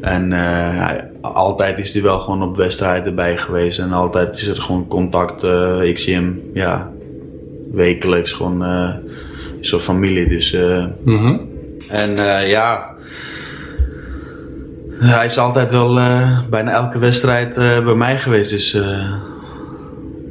En 0.00 0.32
uh, 0.32 0.90
altijd 1.20 1.78
is 1.78 1.92
hij 1.94 2.02
wel 2.02 2.18
gewoon 2.18 2.42
op 2.42 2.56
wedstrijden 2.56 3.14
bij 3.14 3.36
geweest. 3.36 3.78
En 3.78 3.92
altijd 3.92 4.36
is 4.36 4.46
er 4.46 4.62
gewoon 4.62 4.88
contact. 4.88 5.42
ik 5.82 5.98
zie 5.98 6.14
hem, 6.14 6.40
ja, 6.54 6.90
wekelijks 7.72 8.32
gewoon 8.32 8.64
soort 9.60 9.82
familie. 9.82 10.28
Dus, 10.28 10.52
mm 11.04 11.18
-hmm. 11.18 11.48
En 11.88 12.16
ja 12.48 12.96
hij 15.00 15.26
is 15.26 15.38
altijd 15.38 15.70
wel 15.70 15.98
uh, 15.98 16.38
bijna 16.50 16.72
elke 16.72 16.98
wedstrijd 16.98 17.58
uh, 17.58 17.84
bij 17.84 17.94
mij 17.94 18.18
geweest. 18.18 18.50
Dus, 18.50 18.74
uh, 18.74 19.12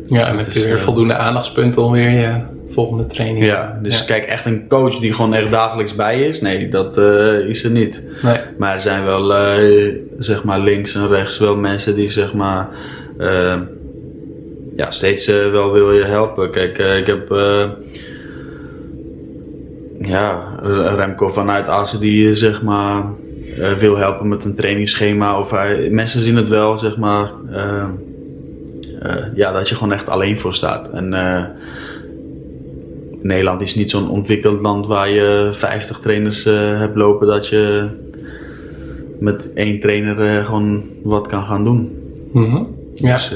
ja, 0.09 0.27
en 0.27 0.37
heb 0.37 0.51
je 0.51 0.63
weer 0.63 0.81
voldoende 0.81 1.15
aandachtspunten 1.15 1.83
om 1.83 1.91
weer 1.91 2.09
je 2.09 2.41
volgende 2.69 3.07
training 3.07 3.45
Ja, 3.45 3.79
dus 3.81 3.99
ja. 3.99 4.05
kijk, 4.05 4.23
echt 4.23 4.45
een 4.45 4.67
coach 4.67 4.99
die 4.99 5.13
gewoon 5.13 5.33
echt 5.33 5.51
dagelijks 5.51 5.95
bij 5.95 6.21
is. 6.21 6.41
Nee, 6.41 6.69
dat 6.69 6.97
is 7.47 7.63
er 7.63 7.71
niet. 7.71 8.03
Nee. 8.21 8.39
Maar 8.57 8.73
er 8.73 8.81
zijn 8.81 9.05
wel, 9.05 9.29
zeg 10.19 10.43
maar, 10.43 10.59
links 10.59 10.95
en 10.95 11.07
rechts 11.07 11.37
wel 11.37 11.55
mensen 11.55 11.95
die, 11.95 12.09
zeg 12.09 12.33
maar, 12.33 12.67
ja, 14.75 14.91
steeds 14.91 15.27
wel 15.27 15.71
wil 15.71 15.91
je 15.91 16.03
helpen. 16.03 16.51
Kijk, 16.51 16.77
ik 16.77 17.07
heb 17.07 17.29
ja, 20.01 20.59
Remco 20.95 21.29
vanuit 21.29 21.67
Assen 21.67 21.99
die, 21.99 22.33
zeg 22.33 22.61
maar 22.61 23.03
uh, 23.57 23.73
wil 23.73 23.97
helpen 23.97 24.27
met 24.27 24.45
een 24.45 24.55
trainingsschema. 24.55 25.39
Of 25.39 25.51
hij, 25.51 25.89
mensen 25.89 26.21
zien 26.21 26.35
het 26.35 26.49
wel, 26.49 26.77
zeg 26.77 26.97
maar, 26.97 27.31
uh, 27.51 27.83
ja, 29.35 29.51
dat 29.51 29.69
je 29.69 29.75
gewoon 29.75 29.93
echt 29.93 30.09
alleen 30.09 30.37
voor 30.37 30.53
staat. 30.53 30.89
En 30.89 31.09
Nederland 33.21 33.61
is 33.61 33.75
niet 33.75 33.91
zo'n 33.91 34.09
ontwikkeld 34.09 34.61
land 34.61 34.87
waar 34.87 35.09
je 35.09 35.49
50 35.51 35.99
trainers 35.99 36.43
hebt 36.43 36.95
lopen 36.95 37.27
dat 37.27 37.47
je 37.47 37.87
met 39.19 39.53
één 39.53 39.79
trainer 39.79 40.45
gewoon 40.45 40.83
wat 41.03 41.27
kan 41.27 41.45
gaan 41.45 41.63
doen. 41.63 41.91
Mm 42.31 42.49
-hmm. 42.49 42.75
Ja. 42.93 43.15
Dus, 43.15 43.33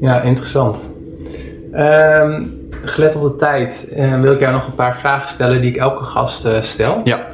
ja, 0.00 0.22
interessant. 0.22 0.90
Um, 1.74 2.58
gelet 2.84 3.14
op 3.14 3.22
de 3.22 3.36
tijd 3.36 3.92
eh, 3.96 4.20
wil 4.20 4.32
ik 4.32 4.40
jou 4.40 4.52
nog 4.52 4.66
een 4.66 4.74
paar 4.74 4.98
vragen 4.98 5.30
stellen 5.30 5.60
die 5.60 5.70
ik 5.70 5.76
elke 5.76 6.04
gast 6.04 6.44
eh, 6.44 6.62
stel. 6.62 7.00
Ja. 7.04 7.26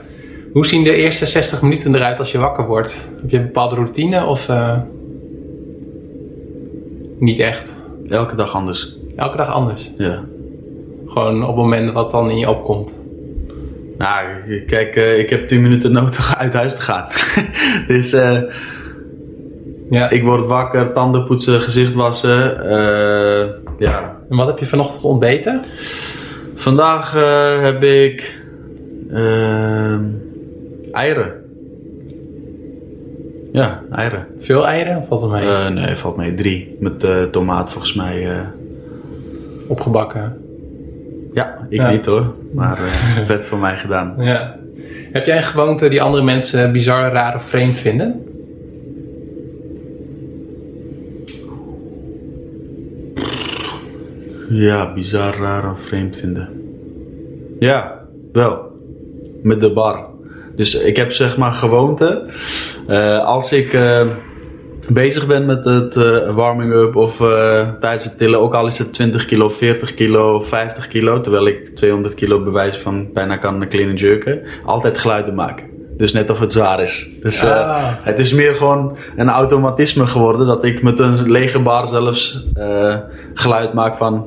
Hoe 0.52 0.66
zien 0.66 0.84
de 0.84 0.94
eerste 0.94 1.26
60 1.26 1.62
minuten 1.62 1.94
eruit 1.94 2.18
als 2.18 2.32
je 2.32 2.38
wakker 2.38 2.66
wordt? 2.66 2.94
Heb 3.20 3.30
je 3.30 3.36
een 3.36 3.46
bepaalde 3.46 3.74
routine 3.74 4.24
of 4.24 4.48
eh, 4.48 4.76
niet 7.18 7.38
echt? 7.38 7.72
Elke 8.08 8.36
dag 8.36 8.54
anders. 8.54 8.96
Elke 9.16 9.36
dag 9.36 9.48
anders. 9.52 9.90
Ja. 9.98 10.20
Gewoon 11.06 11.42
op 11.42 11.46
het 11.48 11.56
moment 11.56 11.92
wat 11.92 12.10
dan 12.10 12.30
in 12.30 12.38
je 12.38 12.50
opkomt. 12.50 12.94
Nou, 13.98 14.26
kijk, 14.66 14.96
eh, 14.96 15.18
ik 15.18 15.30
heb 15.30 15.48
10 15.48 15.62
minuten 15.62 15.92
nodig 15.92 16.36
uit 16.36 16.52
huis 16.52 16.74
te 16.74 16.80
gaan. 16.82 17.06
dus 17.96 18.12
eh, 18.12 18.42
Ja. 19.90 20.10
ik 20.10 20.22
word 20.22 20.46
wakker, 20.46 20.92
tanden 20.92 21.24
poetsen, 21.24 21.60
gezicht 21.60 21.94
wassen. 21.94 22.64
eh, 22.68 23.48
ja. 23.78 24.16
En 24.30 24.36
wat 24.36 24.46
heb 24.46 24.58
je 24.58 24.66
vanochtend 24.66 25.04
ontbeten? 25.04 25.62
Vandaag 26.54 27.16
eh, 27.16 27.60
heb 27.62 27.82
ik 27.82 28.40
ehm, 29.10 30.04
eieren. 30.92 31.32
Ja, 33.54 33.82
eieren. 33.90 34.26
Veel 34.38 34.66
eieren 34.66 34.96
of 34.96 35.06
valt 35.06 35.22
het 35.22 35.30
mee? 35.30 35.42
Eh, 35.48 35.68
nee, 35.68 35.96
valt 35.96 36.16
mee. 36.16 36.34
Drie. 36.34 36.76
Met 36.80 37.04
eh, 37.04 37.22
tomaat 37.22 37.70
volgens 37.72 37.94
mij. 37.94 38.30
eh. 38.30 38.38
Opgebakken. 39.68 40.36
ja, 41.32 41.66
ik 41.68 41.80
Ja. 41.80 41.90
niet 41.90 42.06
hoor. 42.06 42.34
Maar 42.52 42.78
eh 42.84 43.26
werd 43.28 43.44
voor 43.46 43.58
mij 43.58 43.76
gedaan. 43.76 44.14
Ja. 44.18 44.56
Heb 45.12 45.26
jij 45.26 45.36
een 45.36 45.42
gewoonte 45.44 45.88
die 45.88 46.02
andere 46.02 46.22
mensen 46.24 46.72
bizar, 46.72 47.12
raar 47.12 47.34
of 47.36 47.44
vreemd 47.44 47.78
vinden? 47.78 48.22
Ja, 54.48 54.92
bizar, 54.92 55.36
raar 55.36 55.70
of 55.70 55.80
vreemd 55.80 56.16
vinden. 56.16 56.48
Ja, 57.58 58.00
wel. 58.32 58.58
Met 59.42 59.60
de 59.60 59.72
bar. 59.72 60.06
Dus 60.56 60.80
ik 60.82 60.96
heb 60.96 61.12
zeg 61.12 61.36
maar 61.36 61.52
gewoonte. 61.52 62.26
eh, 62.86 63.24
als 63.24 63.52
ik 63.52 63.72
eh, 63.72 64.06
bezig 64.88 65.26
ben 65.26 65.46
met 65.46 65.64
het 65.64 65.96
eh, 65.96 66.34
warming 66.34 66.72
up 66.72 66.96
of 66.96 67.16
tijdens 67.80 68.04
het 68.04 68.18
tillen, 68.18 68.40
ook 68.40 68.54
al 68.54 68.66
is 68.66 68.78
het 68.78 68.92
20 68.94 69.24
kilo, 69.24 69.48
40 69.48 69.94
kilo, 69.94 70.40
50 70.40 70.88
kilo, 70.88 71.20
terwijl 71.20 71.46
ik 71.46 71.68
200 71.76 72.14
kilo 72.14 72.42
bewijs 72.42 72.76
van 72.76 73.12
bijna 73.12 73.36
kan 73.36 73.68
clean 73.68 73.94
jerken, 73.94 74.40
altijd 74.64 74.98
geluiden 74.98 75.34
maken. 75.34 75.72
Dus 75.96 76.12
net 76.12 76.30
of 76.30 76.40
het 76.40 76.52
zwaar 76.52 76.82
is. 76.82 77.10
Dus 77.20 77.44
Ah. 77.44 77.92
het 78.02 78.18
is 78.18 78.32
meer 78.32 78.54
gewoon 78.54 78.96
een 79.16 79.28
automatisme 79.28 80.06
geworden 80.06 80.46
dat 80.46 80.64
ik 80.64 80.82
met 80.82 81.00
een 81.00 81.30
lege 81.30 81.58
bar 81.58 81.88
zelfs 81.88 82.46
geluid 83.34 83.72
maak 83.72 83.96
van 83.96 84.26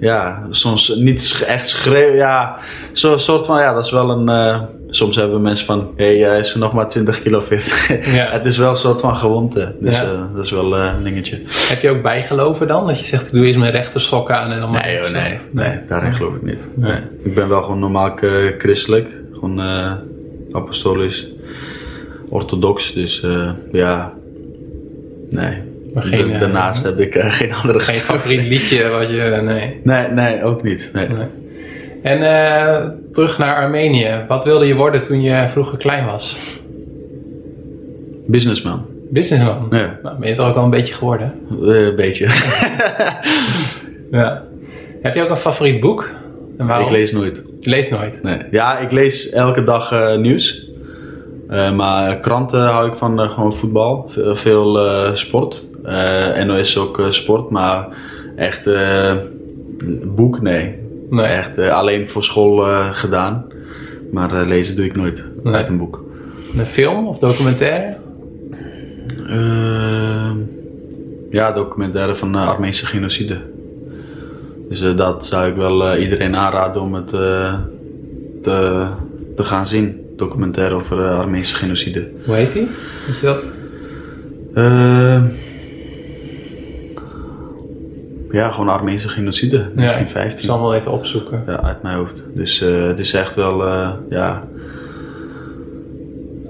ja, 0.00 0.46
soms 0.50 0.88
niet 0.96 1.44
echt 1.46 1.68
schreeuwen. 1.68 2.16
Ja, 2.16 2.56
zo'n 2.92 3.18
soort 3.20 3.46
van, 3.46 3.60
ja, 3.60 3.72
dat 3.74 3.84
is 3.84 3.90
wel 3.90 4.10
een. 4.10 4.28
eh, 4.28 4.60
soms 4.92 5.16
hebben 5.16 5.42
mensen 5.42 5.66
van, 5.66 5.90
hé, 5.96 6.20
hey, 6.20 6.38
is 6.38 6.52
er 6.52 6.58
nog 6.58 6.72
maar 6.72 6.88
20 6.88 7.22
kilo 7.22 7.40
fit. 7.40 7.86
Ja. 8.14 8.30
het 8.30 8.44
is 8.44 8.58
wel 8.58 8.70
een 8.70 8.76
soort 8.76 9.00
van 9.00 9.16
gewoonte. 9.16 9.74
Dus 9.80 9.98
Ja. 10.00 10.04
eh, 10.04 10.20
dat 10.34 10.44
is 10.44 10.50
wel 10.50 10.76
eh, 10.76 10.92
een 10.96 11.04
dingetje. 11.04 11.36
Heb 11.68 11.80
je 11.82 11.90
ook 11.90 12.02
bijgeloven 12.02 12.66
dan? 12.68 12.86
Dat 12.86 13.00
je 13.00 13.06
zegt, 13.06 13.26
ik 13.26 13.32
doe 13.32 13.44
eerst 13.46 13.58
mijn 13.58 13.72
rechtersok 13.72 14.30
aan 14.30 14.50
en 14.52 14.60
dan... 14.60 14.70
Nee, 14.72 14.98
hoor, 15.00 15.10
nee, 15.10 15.38
nee, 15.50 15.78
daarin 15.88 16.14
geloof 16.14 16.34
ik 16.34 16.42
niet. 16.42 16.68
Nee. 16.74 16.90
Nee. 16.92 17.00
Ik 17.24 17.34
ben 17.34 17.48
wel 17.48 17.62
gewoon 17.62 17.78
normaal 17.78 18.16
eh, 18.18 18.58
christelijk, 18.58 19.08
gewoon 19.32 19.60
eh, 19.60 19.92
apostolisch, 20.52 21.28
orthodox. 22.28 22.92
Dus 22.92 23.22
eh, 23.22 23.50
ja, 23.72 24.12
nee. 25.30 25.62
Maar 25.94 26.02
geen, 26.02 26.28
Da- 26.28 26.34
eh, 26.34 26.40
Daarnaast 26.40 26.84
heb 26.84 26.98
ik 26.98 27.14
eh, 27.14 27.32
geen 27.40 27.52
andere 27.52 27.80
Geen 27.80 27.98
favoriet 27.98 28.46
liedje 28.46 28.88
wat 28.88 29.10
je... 29.10 29.40
Nee. 29.42 29.80
Nee, 29.84 30.08
nee, 30.08 30.42
ook 30.44 30.62
niet. 30.62 30.90
Nee. 30.92 31.08
nee. 31.08 31.26
En 32.02 32.22
eh, 32.22 32.88
terug 33.12 33.38
naar 33.38 33.54
Armenië. 33.56 34.24
Wat 34.28 34.44
wilde 34.44 34.66
je 34.66 34.74
worden 34.74 35.02
toen 35.02 35.22
je 35.22 35.48
vroeger 35.50 35.78
klein 35.78 36.06
was? 36.06 36.58
Businessman. 38.26 38.86
Businessman? 39.10 39.66
Ja. 39.70 39.98
Nou, 40.02 40.18
ben 40.18 40.28
je 40.28 40.34
het 40.34 40.42
ook 40.44 40.56
al 40.56 40.64
een 40.64 40.70
beetje 40.70 40.94
geworden? 40.94 41.34
Eh, 41.50 41.56
een 41.86 41.96
beetje. 41.96 42.26
Ja. 44.10 44.42
Heb 45.02 45.14
je 45.14 45.22
ook 45.22 45.30
een 45.30 45.36
favoriet 45.36 45.80
boek? 45.80 46.08
En 46.58 46.66
waarom? 46.66 46.86
ik 46.86 46.92
lees 46.92 47.12
nooit. 47.12 47.42
Je 47.60 47.70
leest 47.70 47.90
nooit? 47.90 48.22
Nee. 48.22 48.38
Ja, 48.50 48.78
ik 48.78 48.92
lees 48.92 49.30
elke 49.30 49.64
dag 49.64 49.92
eh, 49.92 50.16
nieuws. 50.16 50.68
Eh, 51.48 51.72
maar 51.72 52.16
kranten 52.20 52.60
hou 52.60 52.88
ik 52.88 52.94
van 52.96 53.20
eh, 53.20 53.30
gewoon 53.30 53.54
voetbal. 53.54 54.04
Veel, 54.08 54.36
veel 54.36 54.78
eh, 54.86 55.14
sport. 55.14 55.64
Eh, 55.90 56.44
NOS 56.44 56.78
ook 56.78 56.98
eh, 56.98 57.10
sport, 57.10 57.50
maar 57.50 57.86
echt 58.36 58.66
eh, 58.66 59.16
boek, 60.04 60.40
nee. 60.40 60.78
Nee. 61.10 61.26
Echt 61.26 61.58
alleen 61.58 62.08
voor 62.08 62.24
school 62.24 62.56
gedaan. 62.92 63.44
Maar 64.12 64.46
lezen 64.46 64.76
doe 64.76 64.84
ik 64.84 64.96
nooit 64.96 65.24
Nee. 65.42 65.54
uit 65.54 65.68
een 65.68 65.78
boek. 65.78 66.04
Een 66.56 66.66
film 66.66 67.06
of 67.06 67.18
documentaire? 67.18 67.96
Eh, 69.28 70.30
ja, 71.30 71.52
documentaire 71.52 72.16
van 72.16 72.32
de 72.32 72.38
Armeense 72.38 72.86
genocide. 72.86 73.36
Dus 74.68 74.80
dat 74.96 75.26
zou 75.26 75.48
ik 75.50 75.56
wel 75.56 75.96
iedereen 75.96 76.36
aanraden 76.36 76.82
om 76.82 76.94
het 76.94 77.08
te, 78.42 78.86
te 79.36 79.44
gaan 79.44 79.66
zien. 79.66 80.00
Documentaire 80.16 80.74
over 80.74 80.96
de 80.96 81.08
Armeense 81.08 81.56
genocide. 81.56 82.08
Hoe 82.26 82.34
heet 82.34 82.52
die? 82.52 82.68
Weet 83.06 83.20
je 83.20 83.26
dat? 83.26 83.44
Ja, 88.30 88.50
gewoon 88.50 88.68
Armeense 88.68 89.08
genocide. 89.08 89.56
Ja, 89.56 89.62
ik 89.62 89.74
1915. 89.76 90.44
zal 90.46 90.54
hem 90.54 90.64
wel 90.64 90.74
even 90.74 90.92
opzoeken. 90.92 91.42
Ja, 91.46 91.62
uit 91.62 91.82
mijn 91.82 91.96
hoofd. 91.96 92.26
Dus 92.34 92.60
eh, 92.60 92.86
het 92.86 92.98
is 92.98 93.12
echt 93.14 93.34
wel, 93.34 93.66
eh, 93.66 93.90
ja. 94.10 94.48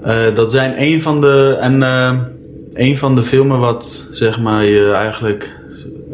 Eh, 0.03 0.35
dat 0.35 0.51
zijn 0.51 0.81
een 0.81 1.01
van 1.01 1.21
de, 1.21 1.57
en 1.59 1.81
een 2.73 2.97
van 2.97 3.15
de 3.15 3.23
filmen 3.23 3.59
wat, 3.59 4.09
zeg 4.11 4.39
maar, 4.39 4.65
je 4.65 4.91
eigenlijk 4.91 5.59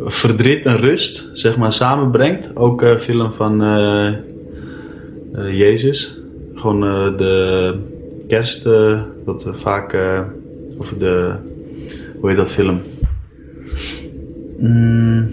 verdriet 0.05 0.65
en 0.65 0.77
rust, 0.77 1.29
zeg 1.33 1.57
maar, 1.57 1.73
samenbrengt. 1.73 2.55
Ook 2.55 2.81
een 2.81 2.99
film 2.99 3.31
van 3.31 3.61
Jezus. 5.51 6.17
Gewoon 6.55 6.79
de 7.17 7.75
kerst, 8.27 8.63
wat 9.25 9.43
we 9.43 9.53
vaak, 9.53 9.97
of 10.77 10.93
de, 10.99 11.31
hoe 12.19 12.29
heet 12.29 12.37
dat 12.37 12.51
film? 12.51 12.81
Mm, 14.59 15.27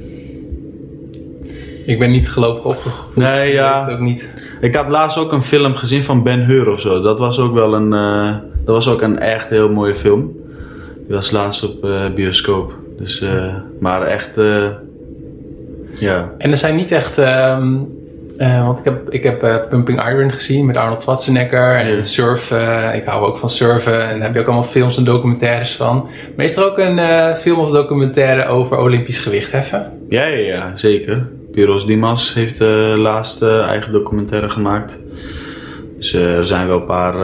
Ik 1.87 1.99
ben 1.99 2.11
niet 2.11 2.31
gelovig 2.31 2.65
opgegroeid. 2.65 3.17
Nee, 3.17 3.53
ja. 3.53 3.89
Ook 3.91 3.99
niet. 3.99 4.25
Ik 4.61 4.75
had 4.75 4.89
laatst 4.89 5.19
ook 5.19 5.33
een 5.33 5.43
film 5.43 5.75
gezien 5.75 6.03
van 6.03 6.23
Ben 6.23 6.45
Hur 6.45 6.71
of 6.71 6.81
zo. 6.81 7.01
Dat 7.03 7.19
was 7.19 7.39
ook 7.39 7.55
wel 7.55 7.75
een, 7.75 7.93
eh, 7.93 8.35
dat 8.65 8.75
was 8.75 8.89
ook 8.89 9.03
een 9.03 9.19
echt 9.19 9.49
heel 9.49 9.69
mooie 9.69 9.97
film. 9.97 10.33
Die 11.07 11.17
was 11.17 11.31
laatst 11.31 11.65
op 11.65 11.85
eh, 11.85 12.11
bioscoop. 12.15 12.73
Dus, 12.99 13.21
eh, 13.21 13.55
maar 13.81 14.03
echt, 14.07 14.37
ja. 15.95 16.33
En 16.39 16.51
er 16.51 16.59
zijn 16.59 16.77
niet 16.77 16.93
echt... 16.93 17.19
ehm, 17.19 17.75
eh, 18.39 18.67
want 18.67 18.79
ik 18.79 18.85
heb, 18.85 19.11
ik 19.11 19.23
heb 19.23 19.67
Pumping 19.71 20.09
Iron 20.09 20.31
gezien 20.33 20.67
met 20.67 20.77
Arnold 20.77 21.03
Schwarzenegger. 21.03 21.77
En 21.77 22.07
surfen. 22.07 22.95
Ik 22.95 23.05
hou 23.05 23.27
ook 23.27 23.39
van 23.39 23.51
surfen. 23.51 24.09
En 24.09 24.15
daar 24.15 24.27
heb 24.27 24.35
je 24.35 24.41
ook 24.41 24.47
allemaal 24.47 24.65
films 24.65 24.97
en 24.97 25.05
documentaires 25.05 25.77
van. 25.77 26.09
Maar 26.37 26.45
is 26.45 26.57
er 26.57 26.65
ook 26.65 26.79
een 26.79 27.01
film 27.37 27.59
of 27.59 27.71
documentaire 27.71 28.47
over 28.47 28.79
Olympisch 28.79 29.19
gewichtheffen? 29.19 29.91
Ja, 30.09 30.25
ja, 30.27 30.37
ja, 30.55 30.77
zeker. 30.77 31.29
Piros 31.55 31.87
Dimas 31.87 32.35
heeft 32.35 32.61
uh, 32.61 32.95
laatst 32.97 33.43
uh, 33.43 33.61
eigen 33.61 33.93
documentaire 33.93 34.49
gemaakt. 34.49 34.99
Dus 35.97 36.15
uh, 36.15 36.37
er 36.37 36.47
zijn 36.47 36.67
wel 36.67 36.81
een 36.81 36.87
paar 36.87 37.15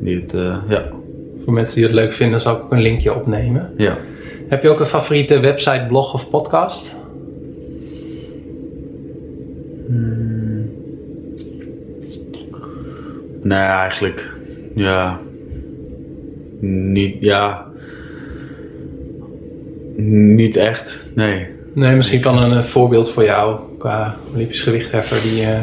die 0.00 0.20
het, 0.20 0.32
ja. 0.68 0.88
Voor 1.44 1.52
mensen 1.52 1.74
die 1.74 1.84
het 1.84 1.94
leuk 1.94 2.12
vinden 2.12 2.40
zal 2.40 2.56
ik 2.56 2.62
ook 2.62 2.72
een 2.72 2.82
linkje 2.82 3.14
opnemen. 3.14 3.70
Ja. 3.76 3.98
Heb 4.48 4.62
je 4.62 4.68
ook 4.68 4.80
een 4.80 4.86
favoriete 4.86 5.38
website, 5.38 5.84
blog 5.88 6.14
of 6.14 6.30
podcast? 6.30 6.96
Hmm. 9.86 10.70
Nee, 13.42 13.58
eigenlijk. 13.58 14.32
Ja. 14.74 15.20
Niet, 16.60 17.16
ja. 17.20 17.66
Niet 19.96 20.56
echt, 20.56 21.10
nee. 21.14 21.53
Nee, 21.74 21.96
misschien 21.96 22.20
kan 22.20 22.38
een, 22.38 22.50
een 22.50 22.64
voorbeeld 22.64 23.10
voor 23.10 23.24
jou 23.24 23.58
qua 23.78 24.16
Olympisch 24.34 24.62
gewichtheffer 24.62 25.22
die 25.22 25.36
je 25.36 25.58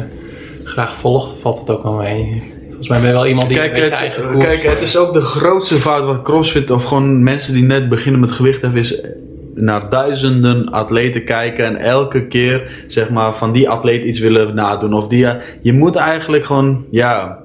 graag 0.64 0.96
volgt. 0.96 1.40
Valt 1.40 1.58
het 1.58 1.70
ook 1.70 1.82
wel 1.82 1.92
mee? 1.92 2.42
Volgens 2.66 2.88
mij 2.88 2.98
ben 2.98 3.08
je 3.08 3.14
wel 3.14 3.26
iemand 3.26 3.48
die 3.48 3.56
kijk, 3.56 3.76
het, 3.76 3.90
eigen 3.90 4.38
kijk, 4.38 4.62
het 4.62 4.82
is 4.82 4.96
ook 4.96 5.12
de 5.12 5.20
grootste 5.20 5.74
fout 5.74 6.04
wat 6.04 6.22
CrossFit 6.22 6.70
of 6.70 6.84
gewoon 6.84 7.22
mensen 7.22 7.54
die 7.54 7.62
net 7.62 7.88
beginnen 7.88 8.20
met 8.20 8.32
gewichtheffen 8.32 8.80
is 8.80 9.06
naar 9.54 9.90
duizenden 9.90 10.68
atleten 10.70 11.24
kijken 11.24 11.64
en 11.64 11.76
elke 11.76 12.26
keer 12.26 12.84
zeg 12.86 13.10
maar 13.10 13.36
van 13.36 13.52
die 13.52 13.68
atleet 13.68 14.04
iets 14.04 14.18
willen 14.18 14.54
nadoen 14.54 14.92
of 14.92 15.08
die 15.08 15.26
je 15.60 15.72
moet 15.72 15.96
eigenlijk 15.96 16.44
gewoon 16.44 16.84
ja 16.90 17.42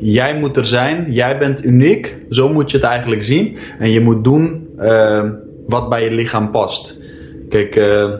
jij 0.00 0.38
moet 0.38 0.56
er 0.56 0.66
zijn, 0.66 1.12
jij 1.12 1.38
bent 1.38 1.64
uniek, 1.64 2.16
zo 2.30 2.48
moet 2.48 2.70
je 2.70 2.76
het 2.76 2.86
eigenlijk 2.86 3.22
zien 3.22 3.56
en 3.78 3.90
je 3.90 4.00
moet 4.00 4.24
doen 4.24 4.68
uh, 4.78 5.24
wat 5.66 5.88
bij 5.88 6.04
je 6.04 6.10
lichaam 6.10 6.50
past. 6.50 6.98
Kijk, 7.50 7.76
uh, 7.76 8.10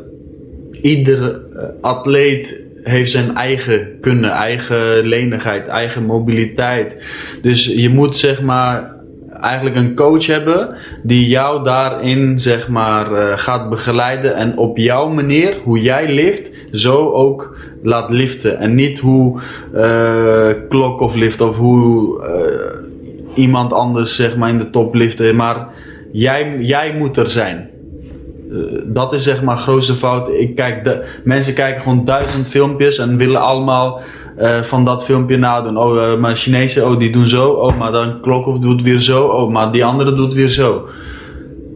ieder 0.83 1.41
eh, 1.57 1.65
atleet 1.81 2.65
heeft 2.83 3.11
zijn 3.11 3.35
eigen 3.35 3.89
kunnen, 4.01 4.31
eigen 4.31 5.07
lenigheid, 5.07 5.67
eigen 5.67 6.05
mobiliteit. 6.05 6.97
Dus 7.43 7.67
je 7.67 7.89
moet 7.89 8.17
zeg 8.17 8.43
maar 8.43 8.95
eigenlijk 9.33 9.77
een 9.77 9.95
coach 9.95 10.27
hebben 10.27 10.77
die 11.03 11.29
jou 11.29 11.65
daarin 11.65 12.41
zeg 12.41 12.69
maar 12.69 13.13
eh, 13.13 13.39
gaat 13.39 13.69
begeleiden 13.69 14.35
en 14.35 14.59
op 14.59 14.77
jouw 14.77 15.09
manier, 15.09 15.57
hoe 15.65 15.81
jij 15.81 16.13
lift, 16.13 16.51
zo 16.73 17.11
ook 17.11 17.57
laat 17.83 18.11
liften. 18.11 18.59
En 18.59 18.75
niet 18.75 18.99
hoe 18.99 19.41
uh, 19.75 20.49
klok 20.69 21.01
of 21.01 21.15
lift 21.15 21.41
of 21.41 21.57
hoe 21.57 22.23
iemand 23.35 23.73
anders 23.73 24.17
zeg 24.17 24.37
maar 24.37 24.49
in 24.49 24.59
de 24.59 24.71
top 24.71 24.95
liften, 24.95 25.37
maar 25.37 25.69
jij, 26.13 26.57
jij 26.61 26.95
moet 26.99 27.17
er 27.17 27.29
zijn. 27.29 27.70
Dat 28.85 29.13
is 29.13 29.25
zeg 29.25 29.43
maar 29.43 29.57
grootste 29.57 29.95
fout. 29.95 30.29
Ik 30.29 30.55
kijk 30.57 30.85
de, 30.85 31.05
mensen 31.25 31.55
kijken 31.55 31.83
gewoon 31.83 32.05
duizend 32.05 32.49
filmpjes 32.49 32.99
en 32.99 33.17
willen 33.17 33.41
allemaal 33.41 34.01
uh, 34.39 34.63
van 34.63 34.85
dat 34.85 35.05
filmpje 35.05 35.37
nadoen. 35.37 35.77
Oh, 35.77 35.97
uh, 35.97 36.19
maar 36.19 36.37
Chinezen, 36.37 36.91
oh, 36.91 36.99
die 36.99 37.13
doen 37.13 37.29
zo. 37.29 37.49
Oh, 37.49 37.79
maar 37.79 37.93
dan 37.93 38.21
Klokhoff 38.21 38.59
doet 38.59 38.83
weer 38.83 39.01
zo. 39.01 39.27
Oh, 39.27 39.51
maar 39.51 39.73
die 39.73 39.85
andere 39.85 40.15
doet 40.15 40.35
weer 40.35 40.49
zo. 40.49 40.89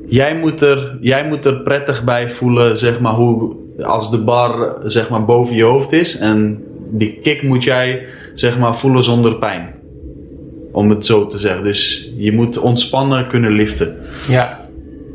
Jij 0.07 0.37
moet 0.37 0.63
er, 0.63 0.97
jij 1.01 1.29
moet 1.29 1.45
er 1.45 1.61
prettig 1.63 2.05
bij 2.05 2.31
voelen, 2.31 2.79
zeg 2.79 3.01
maar, 3.01 3.13
hoe, 3.13 3.55
als 3.83 4.11
de 4.11 4.19
bar, 4.19 4.77
zeg 4.85 5.11
maar, 5.11 5.25
boven 5.25 5.57
je 5.57 5.63
hoofd 5.63 5.93
is. 5.93 6.19
En 6.19 6.65
die 6.91 7.19
kick 7.23 7.43
moet 7.43 7.65
jij, 7.65 8.07
zeg 8.35 8.59
maar, 8.59 8.77
voelen 8.77 9.05
zonder 9.05 9.35
pijn. 9.35 9.75
Om 10.73 10.91
het 10.91 11.07
zo 11.07 11.27
te 11.27 11.39
zeggen. 11.39 11.65
Dus 11.65 12.13
je 12.17 12.33
moet 12.33 12.59
ontspannen 12.59 13.27
kunnen 13.27 13.53
liften. 13.53 13.97
Ja, 14.29 14.61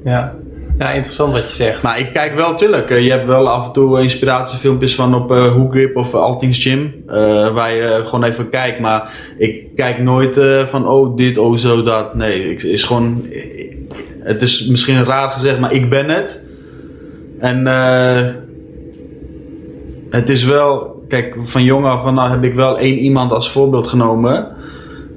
ja. 0.03 0.33
Ja, 0.79 0.91
interessant 0.91 1.33
wat 1.33 1.49
je 1.49 1.55
zegt. 1.55 1.83
Maar 1.83 1.99
ik 1.99 2.13
kijk 2.13 2.35
wel, 2.35 2.55
tuurlijk. 2.55 2.89
Uh, 2.89 3.03
je 3.03 3.11
hebt 3.11 3.25
wel 3.25 3.49
af 3.49 3.65
en 3.65 3.73
toe 3.73 4.01
inspiratiefilmpjes 4.01 4.95
van 4.95 5.15
op 5.15 5.31
uh, 5.31 5.93
of 5.93 6.13
Altings 6.13 6.63
Gym. 6.63 7.03
Waar 7.53 7.73
je 7.73 8.01
gewoon 8.05 8.23
even 8.23 8.49
kijkt. 8.49 8.79
Maar 8.79 9.13
ik 9.37 9.75
kijk 9.75 9.99
nooit 9.99 10.39
van 10.65 10.87
oh 10.87 11.17
dit, 11.17 11.37
oh 11.37 11.57
zo, 11.57 11.83
dat. 11.83 12.15
Nee, 12.15 12.49
het 12.53 12.63
is 12.63 12.83
gewoon... 12.83 13.25
Het 14.19 14.41
is 14.41 14.67
misschien 14.67 15.03
raar 15.03 15.29
gezegd, 15.29 15.59
maar 15.59 15.73
ik 15.73 15.89
ben 15.89 16.09
het. 16.09 16.43
En 17.39 17.65
het 20.09 20.29
is 20.29 20.45
wel... 20.45 20.97
Kijk, 21.07 21.35
van 21.43 21.63
jong 21.63 21.85
af 21.85 22.05
aan 22.05 22.31
heb 22.31 22.43
ik 22.43 22.53
wel 22.53 22.77
één 22.77 22.97
iemand 22.97 23.31
als 23.31 23.51
voorbeeld 23.51 23.87
genomen. 23.87 24.47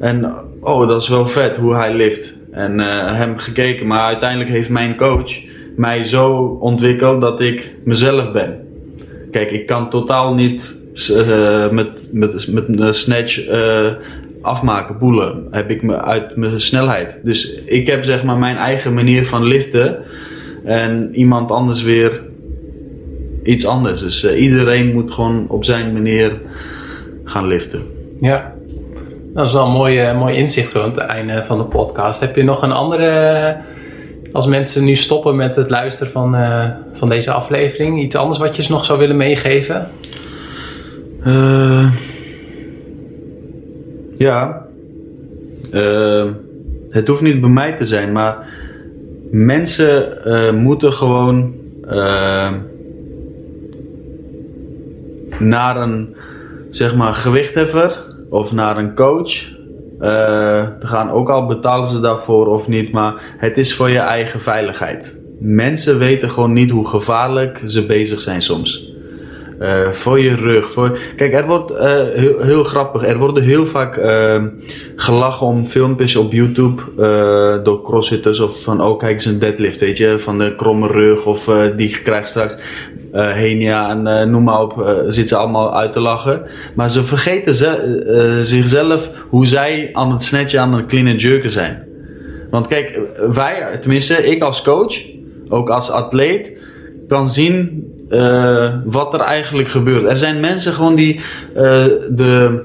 En 0.01 0.35
oh, 0.61 0.89
dat 0.89 1.03
is 1.03 1.09
wel 1.09 1.27
vet 1.27 1.57
hoe 1.57 1.75
hij 1.75 1.95
lift. 1.95 2.41
En 2.51 2.79
hem 3.17 3.39
gekeken. 3.39 3.87
Maar 3.87 4.07
uiteindelijk 4.07 4.51
heeft 4.51 4.71
mijn 4.71 4.97
coach 4.97 5.51
mij 5.77 6.05
zo 6.05 6.57
ontwikkeld 6.61 7.21
dat 7.21 7.41
ik 7.41 7.75
mezelf 7.85 8.33
ben. 8.33 8.61
Kijk, 9.31 9.51
ik 9.51 9.67
kan 9.67 9.91
totaal 9.91 10.35
niet 10.35 10.83
uh, 11.11 11.71
met, 11.71 12.13
met, 12.13 12.53
met 12.53 12.69
een 12.69 12.95
snatch 12.95 13.49
uh, 13.49 13.87
afmaken, 14.41 14.99
boelen. 14.99 15.47
Heb 15.51 15.71
ik 15.71 15.83
me 15.83 16.03
uit 16.03 16.37
mijn 16.37 16.61
snelheid. 16.61 17.19
Dus 17.23 17.55
ik 17.65 17.87
heb 17.87 18.05
zeg 18.05 18.25
maar 18.25 18.39
mijn 18.39 18.57
eigen 18.57 18.95
manier 18.95 19.27
van 19.27 19.45
liften. 19.45 19.97
En 20.65 21.11
iemand 21.15 21.51
anders 21.51 21.83
weer 21.83 22.23
iets 23.43 23.67
anders. 23.67 24.01
Dus 24.01 24.25
uh, 24.25 24.43
iedereen 24.43 24.93
moet 24.93 25.11
gewoon 25.11 25.45
op 25.49 25.65
zijn 25.65 25.93
manier 25.93 26.41
gaan 27.25 27.47
liften. 27.47 27.83
Ja, 28.21 28.55
dat 29.35 29.47
is 29.47 29.53
wel 29.53 29.67
een 29.67 29.73
mooi, 29.73 30.13
mooi 30.13 30.37
inzicht 30.37 30.77
aan 30.77 30.91
het 30.91 30.99
einde 30.99 31.45
van 31.47 31.59
de 31.59 31.65
podcast. 31.65 32.21
Heb 32.21 32.37
je 32.37 32.43
nog 32.43 32.63
een 32.63 32.73
andere 32.73 33.57
als 34.33 34.47
mensen 34.47 34.85
nu 34.85 34.97
stoppen 34.97 35.37
met 35.37 35.57
het 35.57 35.71
luisteren 35.71 36.13
van, 36.13 36.35
uh, 36.35 36.69
van 36.93 37.09
deze 37.09 37.33
aflevering, 37.33 38.03
iets 38.03 38.17
anders 38.17 38.39
wat 38.39 38.57
je 38.57 38.63
ze 38.63 38.73
nog 38.73 38.85
zou 38.85 38.99
willen 38.99 39.17
meegeven? 39.17 39.89
Uh, 41.27 41.93
ja. 44.19 44.67
Uh, 45.73 46.31
het 46.91 47.09
hoeft 47.09 47.23
niet 47.23 47.41
bij 47.41 47.51
mij 47.51 47.77
te 47.77 47.85
zijn, 47.85 48.13
maar 48.13 48.37
mensen 49.31 50.21
moeten 50.63 50.93
gewoon 50.93 51.55
naar 55.39 55.77
een 55.77 56.17
zeg 56.71 56.95
maar 56.95 57.15
gewichtheffer 57.15 58.05
of 58.29 58.53
naar 58.53 58.77
een 58.77 58.95
coach 58.95 59.61
te 60.81 60.87
gaan. 60.87 61.11
Ook 61.11 61.31
al 61.31 61.47
betalen 61.47 61.89
ze 61.89 62.01
daarvoor 62.01 62.47
of 62.47 62.69
niet, 62.69 62.93
maar 62.93 63.15
het 63.39 63.59
is 63.59 63.75
voor 63.75 63.91
je 63.91 63.99
eigen 63.99 64.41
veiligheid. 64.41 65.21
Mensen 65.41 65.99
weten 65.99 66.31
gewoon 66.31 66.53
niet 66.53 66.71
hoe 66.71 66.87
gevaarlijk 66.87 67.63
ze 67.67 67.87
bezig 67.87 68.21
zijn 68.21 68.43
soms. 68.43 68.91
Uh, 69.61 69.93
voor 69.93 70.21
je 70.21 70.35
rug. 70.35 70.73
Voor... 70.73 70.99
Kijk, 71.17 71.35
er 71.35 71.47
wordt 71.47 71.73
heel, 72.15 72.41
heel, 72.41 72.65
grappig. 72.65 73.05
Er 73.05 73.19
worden 73.19 73.43
heel 73.43 73.67
vaak 73.67 73.97
uh, 73.97 74.43
gelachen 74.97 75.47
om 75.47 75.67
filmpjes 75.67 76.17
op 76.17 76.33
YouTube 76.33 76.83
door 77.63 77.83
crossfitters. 77.83 78.41
Of 78.41 78.63
van, 78.63 78.81
oh 78.81 78.99
kijk 78.99 79.13
eens 79.13 79.25
een 79.25 79.39
deadlift, 79.39 79.81
weet 79.81 79.99
je. 79.99 80.19
Van 80.19 80.39
de 80.39 80.55
kromme 80.55 80.87
rug. 80.87 81.27
Of 81.27 81.51
die 81.77 82.01
krijgt 82.03 82.29
straks 82.29 82.59
uh, 83.13 83.33
Henia 83.33 83.91
en 83.91 84.07
uh, 84.07 84.23
noem 84.33 84.43
maar 84.43 84.61
op, 84.61 84.79
uh, 84.79 84.87
zitten 84.87 85.29
ze 85.29 85.37
allemaal 85.37 85.77
uit 85.77 85.93
te 85.93 86.01
lachen. 86.01 86.43
Maar 86.75 86.91
ze 86.91 87.05
vergeten 87.05 87.55
ze, 87.55 88.41
zichzelf 88.43 89.11
hoe 89.29 89.47
zij 89.47 89.91
aan 89.93 90.13
het 90.13 90.23
snatchen, 90.23 90.61
aan 90.61 90.75
het 90.75 90.87
clean 90.87 91.17
jerken 91.17 91.53
zijn. 91.53 91.87
Want 92.51 92.67
kijk, 92.67 92.99
wij, 93.33 93.79
tenminste 93.81 94.27
ik 94.27 94.43
als 94.43 94.63
coach, 94.63 95.03
ook 95.49 95.69
als 95.69 95.91
atleet, 95.91 96.59
kan 97.09 97.31
zien 97.31 97.87
wat 98.85 99.15
er 99.15 99.21
eigenlijk 99.21 99.69
gebeurt. 99.69 100.11
Er 100.11 100.19
zijn 100.19 100.41
mensen 100.41 100.73
gewoon 100.73 100.95
die 100.95 101.21
de 102.11 102.63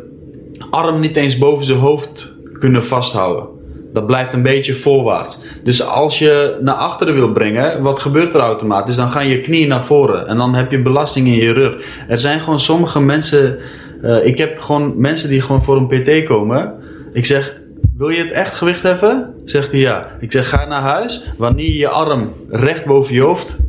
arm 0.69 0.99
niet 0.99 1.15
eens 1.15 1.37
boven 1.37 1.65
zijn 1.65 1.79
hoofd 1.79 2.35
kunnen 2.59 2.85
vasthouden. 2.85 3.56
Dat 3.97 4.07
blijft 4.07 4.33
een 4.33 4.41
beetje 4.41 4.75
voorwaarts. 4.75 5.43
Dus 5.63 5.85
als 5.85 6.19
je 6.19 6.57
naar 6.61 6.75
achteren 6.75 7.13
wil 7.13 7.31
brengen, 7.31 7.81
wat 7.81 7.99
gebeurt 7.99 8.33
er 8.33 8.39
automatisch? 8.39 8.95
Dan 8.95 9.11
gaan 9.11 9.27
je 9.27 9.41
knieën 9.41 9.67
naar 9.67 9.85
voren 9.85 10.27
en 10.27 10.37
dan 10.37 10.53
heb 10.55 10.71
je 10.71 10.81
belasting 10.81 11.27
in 11.27 11.35
je 11.35 11.51
rug. 11.51 11.85
Er 12.07 12.19
zijn 12.19 12.39
gewoon 12.39 12.59
sommige 12.59 12.99
mensen. 12.99 13.57
Uh, 14.03 14.25
ik 14.25 14.37
heb 14.37 14.59
gewoon 14.59 14.93
mensen 15.01 15.29
die 15.29 15.41
gewoon 15.41 15.63
voor 15.63 15.77
een 15.77 15.87
PT 15.87 16.27
komen. 16.27 16.73
Ik 17.13 17.25
zeg, 17.25 17.57
wil 17.97 18.09
je 18.09 18.23
het 18.23 18.31
echt 18.31 18.53
gewicht 18.53 18.83
hebben? 18.83 19.33
Zegt 19.45 19.71
hij 19.71 19.79
ja. 19.79 20.07
Ik 20.19 20.31
zeg, 20.31 20.49
ga 20.49 20.65
naar 20.65 20.81
huis. 20.81 21.33
Wanneer 21.37 21.73
je 21.73 21.87
arm 21.87 22.33
recht 22.49 22.85
boven 22.85 23.13
je 23.13 23.21
hoofd 23.21 23.59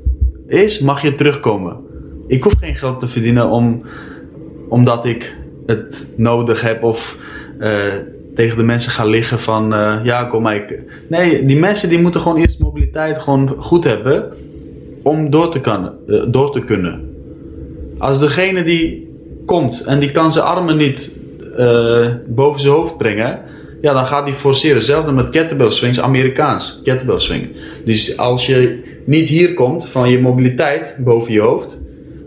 is, 0.47 0.81
mag 0.81 1.03
je 1.03 1.14
terugkomen. 1.14 1.76
Ik 2.26 2.43
hoef 2.43 2.55
geen 2.61 2.76
geld 2.76 3.01
te 3.01 3.09
verdienen 3.09 3.49
om, 3.49 3.83
omdat 4.68 5.05
ik 5.05 5.37
het 5.66 6.12
nodig 6.16 6.61
heb 6.61 6.83
of 6.83 7.16
uh, 7.59 7.93
tegen 8.39 8.57
de 8.57 8.62
mensen 8.62 8.93
gaan 8.93 9.09
liggen 9.09 9.41
van 9.41 9.74
uh, 9.74 9.95
ja 10.03 10.24
kom 10.24 10.47
ik... 10.47 10.80
Nee, 11.09 11.45
die 11.45 11.57
mensen 11.57 11.89
die 11.89 11.99
moeten 11.99 12.20
gewoon 12.20 12.39
eerst 12.39 12.59
mobiliteit 12.59 13.18
gewoon 13.18 13.55
goed 13.59 13.84
hebben 13.84 14.32
om 15.03 15.30
door 15.30 15.51
te, 15.51 15.61
kan, 15.61 15.93
uh, 16.07 16.22
door 16.28 16.53
te 16.53 16.61
kunnen. 16.61 17.14
Als 17.99 18.20
degene 18.20 18.62
die 18.62 19.09
komt 19.47 19.84
en 19.84 19.99
die 19.99 20.11
kan 20.11 20.32
zijn 20.32 20.45
armen 20.45 20.76
niet 20.76 21.20
uh, 21.59 22.09
boven 22.26 22.61
zijn 22.61 22.72
hoofd 22.72 22.97
brengen, 22.97 23.41
ja 23.80 23.93
dan 23.93 24.07
gaat 24.07 24.24
hij 24.28 24.36
forceren. 24.36 24.76
Hetzelfde 24.76 25.12
met 25.12 25.30
kettlebell 25.30 25.70
swings, 25.70 26.01
Amerikaans 26.01 26.80
kettlebell 26.84 27.18
swing. 27.18 27.49
Dus 27.84 28.18
als 28.18 28.47
je 28.47 28.82
niet 29.05 29.28
hier 29.28 29.55
komt 29.55 29.89
van 29.89 30.11
je 30.11 30.20
mobiliteit 30.20 30.97
boven 30.99 31.32
je 31.32 31.41
hoofd, 31.41 31.78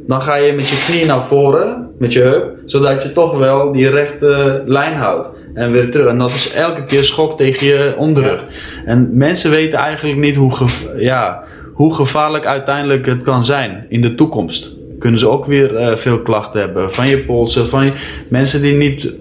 dan 0.07 0.21
ga 0.21 0.35
je 0.35 0.53
met 0.53 0.69
je 0.69 0.85
knie 0.87 1.05
naar 1.05 1.25
voren, 1.25 1.89
met 1.97 2.13
je 2.13 2.19
heup, 2.19 2.57
zodat 2.65 3.03
je 3.03 3.11
toch 3.11 3.37
wel 3.37 3.71
die 3.71 3.89
rechte 3.89 4.63
lijn 4.65 4.93
houdt. 4.93 5.39
En 5.53 5.71
weer 5.71 5.91
terug. 5.91 6.07
En 6.07 6.17
dat 6.17 6.29
is 6.29 6.53
elke 6.53 6.85
keer 6.85 7.03
schok 7.03 7.37
tegen 7.37 7.67
je 7.67 7.93
onderrug. 7.97 8.45
En 8.85 9.17
mensen 9.17 9.51
weten 9.51 9.79
eigenlijk 9.79 10.19
niet 10.19 10.35
hoe, 10.35 10.53
ja, 10.97 11.43
hoe 11.73 11.93
gevaarlijk 11.93 12.45
uiteindelijk 12.45 13.05
het 13.05 13.23
kan 13.23 13.45
zijn 13.45 13.85
in 13.89 14.01
de 14.01 14.15
toekomst. 14.15 14.75
Kunnen 14.99 15.19
ze 15.19 15.29
ook 15.29 15.45
weer 15.45 15.73
uh, 15.73 15.95
veel 15.95 16.19
klachten 16.19 16.59
hebben 16.59 16.93
van 16.93 17.07
je 17.07 17.17
polsen, 17.17 17.67
van 17.67 17.85
je, 17.85 17.93
mensen 18.27 18.61
die 18.61 18.73
niet 18.73 19.13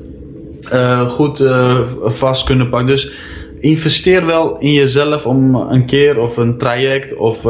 uh, 0.73 1.09
goed 1.09 1.41
uh, 1.41 1.81
vast 2.05 2.47
kunnen 2.47 2.69
pakken. 2.69 2.89
Dus 2.89 3.13
investeer 3.61 4.27
wel 4.27 4.57
in 4.59 4.73
jezelf 4.73 5.27
om 5.27 5.55
een 5.55 5.87
keer 5.87 6.19
of 6.19 6.37
een 6.37 6.59
traject 6.59 7.15
of 7.15 7.45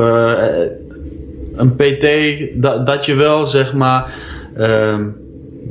een 1.54 1.76
PT, 1.76 2.06
dat, 2.62 2.86
dat 2.86 3.06
je 3.06 3.14
wel 3.14 3.46
zeg 3.46 3.74
maar 3.74 4.14
uh, 4.58 4.98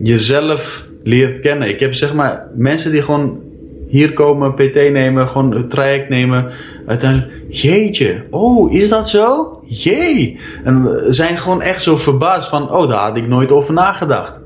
jezelf 0.01 0.88
leert 1.03 1.39
kennen. 1.39 1.69
Ik 1.69 1.79
heb 1.79 1.93
zeg 1.93 2.13
maar 2.13 2.47
mensen 2.55 2.91
die 2.91 3.01
gewoon 3.01 3.39
hier 3.89 4.13
komen, 4.13 4.53
PT 4.53 4.75
nemen, 4.75 5.27
gewoon 5.27 5.55
een 5.55 5.67
traject 5.67 6.09
nemen. 6.09 6.51
Uiteindelijk, 6.87 7.31
jeetje, 7.49 8.23
oh, 8.29 8.73
is 8.73 8.89
dat 8.89 9.09
zo? 9.09 9.59
Jee! 9.65 10.39
En 10.63 11.03
zijn 11.09 11.37
gewoon 11.37 11.61
echt 11.61 11.83
zo 11.83 11.97
verbaasd 11.97 12.49
van, 12.49 12.71
oh, 12.71 12.89
daar 12.89 13.03
had 13.07 13.17
ik 13.17 13.27
nooit 13.27 13.51
over 13.51 13.73
nagedacht. 13.73 14.39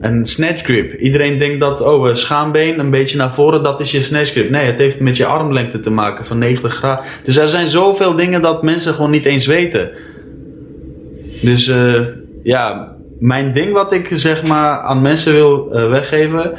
Een 0.00 0.26
snatch 0.26 0.62
grip. 0.62 0.94
Iedereen 0.94 1.38
denkt 1.38 1.60
dat, 1.60 1.80
oh, 1.80 2.14
schaambeen 2.14 2.78
een 2.78 2.90
beetje 2.90 3.18
naar 3.18 3.34
voren, 3.34 3.62
dat 3.62 3.80
is 3.80 3.90
je 3.90 4.00
snatch 4.00 4.30
grip. 4.30 4.50
Nee, 4.50 4.66
het 4.66 4.78
heeft 4.78 5.00
met 5.00 5.16
je 5.16 5.26
armlengte 5.26 5.80
te 5.80 5.90
maken 5.90 6.24
van 6.24 6.38
90 6.38 6.74
graden. 6.74 7.04
Dus 7.24 7.36
er 7.36 7.48
zijn 7.48 7.68
zoveel 7.68 8.14
dingen 8.14 8.42
dat 8.42 8.62
mensen 8.62 8.94
gewoon 8.94 9.10
niet 9.10 9.26
eens 9.26 9.46
weten. 9.46 9.90
Dus 11.42 11.68
uh, 11.68 12.06
ja, 12.42 12.96
mijn 13.20 13.52
ding 13.52 13.72
wat 13.72 13.92
ik 13.92 14.08
zeg 14.12 14.46
maar 14.46 14.78
aan 14.78 15.02
mensen 15.02 15.32
wil 15.32 15.68
uh, 15.72 15.88
weggeven. 15.88 16.52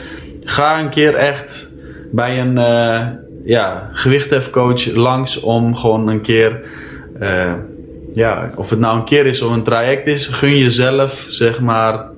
Ga 0.43 0.79
een 0.79 0.89
keer 0.89 1.15
echt 1.15 1.71
bij 2.11 2.39
een 2.39 2.57
uh, 2.57 3.07
ja, 3.45 3.89
gewichthefcoach 3.91 4.91
langs 4.91 5.39
om 5.39 5.75
gewoon 5.75 6.07
een 6.07 6.21
keer. 6.21 6.61
Uh, 7.19 7.53
ja, 8.13 8.51
of 8.55 8.69
het 8.69 8.79
nou 8.79 8.97
een 8.97 9.05
keer 9.05 9.25
is 9.25 9.41
of 9.41 9.51
een 9.51 9.63
traject 9.63 10.07
is, 10.07 10.27
gun 10.27 10.57
jezelf 10.57 11.25
zeg 11.29 11.59
maar 11.59 12.09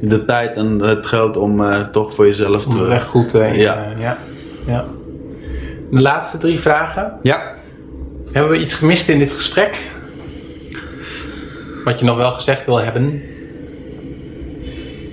de 0.00 0.24
tijd 0.24 0.56
en 0.56 0.78
het 0.78 1.06
geld 1.06 1.36
om 1.36 1.62
toch 1.92 2.14
voor 2.14 2.26
jezelf 2.26 2.66
te. 2.66 2.86
Echt 2.86 3.06
goed 3.06 3.28
te 3.28 3.38
ja. 3.38 3.92
ja. 3.98 4.18
ja. 4.66 4.84
De 5.90 6.00
laatste 6.00 6.38
drie 6.38 6.60
vragen. 6.60 7.12
Ja. 7.22 7.54
Hebben 8.32 8.52
we 8.52 8.58
iets 8.58 8.74
gemist 8.74 9.08
in 9.08 9.18
dit 9.18 9.32
gesprek? 9.32 9.90
Wat 11.84 11.98
je 11.98 12.04
nog 12.04 12.16
wel 12.16 12.30
gezegd 12.30 12.66
wil 12.66 12.80
hebben? 12.80 13.22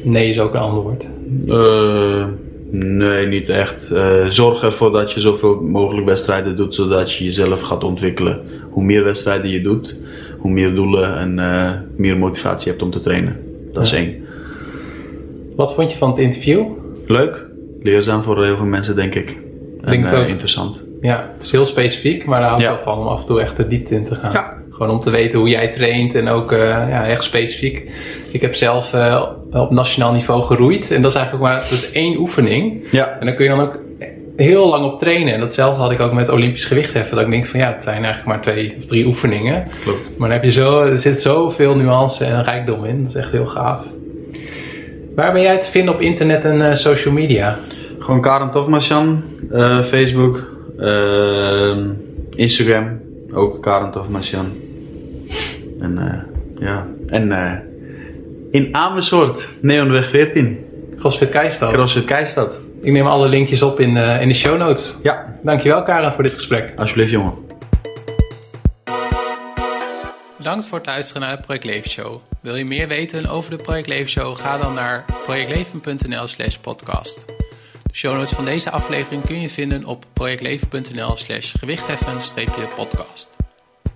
Nee 0.03 0.29
is 0.29 0.39
ook 0.39 0.53
een 0.53 0.59
antwoord. 0.59 1.05
Uh, 1.45 2.25
nee, 2.71 3.27
niet 3.27 3.49
echt. 3.49 3.91
Uh, 3.93 4.25
zorg 4.29 4.63
ervoor 4.63 4.91
dat 4.91 5.11
je 5.11 5.19
zoveel 5.19 5.61
mogelijk 5.61 6.07
wedstrijden 6.07 6.55
doet, 6.55 6.75
zodat 6.75 7.13
je 7.13 7.23
jezelf 7.23 7.61
gaat 7.61 7.83
ontwikkelen. 7.83 8.41
Hoe 8.69 8.83
meer 8.83 9.03
wedstrijden 9.03 9.49
je 9.49 9.61
doet, 9.61 10.01
hoe 10.37 10.51
meer 10.51 10.75
doelen 10.75 11.17
en 11.17 11.37
uh, 11.37 11.71
meer 11.95 12.17
motivatie 12.17 12.69
hebt 12.71 12.83
om 12.83 12.91
te 12.91 13.01
trainen. 13.01 13.37
Dat 13.73 13.83
is 13.83 13.93
één. 13.93 14.15
Wat 15.55 15.73
vond 15.73 15.91
je 15.91 15.97
van 15.97 16.09
het 16.09 16.19
interview? 16.19 16.65
Leuk. 17.05 17.45
Leerzaam 17.83 18.23
voor 18.23 18.43
heel 18.43 18.57
veel 18.57 18.65
mensen, 18.65 18.95
denk 18.95 19.15
ik. 19.15 19.37
En 19.81 19.91
denk 19.91 20.13
ook, 20.13 20.27
interessant. 20.27 20.85
Ja, 21.01 21.29
het 21.33 21.43
is 21.43 21.51
heel 21.51 21.65
specifiek, 21.65 22.25
maar 22.25 22.39
daar 22.39 22.49
hou 22.49 22.61
ik 22.61 22.67
ja. 22.67 22.73
wel 22.73 22.83
van 22.83 22.97
om 22.97 23.07
af 23.07 23.19
en 23.19 23.25
toe 23.25 23.41
echt 23.41 23.57
de 23.57 23.67
diepte 23.67 23.95
in 23.95 24.05
te 24.05 24.15
gaan. 24.15 24.31
Ja. 24.31 24.58
Gewoon 24.79 24.93
om 24.93 25.01
te 25.01 25.09
weten 25.09 25.39
hoe 25.39 25.49
jij 25.49 25.67
traint 25.67 26.15
en 26.15 26.27
ook 26.27 26.51
ja, 26.51 27.07
echt 27.07 27.23
specifiek. 27.23 27.89
Ik 28.31 28.41
heb 28.41 28.55
zelf 28.55 28.93
uh, 28.93 29.29
op 29.51 29.71
nationaal 29.71 30.13
niveau 30.13 30.43
geroeid. 30.43 30.91
En 30.91 31.01
dat 31.01 31.11
is 31.11 31.17
eigenlijk 31.17 31.47
maar 31.47 31.59
dat 31.59 31.71
is 31.71 31.91
één 31.91 32.17
oefening. 32.17 32.87
Ja. 32.91 33.17
En 33.19 33.25
dan 33.25 33.35
kun 33.35 33.43
je 33.43 33.49
dan 33.49 33.59
ook 33.59 33.79
heel 34.35 34.67
lang 34.69 34.85
op 34.85 34.99
trainen. 34.99 35.33
En 35.33 35.39
datzelfde 35.39 35.81
had 35.81 35.91
ik 35.91 35.99
ook 35.99 36.13
met 36.13 36.29
Olympisch 36.29 36.65
gewichtheffen. 36.65 37.15
Dat 37.15 37.25
ik 37.25 37.31
denk 37.31 37.45
van 37.47 37.59
ja, 37.59 37.73
het 37.73 37.83
zijn 37.83 38.03
eigenlijk 38.03 38.25
maar 38.25 38.41
twee 38.41 38.75
of 38.77 38.85
drie 38.85 39.05
oefeningen. 39.05 39.67
Klopt. 39.83 40.17
Maar 40.17 40.29
dan 40.29 40.37
heb 40.37 40.43
je 40.43 40.51
zo, 40.51 40.81
er 40.81 40.99
zit 40.99 41.21
zoveel 41.21 41.75
nuance 41.75 42.25
en 42.25 42.43
rijkdom 42.43 42.85
in. 42.85 43.03
Dat 43.03 43.15
is 43.15 43.21
echt 43.21 43.31
heel 43.31 43.45
gaaf. 43.45 43.85
Waar 45.15 45.33
ben 45.33 45.41
jij 45.41 45.59
te 45.59 45.71
vinden 45.71 45.93
op 45.93 46.01
internet 46.01 46.43
en 46.43 46.59
uh, 46.59 46.73
social 46.73 47.13
media? 47.13 47.57
Gewoon 47.99 48.21
Karen 48.21 48.51
Tofmasjan. 48.51 49.23
Uh, 49.51 49.83
Facebook. 49.83 50.57
Instagram. 52.35 52.99
Ook 53.33 53.61
Karen 53.61 53.91
Tofmasjan. 53.91 54.67
En 55.79 56.25
ja. 56.59 56.87
En 57.07 57.31
in 58.51 58.75
Amersfoort, 58.75 59.49
Neonweg 59.61 60.09
14. 60.09 60.65
CrossFit 60.99 61.29
Keistad. 61.29 61.73
CrossFit 61.73 62.05
Keistad. 62.05 62.61
Ik 62.81 62.91
neem 62.91 63.05
alle 63.05 63.27
linkjes 63.27 63.61
op 63.61 63.79
in, 63.79 63.95
uh, 63.95 64.21
in 64.21 64.27
de 64.27 64.33
show 64.33 64.57
notes. 64.57 64.97
Ja. 65.03 65.35
Dankjewel 65.43 65.83
Karen 65.83 66.13
voor 66.13 66.23
dit 66.23 66.33
gesprek. 66.33 66.73
Alsjeblieft 66.75 67.11
jongen. 67.11 67.33
Bedankt 70.37 70.65
voor 70.65 70.77
het 70.77 70.87
luisteren 70.87 71.21
naar 71.21 71.37
de 71.37 71.43
Project 71.43 71.65
Leven 71.65 71.89
Show. 71.89 72.21
Wil 72.41 72.55
je 72.55 72.65
meer 72.65 72.87
weten 72.87 73.27
over 73.27 73.57
de 73.57 73.63
Project 73.63 73.87
Leven 73.87 74.09
Show? 74.09 74.37
Ga 74.37 74.57
dan 74.57 74.73
naar 74.73 75.05
projectleven.nl 75.25 76.27
slash 76.27 76.55
podcast. 76.57 77.27
De 77.83 77.95
show 77.95 78.13
notes 78.15 78.31
van 78.31 78.45
deze 78.45 78.69
aflevering 78.69 79.25
kun 79.25 79.41
je 79.41 79.49
vinden 79.49 79.85
op 79.85 80.05
projectleven.nl 80.13 81.17
slash 81.17 81.55
gewichtheffen-podcast. 81.59 83.29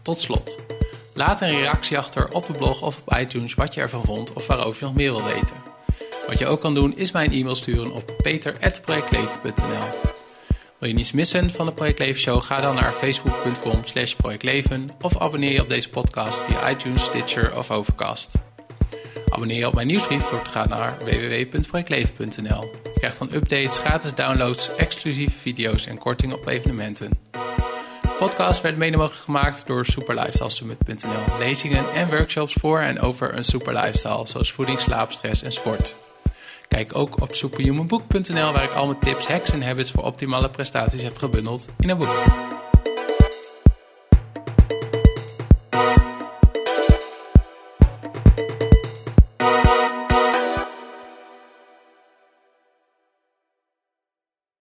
Tot 0.04 0.22
slot. 0.22 0.66
Laat 1.16 1.42
een 1.42 1.50
reactie 1.50 1.98
achter 1.98 2.32
op 2.32 2.48
de 2.48 2.54
blog 2.54 2.82
of 2.82 3.02
op 3.06 3.18
iTunes 3.18 3.54
wat 3.54 3.74
je 3.74 3.82
ervan 3.82 4.04
vond 4.04 4.34
of 4.34 4.48
waarover 4.48 4.80
je 4.80 4.86
nog 4.86 4.96
meer 4.96 5.14
wil 5.14 5.24
weten. 5.24 5.56
Wat 6.28 6.40
je 6.40 6.46
ook 6.46 6.60
kan 6.60 6.74
doen 6.74 6.98
is 6.98 7.12
mij 7.12 7.26
een 7.26 7.32
e-mail 7.32 7.56
sturen 7.56 7.92
op 7.92 8.14
peter.projectleven.nl 8.18 10.12
Wil 10.80 10.90
je 10.90 10.94
niets 10.94 11.12
missen 11.12 11.50
van 11.50 11.66
de 11.66 11.72
Project 11.72 12.18
Show? 12.18 12.42
Ga 12.42 12.62
dan 12.62 12.76
naar 12.76 12.92
facebook.com 12.92 13.82
slash 13.84 14.14
projectleven 14.14 14.90
of 15.02 15.18
abonneer 15.18 15.52
je 15.52 15.62
op 15.62 15.70
deze 15.70 15.90
podcast 15.90 16.40
via 16.40 16.70
iTunes, 16.70 17.04
Stitcher 17.04 17.58
of 17.58 17.72
Overcast. 17.72 18.30
Abonneer 19.30 19.58
je 19.58 19.68
op 19.68 19.74
mijn 19.74 19.88
nieuwsbrief 19.88 20.30
door 20.30 20.42
te 20.42 20.50
gaan 20.50 20.70
naar 20.70 20.98
www.projectleven.nl. 21.00 22.70
Je 22.84 22.92
krijgt 22.94 23.20
dan 23.20 23.34
updates, 23.34 23.78
gratis 23.78 24.14
downloads, 24.14 24.76
exclusieve 24.76 25.38
video's 25.38 25.86
en 25.86 25.98
kortingen 25.98 26.36
op 26.36 26.48
evenementen 26.48 27.10
podcast 28.20 28.62
werd 28.62 28.78
mede 28.78 28.98
mogelijk 28.98 29.24
gemaakt 29.24 29.68
door 29.68 29.86
superlifestylesummit.nl. 29.86 31.38
Lezingen 31.40 31.94
en 31.94 32.10
workshops 32.10 32.54
voor 32.54 32.80
en 32.80 33.00
over 33.00 33.38
een 33.38 33.44
super 33.44 33.74
lifestyle, 33.74 34.28
zoals 34.28 34.52
voeding, 34.52 34.80
slaap, 34.80 35.12
stress 35.12 35.44
en 35.44 35.52
sport. 35.52 35.96
Kijk 36.68 36.96
ook 36.96 37.22
op 37.22 37.36
superhumanbook.nl 37.36 38.52
waar 38.52 38.64
ik 38.64 38.72
al 38.72 38.86
mijn 38.86 39.00
tips, 39.00 39.28
hacks 39.28 39.52
en 39.52 39.64
habits 39.64 39.92
voor 39.92 40.04
optimale 40.04 40.50
prestaties 40.50 41.02
heb 41.02 41.18
gebundeld 41.18 41.66
in 41.80 41.90
een 41.90 41.98
boek. 41.98 42.63